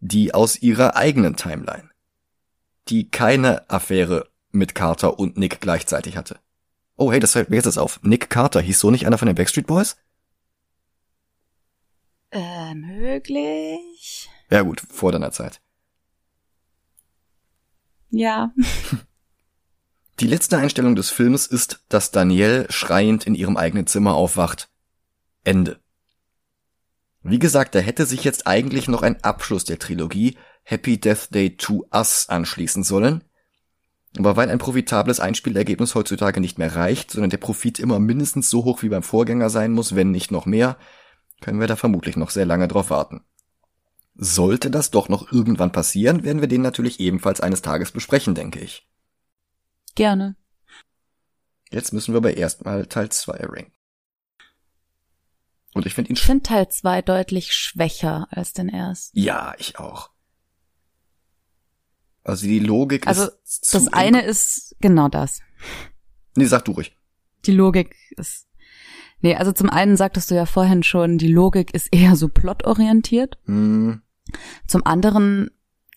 die 0.00 0.34
aus 0.34 0.60
ihrer 0.62 0.96
eigenen 0.96 1.36
Timeline, 1.36 1.90
die 2.88 3.10
keine 3.10 3.68
Affäre 3.70 4.28
mit 4.50 4.74
Carter 4.74 5.18
und 5.18 5.36
Nick 5.36 5.60
gleichzeitig 5.60 6.16
hatte. 6.16 6.38
Oh 6.96 7.12
hey, 7.12 7.20
das 7.20 7.32
fällt 7.32 7.50
mir 7.50 7.56
jetzt 7.56 7.78
auf. 7.78 8.00
Nick 8.02 8.30
Carter 8.30 8.60
hieß 8.60 8.78
so 8.78 8.90
nicht 8.90 9.06
einer 9.06 9.18
von 9.18 9.26
den 9.26 9.34
Backstreet 9.34 9.66
Boys? 9.66 9.96
Äh, 12.32 12.74
möglich. 12.74 14.30
Ja 14.50 14.62
gut, 14.62 14.82
vor 14.90 15.12
deiner 15.12 15.32
Zeit. 15.32 15.60
Ja. 18.08 18.52
Die 20.20 20.26
letzte 20.26 20.56
Einstellung 20.56 20.96
des 20.96 21.10
Films 21.10 21.46
ist, 21.46 21.84
dass 21.88 22.10
Danielle 22.10 22.70
schreiend 22.70 23.26
in 23.26 23.34
ihrem 23.34 23.56
eigenen 23.56 23.86
Zimmer 23.86 24.14
aufwacht. 24.14 24.70
Ende. 25.44 25.80
Wie 27.22 27.38
gesagt, 27.38 27.74
da 27.74 27.80
hätte 27.80 28.06
sich 28.06 28.24
jetzt 28.24 28.46
eigentlich 28.46 28.88
noch 28.88 29.02
ein 29.02 29.22
Abschluss 29.22 29.64
der 29.64 29.78
Trilogie 29.78 30.36
Happy 30.62 30.98
Death 30.98 31.34
Day 31.34 31.56
to 31.56 31.86
Us 31.92 32.28
anschließen 32.28 32.82
sollen. 32.82 33.24
Aber 34.16 34.36
weil 34.36 34.50
ein 34.50 34.58
profitables 34.58 35.20
Einspielergebnis 35.20 35.94
heutzutage 35.94 36.40
nicht 36.40 36.58
mehr 36.58 36.76
reicht, 36.76 37.10
sondern 37.10 37.30
der 37.30 37.38
Profit 37.38 37.78
immer 37.78 37.98
mindestens 37.98 38.48
so 38.48 38.64
hoch 38.64 38.82
wie 38.82 38.88
beim 38.88 39.02
Vorgänger 39.02 39.50
sein 39.50 39.72
muss, 39.72 39.94
wenn 39.94 40.10
nicht 40.10 40.30
noch 40.30 40.46
mehr, 40.46 40.78
können 41.42 41.60
wir 41.60 41.66
da 41.66 41.76
vermutlich 41.76 42.16
noch 42.16 42.30
sehr 42.30 42.46
lange 42.46 42.68
drauf 42.68 42.88
warten. 42.88 43.20
Sollte 44.14 44.70
das 44.70 44.90
doch 44.90 45.08
noch 45.08 45.30
irgendwann 45.30 45.72
passieren, 45.72 46.24
werden 46.24 46.40
wir 46.40 46.48
den 46.48 46.62
natürlich 46.62 47.00
ebenfalls 47.00 47.40
eines 47.40 47.60
Tages 47.62 47.92
besprechen, 47.92 48.34
denke 48.34 48.60
ich. 48.60 48.88
Gerne. 49.94 50.36
Jetzt 51.70 51.92
müssen 51.92 52.12
wir 52.14 52.18
aber 52.18 52.36
erstmal 52.36 52.86
Teil 52.86 53.10
2 53.10 53.32
ranken. 53.32 53.72
Und 55.74 55.86
ich 55.86 55.94
finde 55.94 56.10
ihn 56.10 56.16
Ich 56.16 56.22
finde 56.22 56.42
Teil 56.42 56.68
2 56.68 57.02
deutlich 57.02 57.54
schwächer 57.54 58.28
als 58.30 58.52
den 58.52 58.68
ersten. 58.68 59.18
Ja, 59.18 59.54
ich 59.58 59.78
auch. 59.78 60.10
Also 62.24 62.46
die 62.46 62.60
Logik 62.60 63.06
Also 63.06 63.28
ist 63.44 63.64
zu 63.64 63.78
das 63.78 63.92
eine 63.92 64.22
ist 64.22 64.76
genau 64.80 65.08
das. 65.08 65.40
Nee, 66.36 66.44
sag 66.44 66.64
du 66.64 66.72
ruhig. 66.72 66.96
Die 67.46 67.52
Logik 67.52 67.96
ist. 68.16 68.46
Nee, 69.22 69.36
also 69.36 69.52
zum 69.52 69.70
einen 69.70 69.96
sagtest 69.96 70.30
du 70.30 70.34
ja 70.34 70.46
vorhin 70.46 70.82
schon, 70.82 71.16
die 71.16 71.32
Logik 71.32 71.72
ist 71.74 71.88
eher 71.92 72.16
so 72.16 72.28
plotorientiert. 72.28 73.38
Hm, 73.46 74.02
Zum 74.66 74.84
anderen 74.84 75.50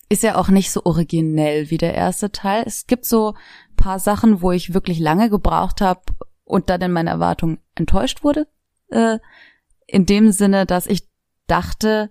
ist 0.08 0.24
er 0.24 0.38
auch 0.38 0.48
nicht 0.48 0.70
so 0.70 0.84
originell 0.84 1.70
wie 1.70 1.78
der 1.78 1.94
erste 1.94 2.30
Teil. 2.30 2.62
Es 2.66 2.86
gibt 2.86 3.04
so 3.04 3.34
paar 3.76 3.98
Sachen, 3.98 4.40
wo 4.40 4.52
ich 4.52 4.74
wirklich 4.74 4.98
lange 5.00 5.28
gebraucht 5.28 5.80
habe 5.80 6.02
und 6.44 6.70
dann 6.70 6.80
in 6.80 6.92
meiner 6.92 7.10
Erwartung 7.10 7.58
enttäuscht 7.74 8.22
wurde. 8.22 8.46
Äh, 8.88 9.18
in 9.86 10.06
dem 10.06 10.30
Sinne, 10.32 10.64
dass 10.64 10.86
ich 10.86 11.08
dachte, 11.46 12.10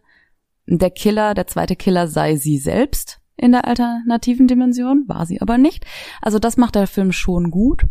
der 0.67 0.91
Killer, 0.91 1.33
der 1.33 1.47
zweite 1.47 1.75
Killer 1.75 2.07
sei 2.07 2.35
sie 2.35 2.57
selbst 2.57 3.21
in 3.37 3.51
der 3.51 3.65
alternativen 3.67 4.47
Dimension, 4.47 5.03
war 5.07 5.25
sie 5.25 5.41
aber 5.41 5.57
nicht. 5.57 5.85
Also 6.21 6.39
das 6.39 6.57
macht 6.57 6.75
der 6.75 6.87
Film 6.87 7.11
schon 7.11 7.51
gut, 7.51 7.85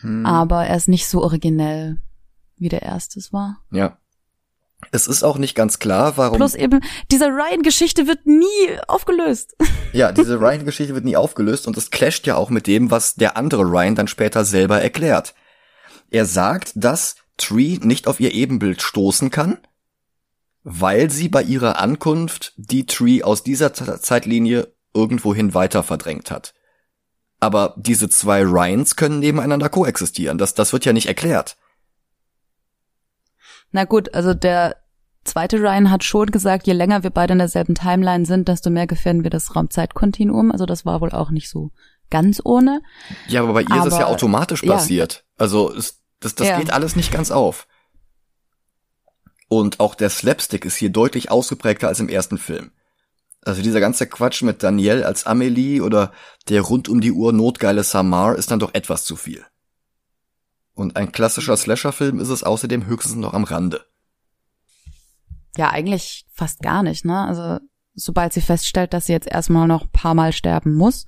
hm. 0.00 0.24
aber 0.24 0.66
er 0.66 0.76
ist 0.76 0.88
nicht 0.88 1.06
so 1.06 1.22
originell, 1.22 1.98
wie 2.60 2.68
der 2.68 2.82
erste 2.82 3.18
es 3.18 3.32
war. 3.32 3.58
Ja. 3.72 3.96
Es 4.92 5.06
ist 5.06 5.22
auch 5.22 5.36
nicht 5.36 5.54
ganz 5.54 5.78
klar, 5.78 6.16
warum. 6.16 6.38
Plus 6.38 6.54
eben, 6.54 6.80
diese 7.10 7.26
Ryan-Geschichte 7.26 8.06
wird 8.06 8.26
nie 8.26 8.78
aufgelöst. 8.86 9.56
Ja, 9.92 10.12
diese 10.12 10.38
Ryan-Geschichte 10.38 10.94
wird 10.94 11.04
nie 11.04 11.16
aufgelöst 11.16 11.66
und 11.66 11.76
es 11.76 11.90
clasht 11.90 12.24
ja 12.24 12.36
auch 12.36 12.48
mit 12.48 12.68
dem, 12.68 12.92
was 12.92 13.16
der 13.16 13.36
andere 13.36 13.64
Ryan 13.64 13.96
dann 13.96 14.06
später 14.06 14.44
selber 14.44 14.80
erklärt. 14.80 15.34
Er 16.12 16.26
sagt, 16.26 16.70
dass 16.76 17.16
Tree 17.38 17.78
nicht 17.82 18.06
auf 18.06 18.20
ihr 18.20 18.32
Ebenbild 18.32 18.82
stoßen 18.82 19.32
kann, 19.32 19.58
weil 20.62 21.10
sie 21.10 21.28
bei 21.28 21.42
ihrer 21.42 21.80
Ankunft 21.80 22.52
die 22.56 22.86
Tree 22.86 23.24
aus 23.24 23.42
dieser 23.42 23.74
Zeitlinie 23.74 24.72
irgendwohin 24.94 25.54
weiter 25.54 25.82
verdrängt 25.82 26.30
hat. 26.30 26.54
Aber 27.40 27.74
diese 27.76 28.08
zwei 28.08 28.42
Ryans 28.42 28.94
können 28.94 29.18
nebeneinander 29.18 29.70
koexistieren. 29.70 30.38
Das, 30.38 30.54
das 30.54 30.72
wird 30.72 30.84
ja 30.84 30.92
nicht 30.92 31.06
erklärt. 31.06 31.56
Na 33.72 33.84
gut, 33.84 34.14
also 34.14 34.34
der 34.34 34.76
zweite 35.24 35.58
Ryan 35.58 35.90
hat 35.90 36.02
schon 36.04 36.26
gesagt, 36.30 36.66
je 36.66 36.72
länger 36.72 37.02
wir 37.02 37.10
beide 37.10 37.32
in 37.34 37.38
derselben 37.38 37.74
Timeline 37.74 38.24
sind, 38.26 38.48
desto 38.48 38.70
mehr 38.70 38.86
gefährden 38.86 39.22
wir 39.22 39.30
das 39.30 39.54
Raumzeitkontinuum. 39.54 40.50
Also 40.50 40.66
das 40.66 40.84
war 40.84 41.00
wohl 41.00 41.10
auch 41.10 41.30
nicht 41.30 41.48
so 41.50 41.70
ganz 42.10 42.40
ohne. 42.44 42.82
Ja, 43.28 43.42
aber 43.42 43.52
bei 43.52 43.62
ihr 43.62 43.76
ist 43.80 43.86
es 43.92 43.98
ja 43.98 44.06
Aber- 44.06 44.08
automatisch 44.14 44.62
ja. 44.64 44.72
passiert. 44.74 45.24
Also 45.36 45.72
es, 45.72 46.00
das, 46.20 46.34
das 46.34 46.48
Ja. 46.48 46.58
geht 46.58 46.72
alles 46.72 46.96
nicht 46.96 47.12
ganz 47.12 47.30
auf. 47.30 47.66
Und 49.48 49.80
auch 49.80 49.94
der 49.94 50.10
Slapstick 50.10 50.64
ist 50.64 50.76
hier 50.76 50.90
deutlich 50.90 51.30
ausgeprägter 51.30 51.88
als 51.88 52.00
im 52.00 52.08
ersten 52.08 52.38
Film. 52.38 52.70
Also 53.42 53.62
dieser 53.62 53.80
ganze 53.80 54.06
Quatsch 54.06 54.42
mit 54.42 54.62
Danielle 54.62 55.06
als 55.06 55.24
Amelie 55.26 55.80
oder 55.80 56.12
der 56.48 56.60
rund 56.62 56.88
um 56.88 57.00
die 57.00 57.12
Uhr 57.12 57.32
notgeile 57.32 57.82
Samar 57.84 58.36
ist 58.36 58.50
dann 58.50 58.58
doch 58.58 58.74
etwas 58.74 59.04
zu 59.04 59.16
viel. 59.16 59.44
Und 60.80 60.96
ein 60.96 61.12
klassischer 61.12 61.58
Slasher-Film 61.58 62.20
ist 62.20 62.30
es 62.30 62.42
außerdem 62.42 62.86
höchstens 62.86 63.16
noch 63.16 63.34
am 63.34 63.44
Rande. 63.44 63.84
Ja, 65.58 65.68
eigentlich 65.68 66.24
fast 66.32 66.60
gar 66.60 66.82
nicht, 66.82 67.04
ne? 67.04 67.18
Also 67.18 67.58
sobald 67.94 68.32
sie 68.32 68.40
feststellt, 68.40 68.94
dass 68.94 69.04
sie 69.04 69.12
jetzt 69.12 69.28
erstmal 69.28 69.68
noch 69.68 69.82
ein 69.82 69.92
paar 69.92 70.14
Mal 70.14 70.32
sterben 70.32 70.74
muss, 70.74 71.04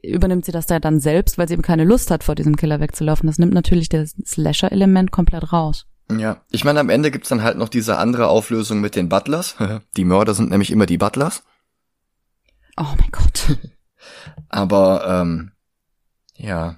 übernimmt 0.00 0.44
sie 0.44 0.52
das 0.52 0.66
da 0.66 0.78
dann 0.78 1.00
selbst, 1.00 1.38
weil 1.38 1.48
sie 1.48 1.54
eben 1.54 1.62
keine 1.62 1.82
Lust 1.82 2.12
hat, 2.12 2.22
vor 2.22 2.36
diesem 2.36 2.54
Killer 2.54 2.78
wegzulaufen. 2.78 3.26
Das 3.26 3.38
nimmt 3.38 3.52
natürlich 3.52 3.88
das 3.88 4.14
Slasher-Element 4.24 5.10
komplett 5.10 5.52
raus. 5.52 5.86
Ja, 6.16 6.42
ich 6.52 6.64
meine, 6.64 6.78
am 6.78 6.88
Ende 6.88 7.10
gibt's 7.10 7.30
dann 7.30 7.42
halt 7.42 7.58
noch 7.58 7.68
diese 7.68 7.98
andere 7.98 8.28
Auflösung 8.28 8.80
mit 8.80 8.94
den 8.94 9.08
Butlers. 9.08 9.56
Die 9.96 10.04
Mörder 10.04 10.34
sind 10.34 10.50
nämlich 10.50 10.70
immer 10.70 10.86
die 10.86 10.98
Butlers. 10.98 11.42
Oh 12.76 12.94
mein 12.96 13.10
Gott. 13.10 13.58
Aber 14.50 15.04
ähm, 15.08 15.50
ja. 16.36 16.76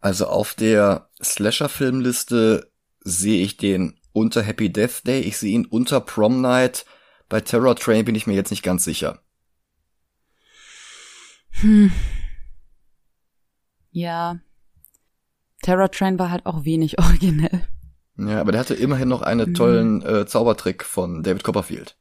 Also 0.00 0.26
auf 0.26 0.54
der 0.54 1.08
Slasher-Filmliste 1.22 2.70
sehe 3.00 3.42
ich 3.42 3.56
den 3.56 3.98
unter 4.12 4.42
Happy 4.42 4.72
Death 4.72 5.06
Day, 5.06 5.20
ich 5.20 5.38
sehe 5.38 5.52
ihn 5.52 5.66
unter 5.66 6.00
Prom 6.00 6.40
Night. 6.40 6.86
Bei 7.28 7.40
Terror 7.40 7.76
Train 7.76 8.04
bin 8.04 8.14
ich 8.14 8.26
mir 8.26 8.34
jetzt 8.34 8.50
nicht 8.50 8.62
ganz 8.62 8.84
sicher. 8.84 9.20
Hm. 11.60 11.92
Ja. 13.90 14.40
Terror 15.62 15.90
Train 15.90 16.18
war 16.18 16.30
halt 16.30 16.46
auch 16.46 16.64
wenig 16.64 16.98
originell. 16.98 17.66
Ja, 18.16 18.40
aber 18.40 18.52
der 18.52 18.60
hatte 18.60 18.74
immerhin 18.74 19.08
noch 19.08 19.22
einen 19.22 19.54
tollen 19.54 20.02
äh, 20.02 20.26
Zaubertrick 20.26 20.84
von 20.84 21.22
David 21.22 21.44
Copperfield. 21.44 21.96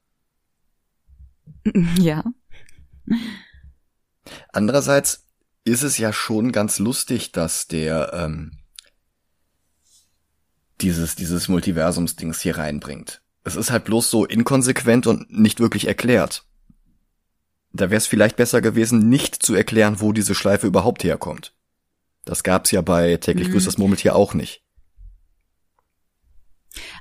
ja. 1.99 2.23
Andererseits 4.51 5.26
ist 5.67 5.83
es 5.83 5.97
ja 5.97 6.13
schon 6.13 6.51
ganz 6.51 6.79
lustig, 6.79 7.31
dass 7.31 7.67
der 7.67 8.13
ähm, 8.13 8.53
dieses 10.81 11.15
dieses 11.15 11.47
Multiversumsdings 11.47 12.41
hier 12.41 12.57
reinbringt. 12.57 13.21
Es 13.43 13.55
ist 13.55 13.71
halt 13.71 13.85
bloß 13.85 14.09
so 14.09 14.25
inkonsequent 14.25 15.07
und 15.07 15.31
nicht 15.31 15.59
wirklich 15.59 15.87
erklärt. 15.87 16.43
Da 17.71 17.89
wäre 17.89 17.97
es 17.97 18.07
vielleicht 18.07 18.35
besser 18.35 18.61
gewesen, 18.61 19.09
nicht 19.09 19.35
zu 19.35 19.53
erklären, 19.53 20.01
wo 20.01 20.11
diese 20.11 20.35
Schleife 20.35 20.67
überhaupt 20.67 21.03
herkommt. 21.03 21.53
Das 22.25 22.43
gab's 22.43 22.71
ja 22.71 22.81
bei 22.81 23.17
täglich 23.17 23.51
grüßt 23.51 23.67
das 23.67 23.77
Murmeltier 23.77 24.15
auch 24.15 24.33
nicht. 24.33 24.63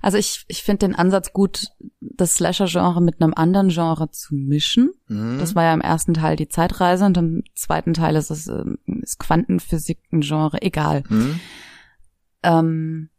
Also 0.03 0.19
ich, 0.19 0.45
ich 0.49 0.63
finde 0.63 0.87
den 0.87 0.95
Ansatz 0.95 1.33
gut, 1.33 1.67
das 2.01 2.35
Slasher-Genre 2.35 3.01
mit 3.03 3.21
einem 3.21 3.35
anderen 3.35 3.69
Genre 3.69 4.11
zu 4.11 4.35
mischen. 4.35 4.93
Mhm. 5.09 5.39
Das 5.39 5.55
war 5.55 5.65
ja 5.65 5.75
im 5.75 5.81
ersten 5.81 6.15
Teil 6.15 6.37
die 6.37 6.49
Zeitreise 6.49 7.05
und 7.05 7.17
im 7.17 7.43
zweiten 7.55 7.95
Teil 7.95 8.17
ist 8.17 8.31
es 8.31 8.47
ähm, 8.49 8.79
ist 9.03 9.19
Quantenphysik 9.19 9.99
ein 10.13 10.21
Genre, 10.21 10.63
egal. 10.63 11.03
Mhm. 11.09 11.41
Ähm, 12.43 13.11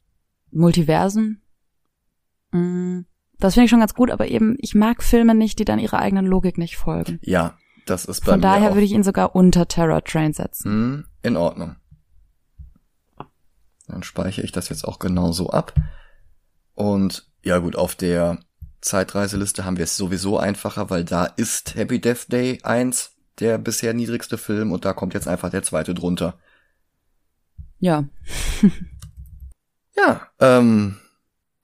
Multiversen. 0.51 1.41
Mm, 2.51 3.01
Das 3.39 3.53
finde 3.53 3.65
ich 3.65 3.69
schon 3.69 3.81
ganz 3.81 3.93
gut, 3.93 4.09
aber 4.11 4.27
eben, 4.27 4.55
ich 4.59 4.73
mag 4.73 5.03
Filme 5.03 5.35
nicht, 5.35 5.59
die 5.59 5.65
dann 5.65 5.79
ihrer 5.79 5.99
eigenen 5.99 6.25
Logik 6.25 6.57
nicht 6.57 6.77
folgen. 6.77 7.19
Ja, 7.21 7.57
das 7.85 8.05
ist 8.05 8.21
bei 8.21 8.31
Von 8.31 8.39
mir 8.39 8.47
daher 8.47 8.69
auch. 8.71 8.73
würde 8.75 8.85
ich 8.85 8.91
ihn 8.93 9.03
sogar 9.03 9.35
unter 9.35 9.67
Terror 9.67 10.03
Train 10.03 10.33
setzen. 10.33 10.71
Hm, 10.71 11.05
in 11.23 11.35
Ordnung. 11.37 11.75
Dann 13.87 14.03
speichere 14.03 14.43
ich 14.43 14.51
das 14.51 14.69
jetzt 14.69 14.85
auch 14.85 14.99
genauso 14.99 15.49
ab. 15.49 15.73
Und 16.77 17.27
ja 17.43 17.57
gut, 17.57 17.75
auf 17.75 17.95
der 17.95 18.37
Zeitreiseliste 18.81 19.65
haben 19.65 19.77
wir 19.77 19.85
es 19.85 19.97
sowieso 19.97 20.37
einfacher, 20.37 20.91
weil 20.91 21.03
da 21.03 21.25
ist 21.25 21.73
Happy 21.73 21.99
Death 21.99 22.31
Day 22.31 22.59
1 22.61 23.13
der 23.39 23.57
bisher 23.57 23.95
niedrigste 23.95 24.37
Film 24.37 24.71
und 24.71 24.85
da 24.85 24.93
kommt 24.93 25.15
jetzt 25.15 25.27
einfach 25.27 25.49
der 25.49 25.63
zweite 25.63 25.95
drunter. 25.95 26.37
Ja, 27.79 28.05
Ja, 29.95 30.27
ähm, 30.39 30.97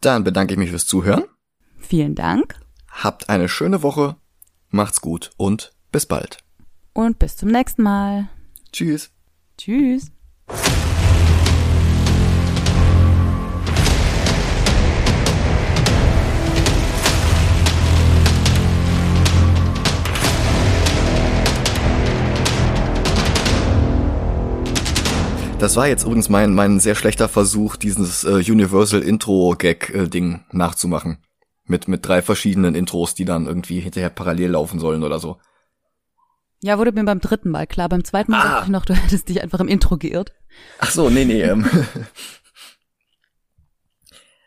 dann 0.02 0.24
bedanke 0.24 0.54
ich 0.54 0.60
mich 0.60 0.72
fürs 0.72 0.88
Zuhören. 0.88 1.24
vielen 1.80 2.16
Dank 2.16 2.60
Habt 2.90 3.30
eine 3.30 3.50
schöne 3.50 3.84
Woche, 3.84 4.16
macht's 4.70 5.00
gut 5.02 5.30
und 5.38 5.74
bis 5.92 6.08
bald. 6.08 6.40
und 6.94 7.20
bis 7.20 7.38
zum 7.38 7.50
nächsten 7.50 7.84
Mal. 7.84 8.30
Tschüss. 8.72 9.12
Tschüss. 9.58 10.12
Das 25.64 25.78
war 25.78 25.88
jetzt 25.88 26.04
übrigens 26.04 26.28
mein, 26.28 26.54
mein 26.54 26.82
sehr 26.82 26.94
schlechter 26.94 27.30
Versuch, 27.30 27.78
dieses 27.78 28.26
äh, 28.26 28.34
Universal 28.52 29.02
Intro 29.02 29.56
Gag 29.58 29.96
äh, 29.96 30.10
Ding 30.10 30.44
nachzumachen. 30.52 31.20
Mit, 31.66 31.88
mit 31.88 32.06
drei 32.06 32.22
verschiedenen 32.22 32.76
Intros, 32.76 33.16
die 33.16 33.24
dann 33.24 33.46
irgendwie 33.46 33.80
hinterher 33.80 34.10
parallel 34.10 34.52
laufen 34.52 34.78
sollen 34.82 35.04
oder 35.06 35.20
so. 35.20 35.38
Ja, 36.62 36.78
wurde 36.80 36.92
mir 36.92 37.06
beim 37.06 37.22
dritten 37.22 37.50
Mal 37.50 37.66
klar. 37.66 37.88
Beim 37.88 38.04
zweiten 38.04 38.32
Mal 38.32 38.42
Ah. 38.42 38.50
dachte 38.50 38.64
ich 38.66 38.72
noch, 38.72 38.84
du 38.84 38.94
hättest 38.94 39.30
dich 39.30 39.42
einfach 39.42 39.62
im 39.62 39.70
Intro 39.70 39.96
geirrt. 39.96 40.34
Ach 40.80 40.92
so, 40.92 41.10
nee, 41.10 41.24
nee, 41.24 41.42
ähm, 41.44 41.66